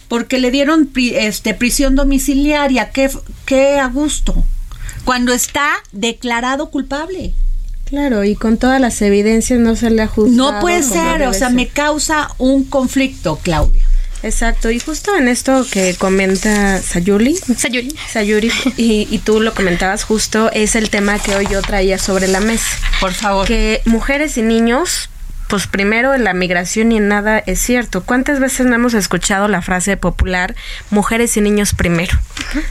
porque 0.07 0.37
le 0.37 0.51
dieron 0.51 0.89
este, 0.95 1.53
prisión 1.53 1.95
domiciliaria, 1.95 2.91
qué, 2.91 3.09
qué 3.45 3.79
a 3.79 3.87
gusto, 3.87 4.43
cuando 5.05 5.33
está 5.33 5.71
declarado 5.91 6.69
culpable. 6.69 7.33
Claro, 7.85 8.23
y 8.25 8.35
con 8.35 8.57
todas 8.57 8.81
las 8.81 9.01
evidencias 9.01 9.59
no 9.59 9.75
se 9.75 9.89
le 9.89 10.01
ha 10.01 10.07
juzgado. 10.07 10.51
No 10.51 10.59
puede 10.59 10.83
ser, 10.83 11.25
o 11.27 11.33
sea, 11.33 11.49
me 11.49 11.67
causa 11.69 12.29
un 12.37 12.65
conflicto, 12.65 13.39
Claudia. 13.41 13.83
Exacto, 14.23 14.71
y 14.71 14.79
justo 14.79 15.15
en 15.15 15.27
esto 15.27 15.65
que 15.71 15.95
comenta 15.95 16.81
Sayuri, 16.81 17.35
Sayuri, 17.35 17.95
Sayuri 18.11 18.51
y, 18.75 19.07
y, 19.09 19.19
tú 19.19 19.39
lo 19.39 19.53
comentabas 19.53 20.03
justo, 20.03 20.51
es 20.51 20.75
el 20.75 20.89
tema 20.89 21.19
que 21.19 21.35
hoy 21.35 21.47
yo 21.49 21.61
traía 21.61 21.99
sobre 21.99 22.27
la 22.27 22.39
mesa. 22.39 22.67
Por 22.99 23.13
favor. 23.13 23.47
Que 23.47 23.81
mujeres 23.85 24.37
y 24.37 24.41
niños 24.41 25.09
pues 25.47 25.67
primero 25.67 26.13
en 26.13 26.23
la 26.23 26.33
migración 26.33 26.91
y 26.91 26.97
en 26.97 27.07
nada 27.07 27.39
es 27.39 27.59
cierto. 27.59 28.03
¿Cuántas 28.03 28.39
veces 28.39 28.65
no 28.65 28.75
hemos 28.75 28.93
escuchado 28.93 29.47
la 29.47 29.61
frase 29.61 29.97
popular 29.97 30.55
mujeres 30.89 31.35
y 31.37 31.41
niños 31.41 31.73
primero? 31.73 32.17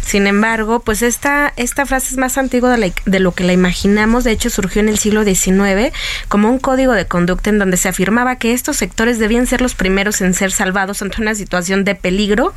Sin 0.02 0.26
embargo, 0.26 0.80
pues 0.80 1.02
esta, 1.02 1.52
esta 1.56 1.86
frase 1.86 2.08
es 2.10 2.18
más 2.18 2.38
antigua 2.38 2.76
de, 2.76 2.92
de, 3.04 3.20
lo 3.20 3.32
que 3.32 3.44
la 3.44 3.52
imaginamos. 3.52 4.24
De 4.24 4.32
hecho, 4.32 4.50
surgió 4.50 4.80
en 4.80 4.88
el 4.88 4.98
siglo 4.98 5.24
XIX 5.24 5.92
como 6.28 6.50
un 6.50 6.58
código 6.58 6.92
de 6.92 7.06
conducta 7.06 7.50
en 7.50 7.58
donde 7.58 7.76
se 7.76 7.88
afirmaba 7.88 8.36
que 8.36 8.52
estos 8.52 8.76
sectores 8.76 9.18
debían 9.18 9.46
ser 9.46 9.60
los 9.60 9.74
primeros 9.74 10.20
en 10.20 10.34
ser 10.34 10.52
salvados 10.52 11.02
ante 11.02 11.20
una 11.20 11.34
situación 11.34 11.84
de 11.84 11.94
peligro 11.94 12.54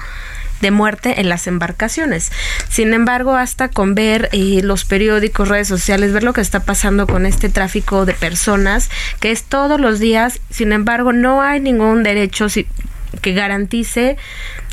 de 0.62 0.72
muerte 0.72 1.20
en 1.20 1.30
las 1.30 1.48
embarcaciones. 1.48 2.32
Sin 2.70 2.94
embargo, 2.94 3.36
hasta 3.36 3.70
con 3.70 3.96
ver 3.96 4.30
eh, 4.32 4.62
los 4.64 4.86
periódicos, 4.86 5.48
redes 5.48 5.68
sociales, 5.68 6.14
ver 6.14 6.24
lo 6.24 6.34
que 6.34 6.42
está 6.42 6.62
pasando 6.62 7.08
con 7.08 7.26
este 7.26 7.50
tráfico 7.50 8.06
de 8.06 8.14
personas, 8.14 8.90
que 9.20 9.32
es 9.32 9.44
todos 9.44 9.80
los 9.80 10.00
días, 10.00 10.40
sin 10.50 10.72
embargo, 10.72 11.14
no 11.14 11.42
hay 11.42 11.60
ningún 11.60 12.04
derecho 12.04 12.48
que 13.22 13.34
garantice 13.34 14.18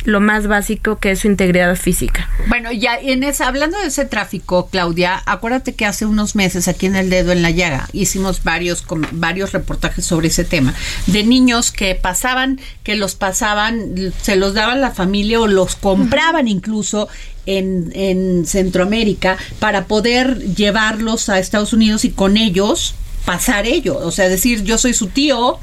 lo 0.04 0.20
más 0.20 0.46
básico 0.46 0.98
que 0.98 1.10
es 1.10 1.20
su 1.20 1.26
integridad 1.26 1.74
física. 1.76 2.30
Bueno, 2.48 2.70
ya 2.72 2.96
en 2.96 3.24
esa, 3.24 3.48
hablando 3.48 3.78
de 3.78 3.88
ese 3.88 4.04
tráfico, 4.04 4.68
Claudia, 4.68 5.20
acuérdate 5.26 5.74
que 5.74 5.84
hace 5.84 6.06
unos 6.06 6.36
meses 6.36 6.68
aquí 6.68 6.86
en 6.86 6.96
el 6.96 7.10
dedo 7.10 7.32
en 7.32 7.42
la 7.42 7.50
llaga 7.50 7.88
hicimos 7.92 8.44
varios 8.44 8.84
varios 9.12 9.52
reportajes 9.52 10.04
sobre 10.04 10.28
ese 10.28 10.44
tema 10.44 10.74
de 11.06 11.24
niños 11.24 11.72
que 11.72 11.94
pasaban, 11.94 12.60
que 12.84 12.94
los 12.94 13.14
pasaban, 13.14 14.12
se 14.20 14.36
los 14.36 14.54
daban 14.54 14.80
la 14.80 14.92
familia 14.92 15.40
o 15.40 15.46
los 15.46 15.74
compraban 15.74 16.46
incluso 16.46 17.08
en, 17.46 17.90
en 17.94 18.46
Centroamérica 18.46 19.38
para 19.58 19.86
poder 19.86 20.38
llevarlos 20.54 21.28
a 21.28 21.38
Estados 21.38 21.72
Unidos 21.72 22.04
y 22.04 22.10
con 22.10 22.36
ellos 22.36 22.94
pasar 23.24 23.66
ellos, 23.66 23.98
o 24.02 24.12
sea, 24.12 24.28
decir 24.28 24.62
yo 24.62 24.78
soy 24.78 24.94
su 24.94 25.08
tío 25.08 25.58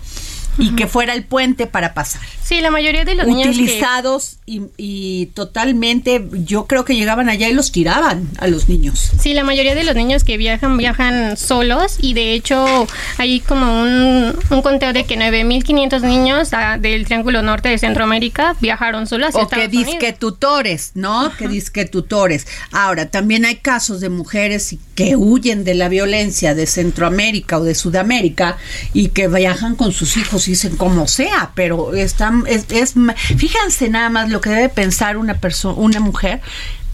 y 0.58 0.76
que 0.76 0.88
fuera 0.88 1.14
el 1.14 1.24
puente 1.24 1.68
para 1.68 1.94
pasar. 1.94 2.22
Sí, 2.44 2.62
la 2.62 2.72
mayoría 2.72 3.06
de 3.06 3.16
los 3.16 3.26
niños 3.26 3.50
utilizados 3.50 4.38
y, 4.46 4.64
y, 4.78 5.28
totalmente, 5.28 6.28
yo 6.32 6.68
creo 6.68 6.86
que 6.86 6.96
llegaban 6.96 7.30
allá 7.30 7.48
y 7.48 7.54
los 7.54 7.72
tiraban 7.72 8.30
a 8.38 8.48
los 8.48 8.70
niños. 8.70 9.12
Sí, 9.20 9.34
la 9.34 9.44
mayoría 9.44 9.76
de 9.76 9.84
los 9.84 9.96
niños 9.96 10.24
que 10.24 10.38
viajan 10.38 10.78
viajan 10.78 11.38
solos 11.38 11.98
y 12.00 12.14
de 12.14 12.34
hecho 12.34 12.88
hay 13.18 13.40
como 13.40 13.82
un, 13.82 14.36
un 14.50 14.62
conteo 14.62 14.94
de 14.94 15.06
que 15.06 15.18
9.500 15.18 16.02
niños 16.02 16.52
del 16.80 17.06
Triángulo 17.06 17.42
Norte 17.42 17.70
de 17.70 17.78
Centroamérica 17.78 18.56
viajaron 18.60 19.08
solos 19.08 19.30
hacia 19.30 19.44
o 19.44 19.50
que 19.50 19.68
disque 19.68 20.14
tutores, 20.14 20.92
¿no? 20.96 21.32
Que 21.38 21.48
disque 21.48 21.86
tutores. 21.86 22.48
Ahora, 22.72 23.10
también 23.10 23.46
hay 23.46 23.56
casos 23.58 24.02
de 24.02 24.10
mujeres 24.10 24.76
que 24.96 25.16
huyen 25.16 25.64
de 25.64 25.74
la 25.74 25.90
violencia 25.90 26.56
de 26.56 26.68
Centroamérica 26.68 27.58
o 27.60 27.64
de 27.64 27.76
Sudamérica 27.76 28.58
y 28.94 29.10
que 29.10 29.28
viajan 29.28 29.76
con 29.76 29.92
sus 29.92 30.18
hijos 30.18 30.43
y 30.48 30.52
dicen 30.52 30.76
como 30.78 31.08
sea, 31.08 31.52
pero 31.56 31.94
están 31.94 32.44
es, 32.48 32.66
es 32.70 32.94
fíjense 33.38 33.90
nada 33.90 34.10
más 34.10 34.30
lo 34.30 34.42
que 34.42 34.50
debe 34.50 34.70
pensar 34.70 35.18
una 35.18 35.36
persona, 35.36 35.76
una 35.78 36.00
mujer 36.00 36.42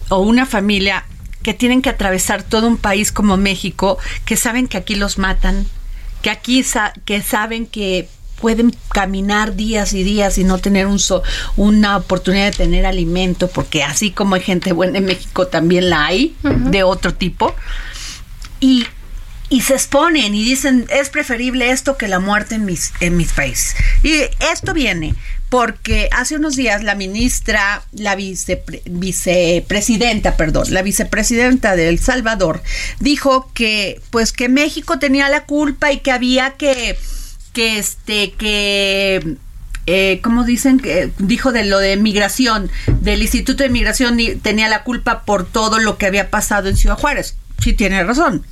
o 0.08 0.18
una 0.20 0.46
familia 0.46 1.04
que 1.42 1.54
tienen 1.54 1.80
que 1.82 1.88
atravesar 1.90 2.42
todo 2.42 2.66
un 2.66 2.76
país 2.76 3.12
como 3.12 3.36
México, 3.36 3.98
que 4.24 4.36
saben 4.36 4.68
que 4.68 4.76
aquí 4.76 4.94
los 4.94 5.16
matan, 5.18 5.66
que 6.22 6.30
aquí 6.30 6.62
sa 6.62 6.92
que 7.04 7.22
saben 7.22 7.66
que 7.66 8.08
pueden 8.40 8.74
caminar 8.92 9.54
días 9.54 9.92
y 9.92 10.02
días 10.02 10.38
y 10.38 10.44
no 10.44 10.56
tener 10.58 10.86
un 10.86 10.98
so- 10.98 11.22
una 11.56 11.98
oportunidad 11.98 12.46
de 12.46 12.56
tener 12.56 12.86
alimento, 12.86 13.48
porque 13.48 13.82
así 13.82 14.10
como 14.12 14.34
hay 14.34 14.40
gente 14.40 14.72
buena 14.72 14.96
en 14.98 15.04
México, 15.04 15.46
también 15.46 15.90
la 15.90 16.06
hay, 16.06 16.34
de 16.42 16.82
otro 16.82 17.12
tipo. 17.14 17.54
Y, 18.60 18.86
y 19.50 19.62
se 19.62 19.74
exponen 19.74 20.34
y 20.34 20.44
dicen, 20.44 20.86
es 20.90 21.10
preferible 21.10 21.70
esto 21.70 21.96
que 21.96 22.08
la 22.08 22.20
muerte 22.20 22.54
en 22.54 22.64
mis, 22.64 22.92
en 23.00 23.16
mis 23.16 23.32
países. 23.32 23.74
Y 24.02 24.12
esto 24.52 24.72
viene 24.72 25.14
porque 25.48 26.08
hace 26.12 26.36
unos 26.36 26.54
días 26.54 26.84
la 26.84 26.94
ministra, 26.94 27.82
la 27.92 28.16
vicepre- 28.16 28.82
vicepresidenta, 28.88 30.36
perdón, 30.36 30.66
la 30.70 30.82
vicepresidenta 30.82 31.74
de 31.74 31.88
El 31.88 31.98
Salvador 31.98 32.62
dijo 33.00 33.50
que 33.52 34.00
pues 34.10 34.32
que 34.32 34.48
México 34.48 35.00
tenía 35.00 35.28
la 35.28 35.44
culpa 35.44 35.90
y 35.90 35.98
que 35.98 36.12
había 36.12 36.52
que 36.52 36.96
que 37.52 37.78
este 37.80 38.30
que 38.34 39.36
eh, 39.86 40.20
¿cómo 40.22 40.44
dicen 40.44 40.78
que 40.78 41.10
dijo 41.18 41.50
de 41.50 41.64
lo 41.64 41.80
de 41.80 41.96
migración 41.96 42.70
del 43.00 43.22
Instituto 43.22 43.64
de 43.64 43.70
Migración 43.70 44.16
tenía 44.42 44.68
la 44.68 44.84
culpa 44.84 45.24
por 45.24 45.44
todo 45.50 45.80
lo 45.80 45.98
que 45.98 46.06
había 46.06 46.30
pasado 46.30 46.68
en 46.68 46.76
Ciudad 46.76 46.96
Juárez? 46.96 47.34
Sí 47.58 47.72
tiene 47.72 48.04
razón. 48.04 48.46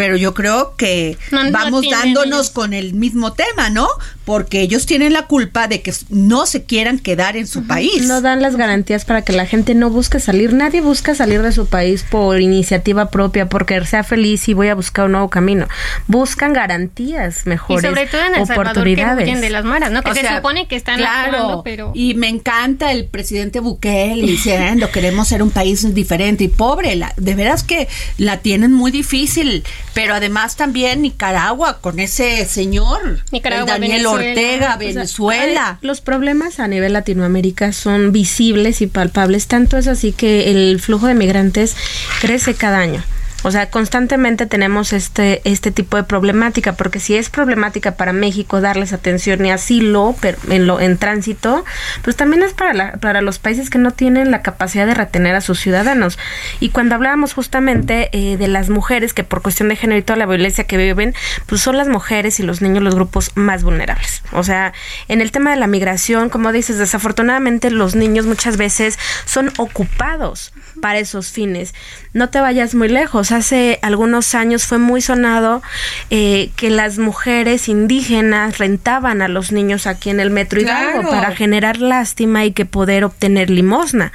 Pero 0.00 0.16
yo 0.16 0.32
creo 0.32 0.76
que 0.78 1.18
No, 1.30 1.44
no 1.44 1.52
vamos 1.52 1.84
dándonos 1.90 2.26
ellos. 2.46 2.50
con 2.52 2.72
el 2.72 2.94
mismo 2.94 3.34
tema, 3.34 3.68
¿no? 3.68 3.86
Porque 4.30 4.60
ellos 4.60 4.86
tienen 4.86 5.12
la 5.12 5.22
culpa 5.26 5.66
de 5.66 5.82
que 5.82 5.92
no 6.08 6.46
se 6.46 6.62
quieran 6.62 7.00
quedar 7.00 7.36
en 7.36 7.48
su 7.48 7.66
país. 7.66 8.06
No 8.06 8.20
dan 8.20 8.40
las 8.40 8.54
garantías 8.54 9.04
para 9.04 9.22
que 9.22 9.32
la 9.32 9.44
gente 9.44 9.74
no 9.74 9.90
busque 9.90 10.20
salir. 10.20 10.52
Nadie 10.52 10.80
busca 10.80 11.16
salir 11.16 11.42
de 11.42 11.50
su 11.50 11.66
país 11.66 12.04
por 12.08 12.40
iniciativa 12.40 13.10
propia, 13.10 13.48
porque 13.48 13.84
sea 13.84 14.04
feliz 14.04 14.48
y 14.48 14.54
voy 14.54 14.68
a 14.68 14.76
buscar 14.76 15.06
un 15.06 15.12
nuevo 15.12 15.30
camino. 15.30 15.66
Buscan 16.06 16.52
garantías 16.52 17.42
Y 17.44 17.48
mejores, 17.48 17.84
sobre 17.90 18.06
todo 18.06 18.20
en 18.24 18.36
El 18.36 18.46
Salvador 18.46 18.84
que 18.84 19.04
huyen 19.24 19.40
de 19.40 19.50
las 19.50 19.64
maras, 19.64 19.90
¿no? 19.90 20.02
Que 20.04 20.12
O 20.12 20.14
se 20.14 20.20
sea, 20.20 20.36
supone 20.36 20.68
que 20.68 20.76
están 20.76 20.98
claro, 20.98 21.36
actuando, 21.36 21.62
pero... 21.64 21.90
y 21.96 22.14
me 22.14 22.28
encanta 22.28 22.92
el 22.92 23.06
presidente 23.06 23.58
Bukele 23.58 24.24
diciendo 24.24 24.90
queremos 24.92 25.26
ser 25.26 25.42
un 25.42 25.50
país 25.50 25.92
diferente 25.92 26.44
y 26.44 26.48
pobre, 26.48 26.94
la- 26.94 27.12
de 27.16 27.34
veras 27.34 27.64
que 27.64 27.88
la 28.16 28.36
tienen 28.36 28.72
muy 28.72 28.92
difícil, 28.92 29.64
pero 29.92 30.14
además 30.14 30.54
también 30.54 31.02
Nicaragua 31.02 31.80
con 31.80 31.98
ese 31.98 32.44
señor, 32.46 33.20
Nicaragua, 33.32 33.62
el 33.74 33.80
Daniel 33.80 34.02
Venezuela, 34.02 34.19
Ortega, 34.28 34.56
o 34.56 34.68
sea, 34.68 34.76
Venezuela. 34.76 35.78
Los 35.82 36.00
problemas 36.00 36.60
a 36.60 36.68
nivel 36.68 36.92
Latinoamérica 36.92 37.72
son 37.72 38.12
visibles 38.12 38.80
y 38.80 38.86
palpables, 38.86 39.46
tanto 39.46 39.76
es 39.76 39.86
así 39.86 40.12
que 40.12 40.50
el 40.50 40.80
flujo 40.80 41.06
de 41.06 41.14
migrantes 41.14 41.76
crece 42.20 42.54
cada 42.54 42.78
año. 42.78 43.02
O 43.42 43.50
sea, 43.50 43.70
constantemente 43.70 44.46
tenemos 44.46 44.92
este 44.92 45.40
este 45.44 45.70
tipo 45.70 45.96
de 45.96 46.04
problemática, 46.04 46.74
porque 46.74 47.00
si 47.00 47.16
es 47.16 47.30
problemática 47.30 47.92
para 47.96 48.12
México 48.12 48.60
darles 48.60 48.92
atención 48.92 49.44
y 49.46 49.50
asilo 49.50 50.14
en 50.48 50.66
lo 50.66 50.78
en 50.80 50.98
tránsito, 50.98 51.64
pues 52.02 52.16
también 52.16 52.42
es 52.42 52.52
para 52.52 52.74
la- 52.74 52.92
para 52.92 53.22
los 53.22 53.38
países 53.38 53.70
que 53.70 53.78
no 53.78 53.92
tienen 53.92 54.30
la 54.30 54.42
capacidad 54.42 54.86
de 54.86 54.94
retener 54.94 55.34
a 55.34 55.40
sus 55.40 55.58
ciudadanos. 55.60 56.18
Y 56.60 56.68
cuando 56.70 56.94
hablábamos 56.94 57.32
justamente 57.32 58.10
eh, 58.12 58.36
de 58.36 58.48
las 58.48 58.68
mujeres 58.68 59.14
que 59.14 59.24
por 59.24 59.42
cuestión 59.42 59.68
de 59.70 59.76
género 59.76 59.98
y 59.98 60.02
toda 60.02 60.18
la 60.18 60.26
violencia 60.26 60.64
que 60.64 60.76
viven, 60.76 61.14
pues 61.46 61.60
son 61.62 61.76
las 61.78 61.88
mujeres 61.88 62.40
y 62.40 62.42
los 62.42 62.60
niños 62.60 62.82
los 62.82 62.94
grupos 62.94 63.32
más 63.36 63.62
vulnerables. 63.62 64.22
O 64.32 64.42
sea, 64.42 64.72
en 65.08 65.20
el 65.20 65.32
tema 65.32 65.50
de 65.50 65.56
la 65.56 65.66
migración, 65.66 66.28
como 66.28 66.52
dices, 66.52 66.78
desafortunadamente 66.78 67.70
los 67.70 67.94
niños 67.94 68.26
muchas 68.26 68.56
veces 68.56 68.98
son 69.24 69.50
ocupados 69.58 70.52
para 70.80 70.98
esos 70.98 71.28
fines. 71.30 71.74
No 72.12 72.28
te 72.30 72.40
vayas 72.40 72.74
muy 72.74 72.88
lejos. 72.88 73.30
Hace 73.32 73.78
algunos 73.82 74.34
años 74.34 74.64
fue 74.66 74.78
muy 74.78 75.00
sonado 75.00 75.62
eh, 76.10 76.50
que 76.56 76.70
las 76.70 76.98
mujeres 76.98 77.68
indígenas 77.68 78.58
rentaban 78.58 79.22
a 79.22 79.28
los 79.28 79.52
niños 79.52 79.86
aquí 79.86 80.10
en 80.10 80.20
el 80.20 80.30
metro 80.30 80.60
Hidalgo 80.60 81.00
Claro. 81.02 81.10
para 81.10 81.34
generar 81.36 81.78
lástima 81.78 82.44
y 82.44 82.52
que 82.52 82.64
poder 82.64 83.04
obtener 83.04 83.50
limosna. 83.50 84.12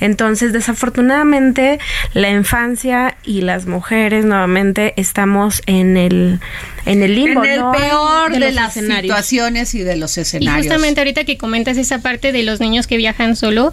Entonces, 0.00 0.52
desafortunadamente, 0.52 1.78
la 2.12 2.30
infancia 2.30 3.16
y 3.24 3.40
las 3.42 3.66
mujeres 3.66 4.24
nuevamente 4.24 4.94
estamos 4.96 5.62
en 5.66 5.96
el 5.96 6.40
en 6.86 7.02
el 7.02 7.14
limbo, 7.14 7.42
en 7.42 7.50
el 7.52 7.60
¿no? 7.60 7.72
peor 7.72 8.30
de, 8.32 8.52
las 8.52 8.76
escenarios. 8.76 9.04
situaciones 9.16 9.74
y 9.74 9.82
de 9.82 9.96
los 9.96 10.18
Y 10.18 10.20
escenarios. 10.20 10.66
justamente 10.66 11.00
ahorita 11.00 11.24
que 11.24 11.38
comentas 11.38 11.78
esa 11.78 12.00
parte 12.02 12.30
de 12.30 12.42
los 12.42 12.60
niños 12.60 12.86
que 12.86 12.98
viajan 12.98 13.36
solo, 13.36 13.72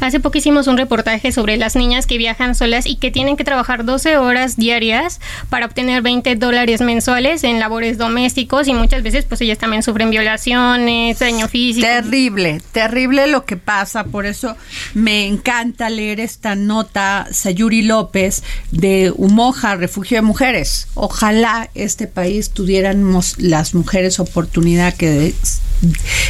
hace 0.00 0.20
poco 0.20 0.38
hicimos 0.38 0.68
un 0.68 0.76
reportaje 0.78 1.32
sobre 1.32 1.56
las 1.56 1.74
niñas 1.82 2.06
que 2.06 2.16
viajan 2.16 2.54
solas 2.54 2.86
y 2.86 2.94
que 2.94 3.10
tienen 3.10 3.36
que 3.36 3.42
trabajar 3.42 3.84
12 3.84 4.16
horas 4.16 4.56
diarias 4.56 5.20
para 5.48 5.66
obtener 5.66 6.00
20 6.00 6.36
dólares 6.36 6.80
mensuales 6.80 7.42
en 7.42 7.58
labores 7.58 7.98
domésticos 7.98 8.68
y 8.68 8.72
muchas 8.72 9.02
veces 9.02 9.24
pues 9.24 9.40
ellas 9.40 9.58
también 9.58 9.82
sufren 9.82 10.10
violaciones, 10.10 11.18
daño 11.18 11.48
físico. 11.48 11.84
Terrible, 11.86 12.60
terrible 12.70 13.26
lo 13.26 13.44
que 13.44 13.56
pasa. 13.56 14.04
Por 14.04 14.26
eso 14.26 14.56
me 14.94 15.26
encanta 15.26 15.90
leer 15.90 16.20
esta 16.20 16.54
nota, 16.54 17.26
Sayuri 17.32 17.82
López, 17.82 18.44
de 18.70 19.12
Humoja, 19.16 19.74
Refugio 19.74 20.18
de 20.18 20.22
Mujeres. 20.22 20.86
Ojalá 20.94 21.68
este 21.74 22.06
país 22.06 22.50
tuviéramos 22.50 23.38
las 23.38 23.74
mujeres 23.74 24.20
oportunidad 24.20 24.94
que 24.94 25.34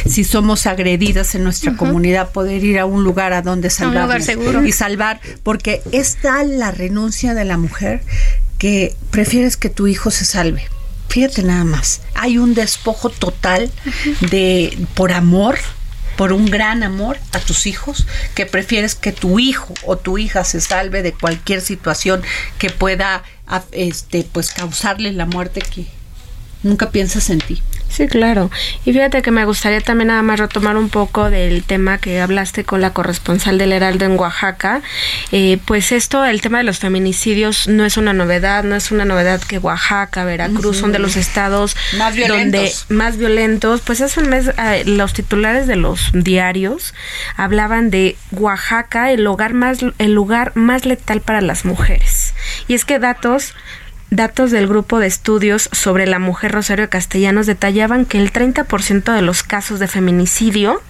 si 0.07 0.23
somos 0.23 0.65
agredidas 0.65 1.35
en 1.35 1.43
nuestra 1.43 1.75
comunidad 1.75 2.31
poder 2.31 2.63
ir 2.63 2.79
a 2.79 2.85
un 2.85 3.03
lugar 3.03 3.33
a 3.33 3.41
donde 3.41 3.69
salvar 3.69 4.21
seguro. 4.21 4.65
y 4.65 4.71
salvar 4.71 5.19
porque 5.43 5.81
es 5.91 6.17
tal 6.21 6.59
la 6.59 6.71
renuncia 6.71 7.33
de 7.33 7.45
la 7.45 7.57
mujer 7.57 8.01
que 8.57 8.95
prefieres 9.11 9.57
que 9.57 9.69
tu 9.69 9.87
hijo 9.87 10.09
se 10.09 10.25
salve. 10.25 10.63
Fíjate 11.09 11.43
nada 11.43 11.63
más, 11.63 12.01
hay 12.15 12.37
un 12.37 12.55
despojo 12.55 13.09
total 13.09 13.69
de 14.31 14.75
por 14.95 15.11
amor, 15.11 15.59
por 16.17 16.33
un 16.33 16.45
gran 16.45 16.81
amor 16.81 17.19
a 17.33 17.39
tus 17.39 17.67
hijos, 17.67 18.07
que 18.33 18.45
prefieres 18.45 18.95
que 18.95 19.11
tu 19.11 19.37
hijo 19.37 19.73
o 19.85 19.97
tu 19.97 20.17
hija 20.17 20.43
se 20.43 20.61
salve 20.61 21.03
de 21.03 21.11
cualquier 21.11 21.61
situación 21.61 22.23
que 22.57 22.69
pueda 22.69 23.23
este 23.71 24.23
pues 24.23 24.51
causarle 24.51 25.11
la 25.11 25.25
muerte 25.25 25.61
que 25.61 25.85
nunca 26.63 26.89
piensas 26.89 27.29
en 27.29 27.39
ti. 27.39 27.61
Sí, 27.93 28.07
claro. 28.07 28.49
Y 28.85 28.91
fíjate 28.91 29.21
que 29.21 29.29
me 29.29 29.45
gustaría 29.45 29.79
también 29.79 30.07
nada 30.07 30.23
más 30.23 30.39
retomar 30.39 30.77
un 30.77 30.89
poco 30.89 31.29
del 31.29 31.63
tema 31.63 31.99
que 31.99 32.19
hablaste 32.19 32.63
con 32.63 32.81
la 32.81 32.91
corresponsal 32.91 33.59
del 33.59 33.71
Heraldo 33.71 34.05
en 34.05 34.17
Oaxaca. 34.17 34.81
Eh, 35.31 35.59
pues 35.65 35.91
esto, 35.91 36.25
el 36.25 36.41
tema 36.41 36.57
de 36.57 36.63
los 36.63 36.79
feminicidios 36.79 37.67
no 37.67 37.85
es 37.85 37.97
una 37.97 38.13
novedad, 38.13 38.63
no 38.63 38.75
es 38.75 38.89
una 38.91 39.05
novedad 39.05 39.39
que 39.41 39.59
Oaxaca, 39.59 40.25
Veracruz 40.25 40.77
son 40.77 40.91
de 40.91 40.97
los 40.97 41.15
estados 41.17 41.75
Más 41.99 42.15
donde 42.15 42.25
violentos. 42.25 42.85
más 42.89 43.17
violentos. 43.17 43.81
Pues 43.81 44.01
hace 44.01 44.21
un 44.21 44.29
mes 44.29 44.49
eh, 44.57 44.83
los 44.87 45.13
titulares 45.13 45.67
de 45.67 45.75
los 45.75 46.09
diarios 46.13 46.95
hablaban 47.37 47.91
de 47.91 48.15
Oaxaca, 48.31 49.11
el 49.11 49.23
lugar 49.23 49.53
más 49.53 49.79
el 49.99 50.13
lugar 50.13 50.53
más 50.55 50.85
letal 50.85 51.21
para 51.21 51.41
las 51.41 51.63
mujeres. 51.63 52.33
Y 52.67 52.73
es 52.73 52.85
que 52.85 52.97
datos 52.97 53.53
Datos 54.13 54.51
del 54.51 54.67
grupo 54.67 54.99
de 54.99 55.07
estudios 55.07 55.69
sobre 55.71 56.05
la 56.05 56.19
mujer 56.19 56.51
Rosario 56.51 56.87
Castellanos 56.87 57.47
detallaban 57.47 58.05
que 58.05 58.19
el 58.19 58.31
30% 58.31 59.11
de 59.11 59.21
los 59.23 59.41
casos 59.41 59.79
de 59.79 59.87
feminicidio, 59.87 60.83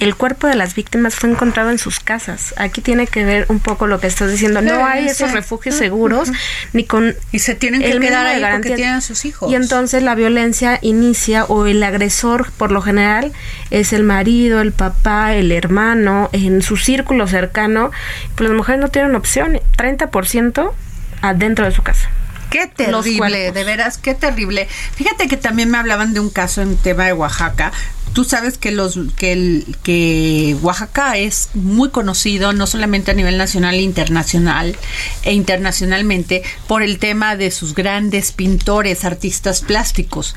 el 0.00 0.14
cuerpo 0.14 0.48
de 0.48 0.54
las 0.54 0.74
víctimas 0.74 1.14
fue 1.14 1.30
encontrado 1.30 1.70
en 1.70 1.78
sus 1.78 1.98
casas. 1.98 2.52
Aquí 2.58 2.82
tiene 2.82 3.06
que 3.06 3.24
ver 3.24 3.46
un 3.48 3.58
poco 3.60 3.86
lo 3.86 4.00
que 4.00 4.06
estás 4.06 4.30
diciendo. 4.30 4.60
No 4.60 4.84
hay 4.84 5.06
esos 5.06 5.32
refugios 5.32 5.76
seguros 5.76 6.30
ni 6.74 6.84
con 6.84 7.16
Y 7.32 7.38
se 7.38 7.54
tienen 7.54 7.80
que 7.80 7.98
quedar 8.00 8.26
ahí 8.26 8.44
porque 8.52 8.74
tienen 8.74 8.96
a 8.96 9.00
sus 9.00 9.24
hijos. 9.24 9.50
Y 9.50 9.54
entonces 9.54 10.02
la 10.02 10.14
violencia 10.14 10.78
inicia 10.82 11.46
o 11.46 11.64
el 11.64 11.82
agresor 11.82 12.52
por 12.52 12.70
lo 12.70 12.82
general 12.82 13.32
es 13.70 13.94
el 13.94 14.02
marido, 14.02 14.60
el 14.60 14.72
papá, 14.72 15.34
el 15.34 15.52
hermano, 15.52 16.28
en 16.32 16.60
su 16.60 16.76
círculo 16.76 17.26
cercano. 17.28 17.92
Pues 18.34 18.50
las 18.50 18.54
mujeres 18.54 18.78
no 18.78 18.90
tienen 18.90 19.14
opción. 19.14 19.58
30% 19.78 20.70
adentro 21.22 21.64
de 21.64 21.72
su 21.72 21.82
casa. 21.82 22.10
Qué 22.50 22.66
terrible, 22.66 23.52
de 23.52 23.64
veras, 23.64 23.98
qué 23.98 24.14
terrible. 24.14 24.68
Fíjate 24.94 25.28
que 25.28 25.36
también 25.36 25.70
me 25.70 25.78
hablaban 25.78 26.14
de 26.14 26.20
un 26.20 26.30
caso 26.30 26.62
en 26.62 26.76
tema 26.76 27.06
de 27.06 27.12
Oaxaca. 27.12 27.72
Tú 28.14 28.24
sabes 28.24 28.56
que 28.56 28.70
los 28.70 28.98
que 29.16 29.32
el 29.32 29.76
que 29.82 30.56
Oaxaca 30.62 31.18
es 31.18 31.50
muy 31.54 31.90
conocido 31.90 32.52
no 32.52 32.66
solamente 32.66 33.10
a 33.10 33.14
nivel 33.14 33.36
nacional 33.36 33.74
e 33.74 33.82
internacional 33.82 34.76
e 35.24 35.34
internacionalmente 35.34 36.42
por 36.66 36.82
el 36.82 36.98
tema 36.98 37.36
de 37.36 37.50
sus 37.50 37.74
grandes 37.74 38.32
pintores, 38.32 39.04
artistas 39.04 39.60
plásticos. 39.60 40.34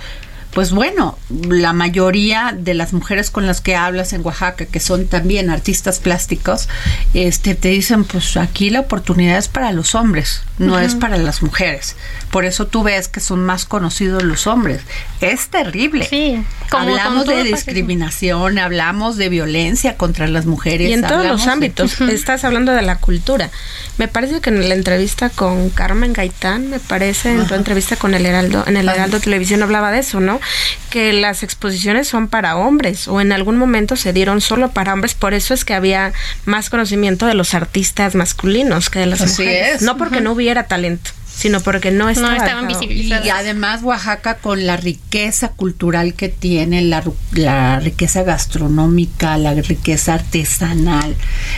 Pues 0.54 0.72
bueno, 0.72 1.18
la 1.48 1.72
mayoría 1.72 2.54
de 2.58 2.74
las 2.74 2.92
mujeres 2.92 3.32
con 3.32 3.48
las 3.48 3.62
que 3.62 3.76
hablas 3.78 4.12
en 4.12 4.22
Oaxaca, 4.26 4.66
que 4.66 4.80
son 4.82 5.08
también 5.08 5.50
artistas 5.50 6.00
plásticos, 6.00 6.68
este 7.14 7.56
te 7.56 7.70
dicen, 7.70 8.04
pues 8.04 8.36
aquí 8.36 8.70
la 8.70 8.82
oportunidad 8.82 9.38
es 9.38 9.48
para 9.48 9.72
los 9.72 9.96
hombres, 9.96 10.42
no 10.58 10.78
es 10.78 10.96
para 10.96 11.18
las 11.18 11.42
mujeres. 11.42 11.96
Por 12.32 12.44
eso 12.46 12.68
tú 12.68 12.84
ves 12.84 13.08
que 13.08 13.22
son 13.22 13.40
más 13.46 13.64
conocidos 13.64 14.24
los 14.24 14.46
hombres. 14.46 14.82
Es 15.22 15.48
terrible. 15.48 16.06
Sí, 16.10 16.44
como 16.70 16.84
hablamos 16.90 17.26
de 17.28 17.44
discriminación, 17.44 18.60
hablamos 18.60 19.16
de 19.18 19.30
violencia 19.30 19.96
contra 19.96 20.28
las 20.28 20.46
mujeres. 20.46 20.90
Y 20.90 20.94
en 20.94 21.02
todos 21.02 21.26
los 21.26 21.46
de- 21.46 21.52
ámbitos. 21.52 22.02
Estás 22.12 22.44
hablando 22.44 22.74
de 22.74 22.82
la 22.82 22.98
cultura. 22.98 23.50
Me 23.98 24.08
parece 24.10 24.42
que 24.42 24.50
en 24.50 24.68
la 24.68 24.76
entrevista 24.76 25.30
con 25.30 25.70
Carmen 25.70 26.12
Gaitán, 26.14 26.70
me 26.70 26.80
parece, 26.80 27.32
en 27.32 27.48
tu 27.48 27.54
entrevista 27.56 27.96
con 27.96 28.14
el 28.14 28.26
Heraldo, 28.26 28.66
en 28.68 28.76
el. 28.78 28.90
Heraldo 28.90 29.20
Televisión 29.22 29.64
hablaba 29.64 29.92
de 29.92 30.00
eso, 30.00 30.20
¿no? 30.20 30.41
Que 30.90 31.14
las 31.14 31.44
exposiciones 31.44 32.08
son 32.08 32.28
para 32.28 32.58
hombres 32.58 33.08
o 33.08 33.22
en 33.22 33.32
algún 33.32 33.58
momento 33.58 33.96
se 33.96 34.14
dieron 34.14 34.42
solo 34.42 34.72
para 34.72 34.94
hombres, 34.94 35.14
por 35.14 35.34
eso 35.34 35.54
es 35.54 35.66
que 35.66 35.74
había 35.74 36.14
más 36.46 36.70
conocimiento 36.70 37.26
de 37.26 37.34
los 37.34 37.54
artistas 37.54 38.16
masculinos 38.16 38.90
que 38.90 39.00
de 39.00 39.06
las 39.06 39.22
Así 39.22 39.44
mujeres. 39.44 39.76
es. 39.76 39.82
No 39.82 39.98
porque 39.98 40.22
no 40.22 40.32
hubiera 40.34 40.64
talento, 40.64 41.12
sino 41.34 41.62
porque 41.62 41.92
no, 41.92 42.10
estaba 42.10 42.36
estaban 42.36 42.68
dejado. 42.68 42.86
visibilizadas. 42.88 43.26
Y 43.26 43.30
además 43.30 43.82
Oaxaca 43.84 44.36
con 44.36 44.66
la 44.68 44.78
riqueza 44.78 45.50
cultural 45.50 46.14
que 46.14 46.30
tiene, 46.30 46.82
la, 46.82 47.04
la 47.34 47.80
riqueza 47.80 48.24
gastronómica, 48.24 49.38
la 49.38 49.54
riqueza 49.54 50.16
artesanal, 50.16 51.16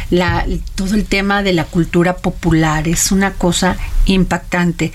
la, 0.10 0.46
todo 0.76 0.96
el 0.96 1.06
tema 1.06 1.44
de 1.44 1.54
la 1.54 1.66
cultura 1.66 2.18
popular, 2.18 2.88
es 2.88 3.12
una 3.12 3.34
cosa 3.34 3.78
impactante. 4.06 4.94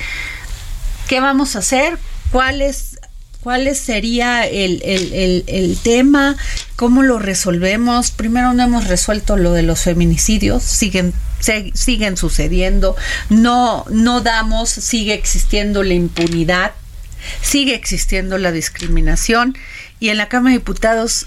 ¿Qué 1.09 1.21
vamos 1.21 1.57
a 1.57 1.61
hacer? 1.61 1.99
¿Cuáles 2.31 2.98
cuál 3.43 3.75
sería 3.77 4.47
el, 4.47 4.83
el- 4.85 5.45
el- 5.47 5.79
tema? 5.83 6.37
¿Cómo 6.77 7.03
lo 7.03 7.19
resolvemos? 7.19 8.11
Primero 8.11 8.53
no 8.53 8.63
hemos 8.65 8.87
resuelto 8.87 9.37
lo 9.37 9.53
de 9.53 9.63
los 9.63 9.81
feminicidios, 9.81 10.63
siguen 10.63 11.13
se- 11.41 11.71
siguen 11.75 12.17
sucediendo, 12.17 12.97
no 13.31 13.85
no 13.91 14.21
damos, 14.21 14.69
sigue 14.71 15.15
existiendo 15.15 15.83
la 15.83 15.95
impunidad, 15.95 16.73
sigue 17.43 17.75
existiendo 17.75 18.39
la 18.39 18.53
discriminación 18.53 19.57
y 20.01 20.09
en 20.11 20.19
la 20.19 20.29
Cámara 20.29 20.53
de 20.53 20.59
Diputados 20.59 21.27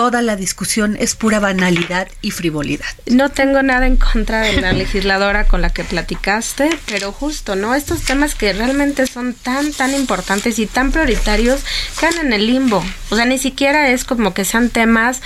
toda 0.00 0.22
la 0.22 0.34
discusión 0.34 0.96
es 0.98 1.14
pura 1.14 1.40
banalidad 1.40 2.08
y 2.22 2.30
frivolidad. 2.30 2.86
No 3.04 3.28
tengo 3.28 3.62
nada 3.62 3.86
en 3.86 3.96
contra 3.96 4.40
de 4.40 4.58
la 4.58 4.72
legisladora 4.82 5.44
con 5.44 5.60
la 5.60 5.68
que 5.68 5.84
platicaste, 5.84 6.70
pero 6.86 7.12
justo, 7.12 7.54
¿no? 7.54 7.74
Estos 7.74 8.00
temas 8.00 8.34
que 8.34 8.54
realmente 8.54 9.06
son 9.06 9.34
tan, 9.34 9.74
tan 9.74 9.94
importantes 9.94 10.58
y 10.58 10.64
tan 10.64 10.90
prioritarios 10.90 11.60
quedan 12.00 12.28
en 12.28 12.32
el 12.32 12.46
limbo. 12.46 12.82
O 13.10 13.16
sea, 13.16 13.26
ni 13.26 13.36
siquiera 13.36 13.90
es 13.90 14.04
como 14.04 14.32
que 14.32 14.46
sean 14.46 14.70
temas 14.70 15.20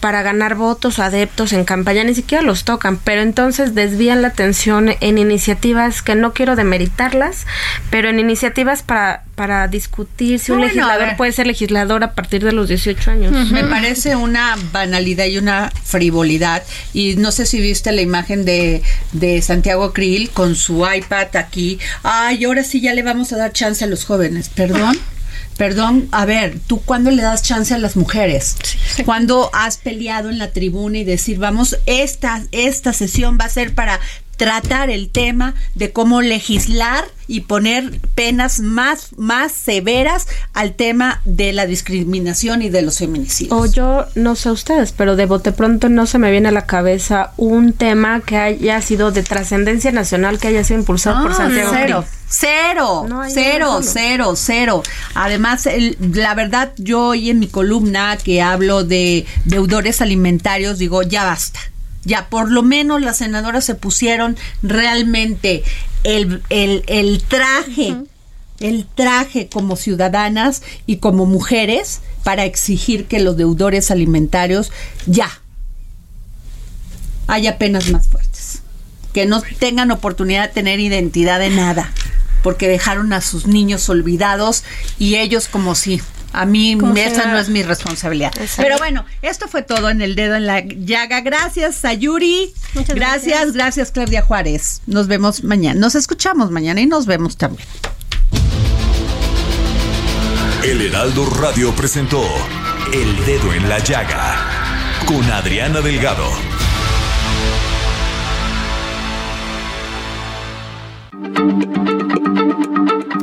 para 0.00 0.22
ganar 0.22 0.56
votos 0.56 0.98
o 0.98 1.02
adeptos 1.04 1.52
en 1.52 1.64
campaña, 1.64 2.02
ni 2.02 2.14
siquiera 2.14 2.42
los 2.42 2.64
tocan, 2.64 2.98
pero 2.98 3.20
entonces 3.20 3.76
desvían 3.76 4.22
la 4.22 4.28
atención 4.28 4.94
en 5.00 5.18
iniciativas 5.18 6.02
que 6.02 6.16
no 6.16 6.32
quiero 6.32 6.56
demeritarlas, 6.56 7.46
pero 7.90 8.08
en 8.08 8.18
iniciativas 8.18 8.82
para, 8.82 9.24
para 9.34 9.68
discutir 9.68 10.38
si 10.38 10.52
un 10.52 10.58
bueno, 10.58 10.72
legislador 10.72 11.16
puede 11.16 11.32
ser 11.32 11.46
legislador 11.46 12.02
a 12.04 12.12
partir 12.14 12.44
de 12.44 12.52
los 12.52 12.68
18 12.68 13.10
años. 13.10 13.50
Me 13.50 13.64
parece 13.64 14.07
una 14.16 14.56
banalidad 14.72 15.26
y 15.26 15.38
una 15.38 15.72
frivolidad. 15.84 16.62
Y 16.92 17.16
no 17.16 17.32
sé 17.32 17.46
si 17.46 17.60
viste 17.60 17.92
la 17.92 18.02
imagen 18.02 18.44
de, 18.44 18.82
de 19.12 19.42
Santiago 19.42 19.92
Krill 19.92 20.30
con 20.30 20.56
su 20.56 20.86
iPad 20.86 21.36
aquí. 21.36 21.78
Ay, 22.02 22.44
ahora 22.44 22.64
sí 22.64 22.80
ya 22.80 22.94
le 22.94 23.02
vamos 23.02 23.32
a 23.32 23.36
dar 23.36 23.52
chance 23.52 23.84
a 23.84 23.88
los 23.88 24.04
jóvenes. 24.04 24.48
Perdón. 24.48 24.98
Perdón, 25.56 26.08
a 26.12 26.24
ver, 26.24 26.56
¿tú 26.68 26.80
cuándo 26.80 27.10
le 27.10 27.20
das 27.20 27.42
chance 27.42 27.74
a 27.74 27.78
las 27.78 27.96
mujeres? 27.96 28.54
¿Cuándo 29.04 29.50
has 29.52 29.76
peleado 29.76 30.30
en 30.30 30.38
la 30.38 30.52
tribuna 30.52 30.98
y 30.98 31.04
decir, 31.04 31.38
vamos, 31.38 31.76
esta, 31.84 32.44
esta 32.52 32.92
sesión 32.92 33.38
va 33.40 33.46
a 33.46 33.48
ser 33.48 33.74
para 33.74 33.98
tratar 34.38 34.88
el 34.88 35.10
tema 35.10 35.54
de 35.74 35.92
cómo 35.92 36.22
legislar 36.22 37.04
y 37.26 37.40
poner 37.40 38.00
penas 38.14 38.60
más, 38.60 39.10
más 39.18 39.52
severas 39.52 40.26
al 40.54 40.72
tema 40.72 41.20
de 41.26 41.52
la 41.52 41.66
discriminación 41.66 42.62
y 42.62 42.70
de 42.70 42.80
los 42.80 42.98
feminicidios. 42.98 43.52
O 43.60 43.66
yo 43.66 44.06
no 44.14 44.34
sé 44.34 44.50
ustedes, 44.50 44.92
pero 44.92 45.14
de 45.16 45.26
bote 45.26 45.52
pronto 45.52 45.90
no 45.90 46.06
se 46.06 46.18
me 46.18 46.30
viene 46.30 46.48
a 46.48 46.52
la 46.52 46.64
cabeza 46.64 47.32
un 47.36 47.74
tema 47.74 48.20
que 48.20 48.38
haya 48.38 48.80
sido 48.80 49.10
de 49.10 49.22
trascendencia 49.22 49.92
nacional, 49.92 50.38
que 50.38 50.48
haya 50.48 50.64
sido 50.64 50.78
impulsado 50.80 51.20
por 51.22 51.32
Ah, 51.32 51.34
Santiago 51.34 51.70
cero, 51.74 52.04
cero, 52.28 53.06
No 53.08 53.22
cero, 53.28 53.80
cero, 53.82 54.34
cero. 54.36 54.82
Además, 55.14 55.66
el- 55.66 55.98
la 56.14 56.34
verdad, 56.34 56.72
yo 56.78 57.08
hoy 57.08 57.28
en 57.28 57.40
mi 57.40 57.48
columna 57.48 58.16
que 58.16 58.40
hablo 58.40 58.84
de 58.84 59.26
deudores 59.44 60.00
alimentarios, 60.00 60.78
digo, 60.78 61.02
ya 61.02 61.24
basta. 61.24 61.60
Ya 62.04 62.28
por 62.28 62.50
lo 62.50 62.62
menos 62.62 63.02
las 63.02 63.18
senadoras 63.18 63.64
se 63.64 63.74
pusieron 63.74 64.36
realmente 64.62 65.62
el, 66.04 66.42
el, 66.48 66.84
el 66.86 67.22
traje, 67.22 67.96
el 68.60 68.86
traje 68.86 69.48
como 69.48 69.76
ciudadanas 69.76 70.62
y 70.86 70.96
como 70.96 71.26
mujeres 71.26 72.00
para 72.24 72.44
exigir 72.44 73.06
que 73.06 73.20
los 73.20 73.36
deudores 73.36 73.90
alimentarios 73.90 74.72
ya 75.06 75.30
haya 77.26 77.58
penas 77.58 77.90
más 77.90 78.08
fuertes. 78.08 78.62
Que 79.12 79.26
no 79.26 79.42
tengan 79.58 79.90
oportunidad 79.90 80.48
de 80.48 80.54
tener 80.54 80.80
identidad 80.80 81.38
de 81.38 81.50
nada. 81.50 81.92
Porque 82.42 82.68
dejaron 82.68 83.12
a 83.12 83.20
sus 83.20 83.46
niños 83.46 83.88
olvidados 83.88 84.64
y 84.98 85.16
ellos 85.16 85.48
como 85.48 85.74
si 85.74 86.00
a 86.32 86.46
mí 86.46 86.78
esa 86.96 87.26
no 87.26 87.38
es 87.38 87.48
mi 87.48 87.62
responsabilidad. 87.62 88.32
Exacto. 88.38 88.62
Pero 88.62 88.78
bueno, 88.78 89.04
esto 89.22 89.48
fue 89.48 89.62
todo 89.62 89.90
en 89.90 90.00
el 90.02 90.14
dedo 90.14 90.36
en 90.36 90.46
la 90.46 90.60
llaga. 90.60 91.20
Gracias, 91.20 91.76
Sayuri. 91.76 92.52
Muchas 92.74 92.94
gracias, 92.94 93.24
gracias. 93.24 93.54
gracias, 93.54 93.90
Claudia 93.92 94.22
Juárez. 94.22 94.82
Nos 94.86 95.06
vemos 95.06 95.44
mañana. 95.44 95.78
Nos 95.78 95.94
escuchamos 95.94 96.50
mañana 96.50 96.80
y 96.80 96.86
nos 96.86 97.06
vemos 97.06 97.36
también. 97.36 97.66
El 100.64 100.82
Heraldo 100.82 101.24
Radio 101.40 101.72
presentó 101.74 102.22
El 102.92 103.24
Dedo 103.24 103.54
en 103.54 103.68
la 103.68 103.78
Llaga 103.78 104.58
con 105.06 105.24
Adriana 105.30 105.80
Delgado. 105.80 106.57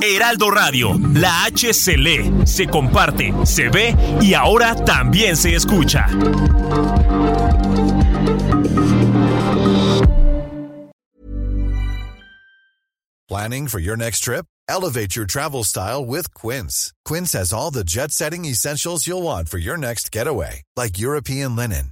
Heraldo 0.01 0.49
Radio, 0.49 0.93
la 1.13 1.45
H 1.45 1.73
se 1.73 1.97
lee, 1.97 2.31
se 2.45 2.67
comparte, 2.67 3.33
se 3.45 3.69
ve 3.69 3.95
y 4.21 4.33
ahora 4.33 4.75
también 4.75 5.35
se 5.35 5.55
escucha. 5.55 6.07
Planning 13.27 13.67
for 13.67 13.79
your 13.79 13.97
next 13.97 14.19
trip? 14.19 14.45
Elevate 14.69 15.15
your 15.15 15.25
travel 15.25 15.63
style 15.63 16.05
with 16.05 16.33
Quince. 16.33 16.93
Quince 17.05 17.33
has 17.33 17.51
all 17.51 17.71
the 17.71 17.83
jet 17.83 18.11
setting 18.11 18.45
essentials 18.45 19.07
you'll 19.07 19.23
want 19.23 19.49
for 19.49 19.57
your 19.57 19.77
next 19.77 20.11
getaway, 20.11 20.61
like 20.75 20.99
European 20.99 21.55
linen, 21.55 21.91